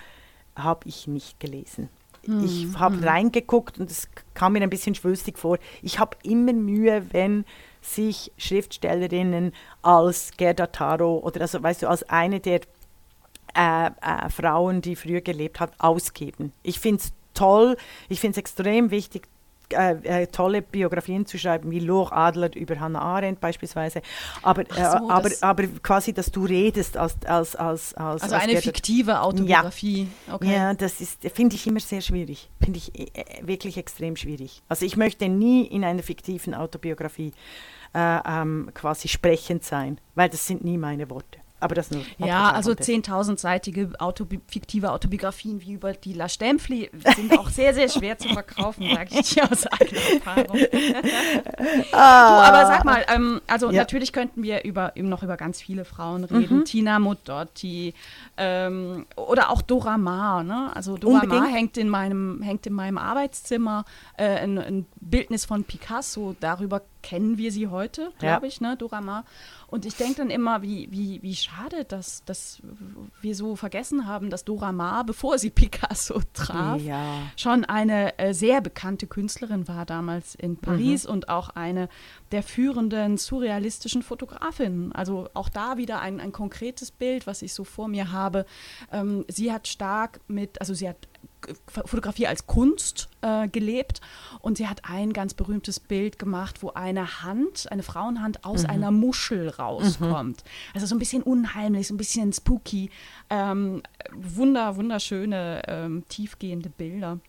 habe 0.55 0.87
ich 0.87 1.07
nicht 1.07 1.39
gelesen. 1.39 1.89
Ich 2.43 2.67
habe 2.77 3.05
reingeguckt 3.05 3.79
und 3.79 3.89
es 3.89 4.09
kam 4.33 4.53
mir 4.53 4.61
ein 4.61 4.69
bisschen 4.69 4.95
schwülstig 4.95 5.39
vor. 5.39 5.57
Ich 5.81 5.99
habe 5.99 6.17
immer 6.23 6.53
Mühe, 6.53 7.05
wenn 7.11 7.45
sich 7.81 8.31
Schriftstellerinnen 8.37 9.53
als 9.81 10.31
Gerda 10.35 10.67
Taro 10.67 11.19
oder 11.19 11.41
also 11.41 11.63
weißt 11.63 11.83
du 11.83 11.87
als 11.87 12.03
eine 12.09 12.39
der 12.39 12.61
äh, 13.55 13.87
äh, 13.87 14.29
Frauen, 14.29 14.81
die 14.81 14.95
früher 14.95 15.21
gelebt 15.21 15.59
hat, 15.59 15.71
ausgeben. 15.77 16.51
Ich 16.63 16.79
finde 16.79 17.01
es 17.01 17.13
toll, 17.33 17.77
ich 18.09 18.19
finde 18.19 18.33
es 18.33 18.37
extrem 18.37 18.91
wichtig, 18.91 19.27
äh, 19.73 20.23
äh, 20.23 20.27
tolle 20.27 20.61
Biografien 20.61 21.25
zu 21.25 21.37
schreiben, 21.37 21.71
wie 21.71 21.79
Lore 21.79 22.13
Adler 22.13 22.55
über 22.55 22.79
Hannah 22.79 23.01
Arendt 23.01 23.39
beispielsweise. 23.39 24.01
Aber, 24.41 24.61
äh, 24.61 24.73
so, 24.73 25.09
aber, 25.09 25.29
aber 25.41 25.67
quasi, 25.81 26.13
dass 26.13 26.31
du 26.31 26.45
redest 26.45 26.97
als, 26.97 27.15
als, 27.25 27.55
als, 27.55 27.93
als 27.93 28.23
Also 28.23 28.35
als 28.35 28.43
eine 28.43 28.61
fiktive 28.61 29.21
Autobiografie. 29.21 30.07
Okay. 30.31 30.53
ja, 30.53 30.73
das 30.73 31.01
ist, 31.01 31.21
finde 31.33 31.55
ich 31.55 31.67
immer 31.67 31.79
sehr 31.79 32.01
schwierig. 32.01 32.49
Finde 32.61 32.79
ich 32.79 32.97
äh, 32.97 33.23
wirklich 33.41 33.77
extrem 33.77 34.15
schwierig. 34.15 34.61
Also 34.69 34.85
ich 34.85 34.97
möchte 34.97 35.27
nie 35.27 35.65
in 35.65 35.83
einer 35.83 36.03
fiktiven 36.03 36.53
Autobiografie 36.53 37.33
äh, 37.93 38.19
ähm, 38.25 38.69
quasi 38.73 39.07
sprechend 39.07 39.63
sein, 39.63 39.99
weil 40.15 40.29
das 40.29 40.47
sind 40.47 40.63
nie 40.63 40.77
meine 40.77 41.09
Worte. 41.09 41.39
Aber 41.59 41.73
das 41.73 41.89
nur. 41.89 42.03
Ja, 42.19 42.51
also 42.51 42.75
zehn 42.75 43.01
10.000-seitige 43.01 43.99
Autobi 43.99 44.39
fiktive 44.47 44.91
Autobiografien 44.91 45.61
wie 45.61 45.73
über 45.73 45.93
die 45.93 46.13
La 46.13 46.29
Stempfli 46.29 46.91
sind 47.15 47.37
auch 47.37 47.49
sehr, 47.49 47.73
sehr 47.73 47.89
schwer 47.89 48.17
zu 48.19 48.29
verkaufen, 48.29 48.87
sage 48.93 49.09
ich 49.19 49.33
dir 49.33 49.51
aus 49.51 49.65
eigener 49.65 50.01
Erfahrung. 50.13 50.57
du, 51.91 51.97
aber 51.97 52.65
sag 52.67 52.85
mal, 52.85 53.03
ähm, 53.13 53.41
also. 53.47 53.71
Ja. 53.71 53.81
natürlich 53.81 54.13
könnten 54.13 54.43
wir 54.43 54.63
über, 54.65 54.95
eben 54.95 55.09
noch 55.09 55.23
über 55.23 55.35
ganz 55.35 55.61
viele 55.61 55.83
Frauen 55.83 56.23
reden. 56.23 56.63
Tina 56.65 56.99
Modotti 56.99 57.93
ähm, 58.37 59.05
oder 59.15 59.49
auch 59.49 59.61
Dora 59.61 59.97
Maar. 59.97 60.43
Ne? 60.43 60.71
Also 60.75 60.97
Dora 60.97 61.21
Unbedingt. 61.21 61.41
Maar 61.41 61.51
hängt 61.51 61.77
in 61.77 61.89
meinem, 61.89 62.41
hängt 62.41 62.67
in 62.67 62.73
meinem 62.73 62.97
Arbeitszimmer 62.97 63.83
äh, 64.17 64.25
ein, 64.25 64.57
ein 64.57 64.85
Bildnis 65.09 65.45
von 65.45 65.63
Picasso. 65.63 66.35
Darüber 66.39 66.81
kennen 67.01 67.37
wir 67.37 67.51
sie 67.51 67.67
heute, 67.67 68.01
Ja. 68.03 68.09
glaube 68.35 68.47
ich, 68.47 68.59
ne? 68.61 68.75
Dora 68.77 68.99
Maar. 69.01 69.23
Und 69.67 69.85
ich 69.85 69.95
denke 69.95 70.15
dann 70.15 70.29
immer, 70.29 70.61
wie, 70.61 70.87
wie, 70.91 71.21
wie 71.21 71.35
schade, 71.35 71.83
dass, 71.85 72.23
dass 72.25 72.61
wir 73.21 73.35
so 73.35 73.55
vergessen 73.55 74.07
haben, 74.07 74.29
dass 74.29 74.43
Dora 74.45 74.71
Maar, 74.71 75.05
bevor 75.05 75.37
sie 75.37 75.49
Picasso 75.61 76.21
traf, 76.33 76.81
Ja. 76.81 77.21
schon 77.37 77.63
eine 77.65 78.17
äh, 78.19 78.33
sehr 78.33 78.61
bekannte 78.61 79.07
Künstlerin 79.07 79.67
war 79.67 79.85
damals 79.85 80.35
in 80.35 80.57
Paris 80.57 81.05
und 81.05 81.29
auch 81.29 81.49
eine 81.49 81.87
der 82.31 82.43
führenden 82.43 83.17
surrealistischen 83.17 84.03
Fotografinnen. 84.03 84.91
Also 84.91 85.29
auch 85.33 85.49
da 85.49 85.77
wieder 85.77 86.01
ein, 86.01 86.19
ein 86.19 86.31
konkretes 86.33 86.91
Bild, 86.91 87.25
was 87.27 87.41
ich 87.41 87.53
so 87.53 87.63
vor 87.63 87.87
mir 87.87 88.11
habe. 88.11 88.45
Ähm, 88.91 89.23
sie 89.29 89.51
hat 89.53 89.67
stark 89.67 90.19
mit, 90.27 90.59
also 90.59 90.73
sie 90.73 90.89
hat 90.89 90.97
Fotografie 91.67 92.27
als 92.27 92.47
Kunst 92.47 93.09
äh, 93.21 93.47
gelebt 93.47 94.01
und 94.41 94.57
sie 94.57 94.67
hat 94.67 94.81
ein 94.83 95.13
ganz 95.13 95.33
berühmtes 95.33 95.79
Bild 95.79 96.19
gemacht, 96.19 96.61
wo 96.63 96.71
eine 96.71 97.23
Hand, 97.23 97.71
eine 97.71 97.83
Frauenhand 97.83 98.43
aus 98.45 98.65
einer 98.65 98.91
Muschel 98.91 99.49
rauskommt. 99.49 100.43
Also 100.73 100.87
so 100.87 100.95
ein 100.95 100.99
bisschen 100.99 101.23
unheimlich, 101.23 101.87
so 101.87 101.93
ein 101.93 101.97
bisschen 101.97 102.33
spooky. 102.33 102.89
Ähm, 103.29 103.83
wunder, 104.13 104.75
wunderschöne, 104.75 105.61
ähm, 105.67 106.03
tiefgehende 106.09 106.69
Bilder. 106.69 107.19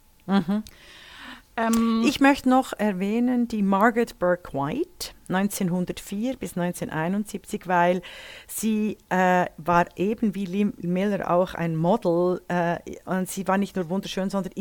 Ähm, 1.58 2.04
Ich 2.06 2.20
möchte 2.20 2.48
noch 2.48 2.72
erwähnen 2.72 3.48
die 3.48 3.62
Margaret 3.62 4.18
Burke 4.18 4.52
White 4.52 5.10
1904 5.28 6.36
bis 6.36 6.56
1971, 6.56 7.66
weil 7.66 8.00
sie 8.46 8.96
äh, 9.08 9.46
war 9.56 9.86
eben 9.96 10.34
wie 10.34 10.46
Lee 10.46 10.66
Miller 10.76 11.30
auch 11.30 11.54
ein 11.54 11.76
Model 11.76 12.40
äh, 12.48 12.78
und 13.04 13.28
sie 13.28 13.46
war 13.48 13.58
nicht 13.58 13.76
nur 13.76 13.90
wunderschön, 13.90 14.30
sondern 14.30 14.52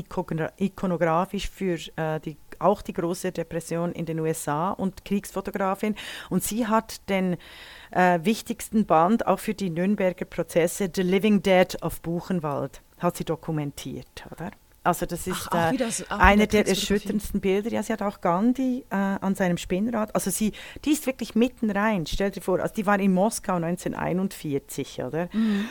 ikonografisch 0.57 1.49
für 1.49 1.77
äh, 1.95 2.19
die 2.19 2.37
auch 2.59 2.81
die 2.81 2.93
große 2.93 3.31
Depression 3.31 3.91
in 3.91 4.07
den 4.07 4.19
USA 4.19 4.71
und 4.71 5.05
Kriegsfotografin. 5.05 5.93
Und 6.31 6.43
sie 6.43 6.65
hat 6.65 7.07
den 7.07 7.37
äh, 7.91 8.19
wichtigsten 8.23 8.87
Band 8.87 9.27
auch 9.27 9.37
für 9.37 9.53
die 9.53 9.69
Nürnberger 9.69 10.25
Prozesse, 10.25 10.89
The 10.93 11.03
Living 11.03 11.43
Dead 11.43 11.77
of 11.83 12.01
Buchenwald, 12.01 12.81
hat 12.97 13.17
sie 13.17 13.25
dokumentiert, 13.25 14.25
oder? 14.31 14.49
Also 14.87 15.05
das 15.05 15.27
ist 15.27 15.49
Ach, 15.51 15.73
äh, 15.73 15.77
das, 15.77 16.09
einer 16.09 16.47
der 16.47 16.65
erschütterndsten 16.65 17.41
Bilder. 17.41 17.69
Ja, 17.69 17.83
sie 17.83 17.91
hat 17.91 18.01
auch 18.01 18.21
Gandhi 18.21 18.85
äh, 18.89 18.95
an 18.95 19.35
seinem 19.35 19.57
Spinnrad. 19.57 20.15
Also 20.15 20.31
sie, 20.31 20.53
die 20.85 20.91
ist 20.91 21.05
wirklich 21.05 21.35
mitten 21.35 21.69
rein. 21.69 22.05
Stell 22.05 22.31
dir 22.31 22.39
vor, 22.39 22.61
also 22.61 22.73
die 22.73 22.85
war 22.85 22.97
in 22.97 23.13
Moskau 23.13 23.55
1941, 23.55 25.03
oder? 25.03 25.27
Mhm. 25.33 25.65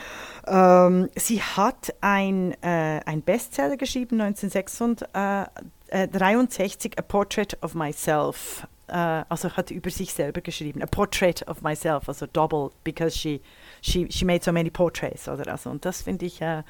Ähm, 0.45 1.09
sie 1.15 1.41
hat 1.41 1.95
ein, 1.99 2.53
äh, 2.61 3.01
ein 3.05 3.23
Bestseller 3.23 3.75
geschrieben 3.75 4.21
1963, 4.21 6.99
A 6.99 7.01
Portrait 7.01 7.57
of 7.63 7.73
Myself. 7.73 8.67
Uh, 8.89 9.25
also 9.27 9.51
hat 9.51 9.69
über 9.69 9.89
sich 9.89 10.13
selber 10.13 10.39
geschrieben, 10.39 10.81
a 10.81 10.85
portrait 10.85 11.45
of 11.47 11.61
myself, 11.61 12.07
also 12.07 12.25
double, 12.25 12.71
because 12.85 13.17
she 13.17 13.41
she, 13.81 14.07
she 14.09 14.25
made 14.25 14.43
so 14.43 14.51
many 14.51 14.69
portraits 14.69 15.27
oder 15.27 15.51
also. 15.51 15.69
Und 15.69 15.85
das 15.85 16.01
finde 16.01 16.25
ich 16.25 16.41
äh, 16.41 16.63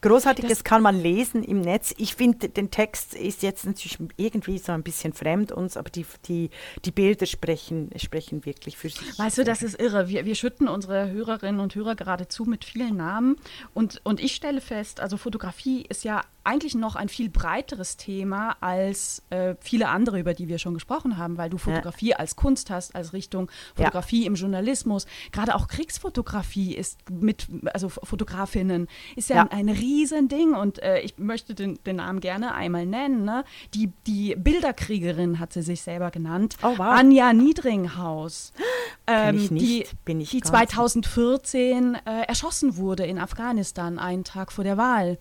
großartig. 0.00 0.44
Das, 0.44 0.58
das, 0.58 0.64
kann 0.64 0.82
man 0.82 1.00
lesen 1.00 1.42
im 1.42 1.60
Netz. 1.60 1.94
Ich 1.98 2.14
finde, 2.14 2.48
den 2.48 2.70
Text 2.70 3.14
ist 3.14 3.42
jetzt 3.42 3.66
natürlich 3.66 3.98
irgendwie 4.16 4.58
so 4.58 4.72
ein 4.72 4.82
bisschen 4.82 5.12
fremd 5.12 5.52
uns, 5.52 5.76
aber 5.76 5.90
die, 5.90 6.06
die, 6.26 6.50
die 6.84 6.90
Bilder 6.90 7.26
sprechen, 7.26 7.90
sprechen 7.96 8.44
wirklich 8.44 8.76
für 8.76 8.88
sich. 8.88 9.18
Weißt 9.18 9.38
du, 9.38 9.44
das 9.44 9.62
ist 9.62 9.80
irre. 9.80 10.08
Wir, 10.08 10.24
wir 10.24 10.34
schütten 10.34 10.68
unsere 10.68 11.10
Hörerinnen 11.10 11.60
und 11.60 11.74
Hörer 11.74 11.94
geradezu 11.94 12.44
mit 12.44 12.64
vielen 12.64 12.96
Namen. 12.96 13.36
Und, 13.74 14.00
und 14.04 14.20
ich 14.20 14.34
stelle 14.34 14.60
fest, 14.60 15.00
also 15.00 15.16
Fotografie 15.16 15.84
ist 15.88 16.04
ja 16.04 16.22
eigentlich 16.44 16.74
noch 16.74 16.96
ein 16.96 17.08
viel 17.08 17.28
breiteres 17.28 17.96
Thema 17.96 18.56
als 18.60 19.22
äh, 19.30 19.54
viele 19.60 19.88
andere, 19.88 20.18
über 20.18 20.34
die 20.34 20.48
wir 20.48 20.58
schon 20.58 20.74
gesprochen 20.74 21.16
haben, 21.16 21.38
weil 21.38 21.50
du 21.52 21.58
Fotografie 21.58 22.10
ja. 22.10 22.16
als 22.16 22.36
Kunst 22.36 22.70
hast, 22.70 22.94
als 22.94 23.12
Richtung 23.12 23.50
Fotografie 23.74 24.22
ja. 24.22 24.26
im 24.26 24.34
Journalismus. 24.34 25.06
Gerade 25.30 25.54
auch 25.54 25.68
Kriegsfotografie 25.68 26.74
ist 26.74 26.98
mit, 27.10 27.46
also 27.72 27.88
Fotografinnen, 27.88 28.88
ist 29.16 29.30
ja, 29.30 29.36
ja. 29.36 29.42
Ein, 29.50 29.68
ein 29.68 29.76
Riesending 29.76 30.54
und 30.54 30.82
äh, 30.82 31.00
ich 31.00 31.18
möchte 31.18 31.54
den, 31.54 31.78
den, 31.84 31.96
Namen 31.96 32.20
gerne 32.20 32.54
einmal 32.54 32.86
nennen. 32.86 33.24
Ne? 33.24 33.44
Die, 33.74 33.92
die 34.06 34.34
Bilderkriegerin 34.36 35.38
hat 35.38 35.52
sie 35.52 35.62
sich 35.62 35.82
selber 35.82 36.10
genannt. 36.10 36.56
Oh, 36.62 36.72
wow. 36.76 36.80
Anja 36.80 37.32
Niedringhaus. 37.32 38.52
Ähm, 39.08 39.48
die, 39.58 39.84
die 40.06 40.40
2014 40.40 41.96
äh, 42.06 42.22
erschossen 42.28 42.76
wurde 42.76 43.04
in 43.04 43.18
Afghanistan, 43.18 43.98
einen 43.98 44.22
Tag 44.22 44.52
vor 44.52 44.62
der 44.62 44.76
Wahl 44.76 45.18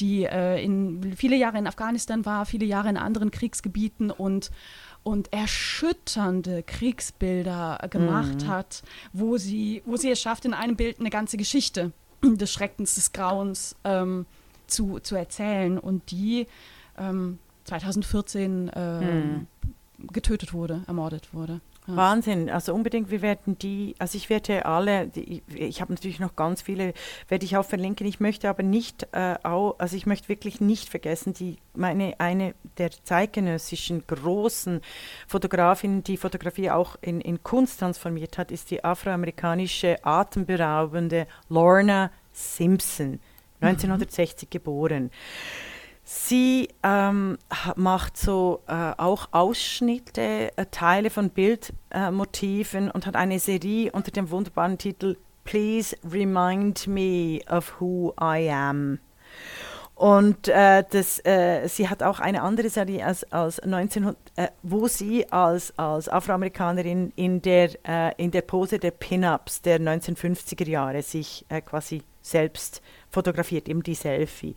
die 0.00 0.24
äh, 0.24 0.62
in 0.62 1.14
viele 1.16 1.36
Jahre 1.36 1.58
in 1.58 1.66
Afghanistan 1.66 2.24
war, 2.24 2.46
viele 2.46 2.64
Jahre 2.64 2.88
in 2.88 2.96
anderen 2.96 3.30
Kriegsgebieten 3.30 4.10
und 4.10 4.50
und 5.02 5.32
erschütternde 5.32 6.62
Kriegsbilder 6.62 7.86
gemacht 7.90 8.42
mhm. 8.42 8.48
hat, 8.48 8.82
wo 9.12 9.38
sie, 9.38 9.82
wo 9.86 9.96
sie 9.96 10.10
es 10.10 10.20
schafft, 10.20 10.44
in 10.44 10.54
einem 10.54 10.76
Bild 10.76 11.00
eine 11.00 11.10
ganze 11.10 11.36
Geschichte 11.36 11.92
des 12.22 12.52
Schreckens, 12.52 12.94
des 12.94 13.12
Grauens 13.12 13.76
ähm, 13.84 14.26
zu, 14.66 15.00
zu 15.00 15.16
erzählen 15.16 15.78
und 15.78 16.10
die 16.10 16.46
ähm, 16.98 17.38
2014 17.64 18.68
äh, 18.68 19.00
mhm. 19.00 19.46
getötet 20.12 20.52
wurde, 20.52 20.82
ermordet 20.86 21.32
wurde. 21.32 21.60
Wahnsinn, 21.86 22.50
also 22.50 22.74
unbedingt, 22.74 23.10
wir 23.10 23.22
werden 23.22 23.58
die, 23.58 23.94
also 23.98 24.16
ich 24.16 24.30
werde 24.30 24.66
alle, 24.66 25.08
die, 25.08 25.42
ich 25.54 25.80
habe 25.80 25.92
natürlich 25.92 26.20
noch 26.20 26.36
ganz 26.36 26.62
viele, 26.62 26.92
werde 27.28 27.44
ich 27.44 27.56
auch 27.56 27.64
verlinken, 27.64 28.06
ich 28.06 28.20
möchte 28.20 28.48
aber 28.48 28.62
nicht, 28.62 29.08
äh, 29.12 29.36
auch, 29.42 29.76
also 29.78 29.96
ich 29.96 30.06
möchte 30.06 30.28
wirklich 30.28 30.60
nicht 30.60 30.88
vergessen, 30.88 31.32
die, 31.32 31.58
meine, 31.74 32.14
eine 32.18 32.54
der 32.78 32.90
zeitgenössischen 32.90 34.06
großen 34.06 34.80
Fotografinnen, 35.26 36.04
die 36.04 36.16
Fotografie 36.16 36.70
auch 36.70 36.96
in, 37.00 37.20
in 37.20 37.42
Kunst 37.42 37.80
transformiert 37.80 38.38
hat, 38.38 38.50
ist 38.50 38.70
die 38.70 38.84
afroamerikanische, 38.84 40.04
atemberaubende 40.04 41.26
Lorna 41.48 42.10
Simpson, 42.32 43.20
1960 43.60 44.48
mhm. 44.48 44.50
geboren. 44.50 45.10
Sie 46.12 46.70
ähm, 46.82 47.38
macht 47.76 48.16
so 48.16 48.64
äh, 48.66 48.94
auch 48.96 49.28
Ausschnitte, 49.30 50.50
äh, 50.56 50.66
Teile 50.72 51.08
von 51.08 51.30
Bildmotiven 51.30 52.88
äh, 52.88 52.90
und 52.90 53.06
hat 53.06 53.14
eine 53.14 53.38
Serie 53.38 53.92
unter 53.92 54.10
dem 54.10 54.28
wunderbaren 54.28 54.76
Titel 54.76 55.16
Please 55.44 55.96
Remind 56.04 56.88
Me 56.88 57.38
of 57.48 57.80
Who 57.80 58.12
I 58.20 58.50
Am. 58.50 58.98
Und 59.94 60.48
äh, 60.48 60.82
das, 60.90 61.24
äh, 61.24 61.68
sie 61.68 61.88
hat 61.88 62.02
auch 62.02 62.18
eine 62.18 62.42
andere 62.42 62.70
Serie 62.70 63.06
als, 63.06 63.22
als 63.32 63.60
1900, 63.60 64.16
äh, 64.34 64.48
wo 64.64 64.88
sie 64.88 65.30
als, 65.30 65.72
als 65.78 66.08
Afroamerikanerin 66.08 67.12
in 67.14 67.40
der, 67.40 68.18
in 68.18 68.32
der 68.32 68.42
Pose 68.42 68.80
der 68.80 68.90
Pin-Ups 68.90 69.62
der 69.62 69.78
1950er 69.78 70.68
Jahre 70.68 71.02
sich 71.02 71.46
quasi 71.66 72.02
selbst 72.20 72.82
fotografiert, 73.10 73.68
eben 73.68 73.82
die 73.82 73.94
Selfie. 73.94 74.54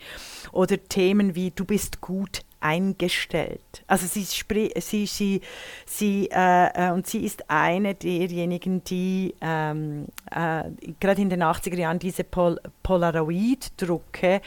Oder 0.52 0.78
Themen 0.84 1.36
wie 1.36 1.52
Du 1.52 1.66
bist 1.66 2.02
gut 2.02 2.42
eingestellt. 2.64 3.84
Also 3.88 4.08
sie, 4.08 4.24
sie, 4.24 5.06
sie, 5.06 5.42
sie 5.86 6.30
äh, 6.32 6.88
äh, 6.88 6.92
und 6.92 7.06
sie 7.06 7.26
ist 7.26 7.50
eine 7.50 7.94
derjenigen, 7.94 8.84
die 8.86 9.36
ähm, 9.42 10.08
äh, 10.32 10.64
gerade 11.00 11.22
in 11.22 11.30
den 11.30 11.44
80er 11.44 11.76
Jahren 11.76 12.00
diese 12.00 12.24
Pol 12.24 12.60
Polaroid-Drucke 12.84 14.42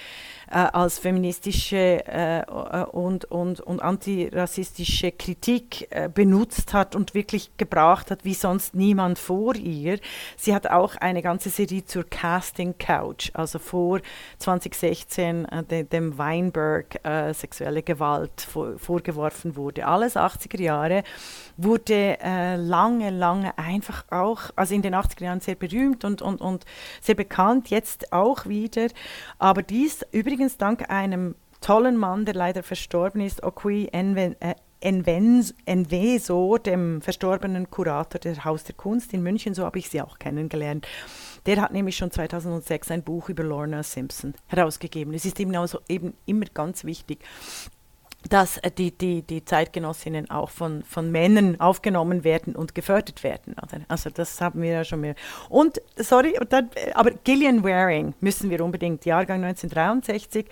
äh, 0.50 0.54
als 0.56 0.98
feministische 0.98 2.04
äh, 2.06 2.44
und, 2.92 3.24
und, 3.26 3.60
und 3.60 3.82
antirassistische 3.82 5.12
Kritik 5.12 5.88
äh, 5.90 6.08
benutzt 6.08 6.72
hat 6.72 6.94
und 6.94 7.14
wirklich 7.14 7.56
gebracht 7.56 8.10
hat, 8.10 8.24
wie 8.24 8.34
sonst 8.34 8.74
niemand 8.74 9.18
vor 9.18 9.54
ihr. 9.56 9.98
Sie 10.36 10.54
hat 10.54 10.68
auch 10.68 10.96
eine 10.96 11.22
ganze 11.22 11.50
Serie 11.50 11.84
zur 11.84 12.04
Casting 12.04 12.76
Couch, 12.78 13.30
also 13.34 13.58
vor 13.58 14.00
2016 14.38 15.44
äh, 15.44 15.62
de, 15.64 15.82
dem 15.84 16.18
Weinberg 16.18 17.04
äh, 17.04 17.32
sexuelle 17.32 17.82
Gewalt 17.82 18.40
vor, 18.40 18.78
vorgeworfen 18.78 19.56
wurde. 19.56 19.86
Alles 19.86 20.16
80er 20.16 20.60
Jahre 20.60 21.02
wurde 21.56 22.18
äh, 22.20 22.56
lange, 22.56 23.10
lange 23.10 23.56
einfach 23.58 24.04
auch, 24.10 24.50
also 24.56 24.74
in 24.74 24.82
den 24.82 24.94
80er 24.94 25.24
Jahren 25.24 25.40
sehr 25.40 25.54
berühmt 25.54 26.04
und, 26.04 26.22
und, 26.22 26.40
und 26.40 26.64
sehr 27.00 27.14
bekannt, 27.14 27.70
jetzt 27.70 28.12
auch 28.12 28.46
wieder. 28.46 28.88
Aber 29.38 29.62
dies 29.62 30.04
übrigens 30.12 30.56
dank 30.58 30.90
einem 30.90 31.34
tollen 31.60 31.96
Mann, 31.96 32.24
der 32.24 32.34
leider 32.34 32.62
verstorben 32.62 33.20
ist, 33.20 33.42
Okui 33.42 33.86
äh, 33.86 34.54
Enveso, 34.80 36.58
dem 36.58 37.00
verstorbenen 37.00 37.70
Kurator 37.70 38.20
der 38.20 38.44
Haus 38.44 38.64
der 38.64 38.74
Kunst 38.74 39.12
in 39.14 39.22
München, 39.22 39.54
so 39.54 39.64
habe 39.64 39.78
ich 39.78 39.88
sie 39.88 40.02
auch 40.02 40.18
kennengelernt. 40.18 40.86
Der 41.46 41.60
hat 41.60 41.72
nämlich 41.72 41.96
schon 41.96 42.10
2006 42.10 42.90
ein 42.90 43.02
Buch 43.02 43.28
über 43.28 43.42
Lorna 43.42 43.82
Simpson 43.82 44.34
herausgegeben. 44.46 45.14
Es 45.14 45.24
ist 45.24 45.40
eben, 45.40 45.56
also 45.56 45.80
eben 45.88 46.14
immer 46.26 46.46
ganz 46.52 46.84
wichtig, 46.84 47.24
dass 48.28 48.58
äh, 48.58 48.70
die, 48.70 48.90
die, 48.90 49.22
die 49.22 49.44
Zeitgenossinnen 49.44 50.30
auch 50.30 50.50
von, 50.50 50.82
von 50.84 51.10
Männern 51.10 51.60
aufgenommen 51.60 52.24
werden 52.24 52.54
und 52.56 52.74
gefördert 52.74 53.22
werden. 53.22 53.54
Oder? 53.54 53.82
Also 53.88 54.10
das 54.10 54.40
haben 54.40 54.62
wir 54.62 54.70
ja 54.70 54.84
schon 54.84 55.00
mehr. 55.00 55.14
Und, 55.48 55.80
sorry, 55.96 56.34
äh, 56.34 56.62
aber 56.94 57.10
Gillian 57.10 57.64
Waring 57.64 58.14
müssen 58.20 58.50
wir 58.50 58.64
unbedingt, 58.64 59.04
Jahrgang 59.04 59.44
1963. 59.44 60.46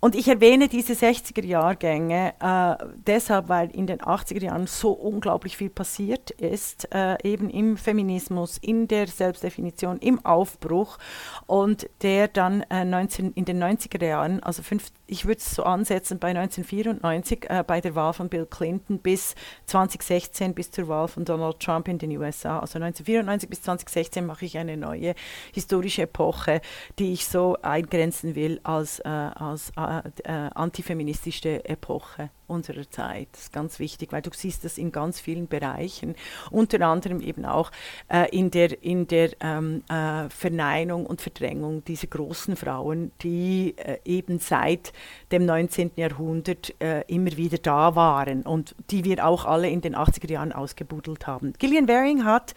Und 0.00 0.14
ich 0.14 0.28
erwähne 0.28 0.68
diese 0.68 0.92
60er-Jahrgänge 0.92 2.34
äh, 2.38 2.86
deshalb, 3.04 3.48
weil 3.48 3.68
in 3.70 3.88
den 3.88 3.98
80er 3.98 4.44
Jahren 4.44 4.68
so 4.68 4.92
unglaublich 4.92 5.56
viel 5.56 5.70
passiert 5.70 6.30
ist, 6.30 6.88
äh, 6.94 7.16
eben 7.24 7.50
im 7.50 7.76
Feminismus, 7.76 8.58
in 8.58 8.86
der 8.86 9.08
Selbstdefinition, 9.08 9.98
im 9.98 10.24
Aufbruch 10.24 10.98
und 11.46 11.90
der 12.02 12.28
dann 12.28 12.62
äh, 12.70 12.84
19, 12.84 13.32
in 13.32 13.44
den 13.44 13.60
90er 13.60 14.04
Jahren, 14.04 14.40
also 14.40 14.62
fünf, 14.62 14.92
ich 15.08 15.24
würde 15.24 15.38
es 15.38 15.56
so 15.56 15.64
ansetzen 15.64 16.20
bei 16.20 16.28
1994 16.28 17.50
äh, 17.50 17.64
bei 17.66 17.80
der 17.80 17.96
Wahl 17.96 18.12
von 18.12 18.28
Bill 18.28 18.46
Clinton 18.46 19.00
bis 19.00 19.34
2016 19.66 20.54
bis 20.54 20.70
zur 20.70 20.86
Wahl 20.86 21.08
von 21.08 21.24
Donald 21.24 21.58
Trump 21.58 21.88
in 21.88 21.98
den 21.98 22.16
USA. 22.16 22.60
Also 22.60 22.78
1994 22.78 23.50
bis 23.50 23.62
2016 23.62 24.24
mache 24.24 24.44
ich 24.44 24.58
eine 24.58 24.76
neue 24.76 25.16
historische 25.52 26.02
Epoche, 26.02 26.60
die 27.00 27.14
ich 27.14 27.26
so 27.26 27.56
eingrenzen 27.62 28.36
will 28.36 28.60
als, 28.62 29.00
äh, 29.00 29.08
als 29.08 29.72
äh, 29.88 30.02
äh, 30.24 30.50
antifeministische 30.54 31.64
Epoche 31.64 32.30
unserer 32.48 32.88
Zeit. 32.90 33.28
Das 33.32 33.42
ist 33.42 33.52
ganz 33.52 33.78
wichtig, 33.78 34.12
weil 34.12 34.22
du 34.22 34.30
siehst 34.32 34.64
das 34.64 34.78
in 34.78 34.92
ganz 34.92 35.20
vielen 35.20 35.46
Bereichen, 35.48 36.14
unter 36.50 36.80
anderem 36.86 37.20
eben 37.20 37.44
auch 37.44 37.70
äh, 38.08 38.28
in 38.36 38.50
der, 38.50 38.82
in 38.82 39.06
der 39.06 39.30
ähm, 39.40 39.82
äh, 39.88 40.28
Verneinung 40.30 41.06
und 41.06 41.20
Verdrängung 41.20 41.84
dieser 41.84 42.08
großen 42.08 42.56
Frauen, 42.56 43.12
die 43.22 43.74
äh, 43.76 43.98
eben 44.04 44.38
seit 44.38 44.92
dem 45.30 45.46
19. 45.46 45.92
Jahrhundert 45.96 46.74
äh, 46.80 47.02
immer 47.06 47.36
wieder 47.36 47.58
da 47.58 47.94
waren 47.94 48.42
und 48.42 48.74
die 48.90 49.04
wir 49.04 49.24
auch 49.26 49.44
alle 49.44 49.68
in 49.68 49.80
den 49.80 49.94
80er 49.94 50.30
Jahren 50.30 50.52
ausgebuddelt 50.52 51.26
haben. 51.26 51.52
Gillian 51.58 51.88
Waring 51.88 52.24
hat 52.24 52.54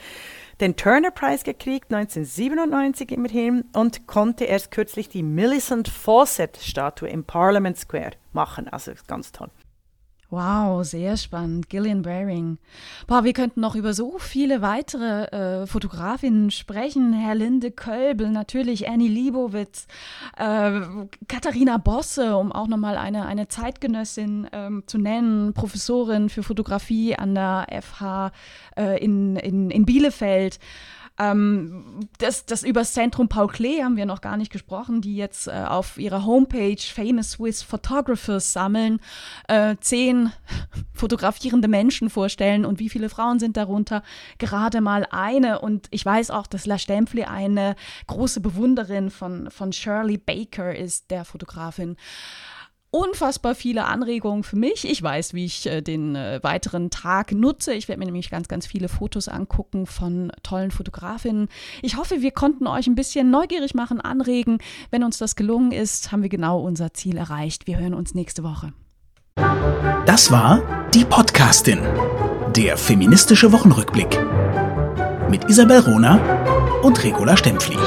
den 0.61 0.75
Turner 0.75 1.11
Prize 1.11 1.43
gekriegt, 1.43 1.91
1997 1.91 3.11
immerhin, 3.11 3.65
und 3.73 4.05
konnte 4.05 4.45
erst 4.45 4.71
kürzlich 4.71 5.09
die 5.09 5.23
Millicent 5.23 5.87
Fawcett 5.87 6.57
Statue 6.57 7.09
im 7.09 7.23
Parliament 7.23 7.77
Square 7.77 8.11
machen. 8.31 8.67
Also 8.67 8.91
ganz 9.07 9.31
toll. 9.31 9.49
Wow, 10.31 10.85
sehr 10.85 11.17
spannend. 11.17 11.69
Gillian 11.69 12.03
Baring. 12.03 12.57
Boah, 13.05 13.25
wir 13.25 13.33
könnten 13.33 13.59
noch 13.59 13.75
über 13.75 13.93
so 13.93 14.17
viele 14.17 14.61
weitere 14.61 15.25
äh, 15.25 15.67
Fotografinnen 15.67 16.51
sprechen. 16.51 17.11
Herr 17.11 17.35
Linde 17.35 17.69
Kölbel, 17.69 18.31
natürlich 18.31 18.87
Annie 18.87 19.09
Liebowitz, 19.09 19.87
äh, 20.37 20.79
Katharina 21.27 21.77
Bosse, 21.79 22.37
um 22.37 22.53
auch 22.53 22.67
nochmal 22.67 22.95
eine, 22.95 23.25
eine 23.25 23.49
Zeitgenössin 23.49 24.47
ähm, 24.53 24.83
zu 24.85 24.99
nennen, 24.99 25.53
Professorin 25.53 26.29
für 26.29 26.43
Fotografie 26.43 27.13
an 27.17 27.35
der 27.35 27.67
FH 27.81 28.31
äh, 28.77 29.03
in, 29.03 29.35
in, 29.35 29.69
in 29.69 29.85
Bielefeld. 29.85 30.59
Ähm, 31.21 32.07
das, 32.17 32.45
das 32.47 32.63
über 32.63 32.81
das 32.81 32.93
Zentrum 32.93 33.29
Paul 33.29 33.47
Klee 33.47 33.83
haben 33.83 33.95
wir 33.95 34.07
noch 34.07 34.21
gar 34.21 34.37
nicht 34.37 34.51
gesprochen, 34.51 35.01
die 35.01 35.15
jetzt 35.15 35.47
äh, 35.47 35.51
auf 35.51 35.99
ihrer 35.99 36.25
Homepage 36.25 36.81
Famous 36.81 37.31
Swiss 37.31 37.61
Photographers 37.61 38.53
sammeln, 38.53 38.99
äh, 39.47 39.75
zehn 39.79 40.31
fotografierende 40.93 41.67
Menschen 41.67 42.09
vorstellen 42.09 42.65
und 42.65 42.79
wie 42.79 42.89
viele 42.89 43.09
Frauen 43.09 43.37
sind 43.37 43.55
darunter? 43.55 44.01
Gerade 44.39 44.81
mal 44.81 45.05
eine. 45.11 45.59
Und 45.59 45.87
ich 45.91 46.03
weiß 46.03 46.31
auch, 46.31 46.47
dass 46.47 46.65
La 46.65 46.79
Stempfli 46.79 47.25
eine 47.25 47.75
große 48.07 48.41
Bewunderin 48.41 49.11
von, 49.11 49.51
von 49.51 49.73
Shirley 49.73 50.17
Baker 50.17 50.75
ist, 50.75 51.11
der 51.11 51.23
Fotografin 51.23 51.97
unfassbar 52.91 53.55
viele 53.55 53.85
Anregungen 53.85 54.43
für 54.43 54.57
mich. 54.57 54.89
Ich 54.89 55.01
weiß, 55.01 55.33
wie 55.33 55.45
ich 55.45 55.65
äh, 55.65 55.81
den 55.81 56.15
äh, 56.15 56.39
weiteren 56.43 56.89
Tag 56.89 57.31
nutze. 57.31 57.73
Ich 57.73 57.87
werde 57.87 57.99
mir 57.99 58.05
nämlich 58.05 58.29
ganz, 58.29 58.47
ganz 58.47 58.67
viele 58.67 58.89
Fotos 58.89 59.29
angucken 59.29 59.85
von 59.87 60.31
tollen 60.43 60.71
Fotografinnen. 60.71 61.47
Ich 61.81 61.95
hoffe, 61.95 62.21
wir 62.21 62.31
konnten 62.31 62.67
euch 62.67 62.87
ein 62.87 62.95
bisschen 62.95 63.31
neugierig 63.31 63.73
machen, 63.73 64.01
anregen. 64.01 64.59
Wenn 64.91 65.03
uns 65.03 65.17
das 65.17 65.35
gelungen 65.35 65.71
ist, 65.71 66.11
haben 66.11 66.21
wir 66.21 66.29
genau 66.29 66.61
unser 66.61 66.93
Ziel 66.93 67.17
erreicht. 67.17 67.65
Wir 67.65 67.79
hören 67.79 67.93
uns 67.93 68.13
nächste 68.13 68.43
Woche. 68.43 68.73
Das 70.05 70.29
war 70.31 70.61
die 70.93 71.05
Podcastin, 71.05 71.79
der 72.55 72.75
feministische 72.77 73.51
Wochenrückblick 73.53 74.19
mit 75.29 75.49
Isabel 75.49 75.79
Rona 75.79 76.19
und 76.81 77.01
Regula 77.03 77.37
Stempfli. 77.37 77.77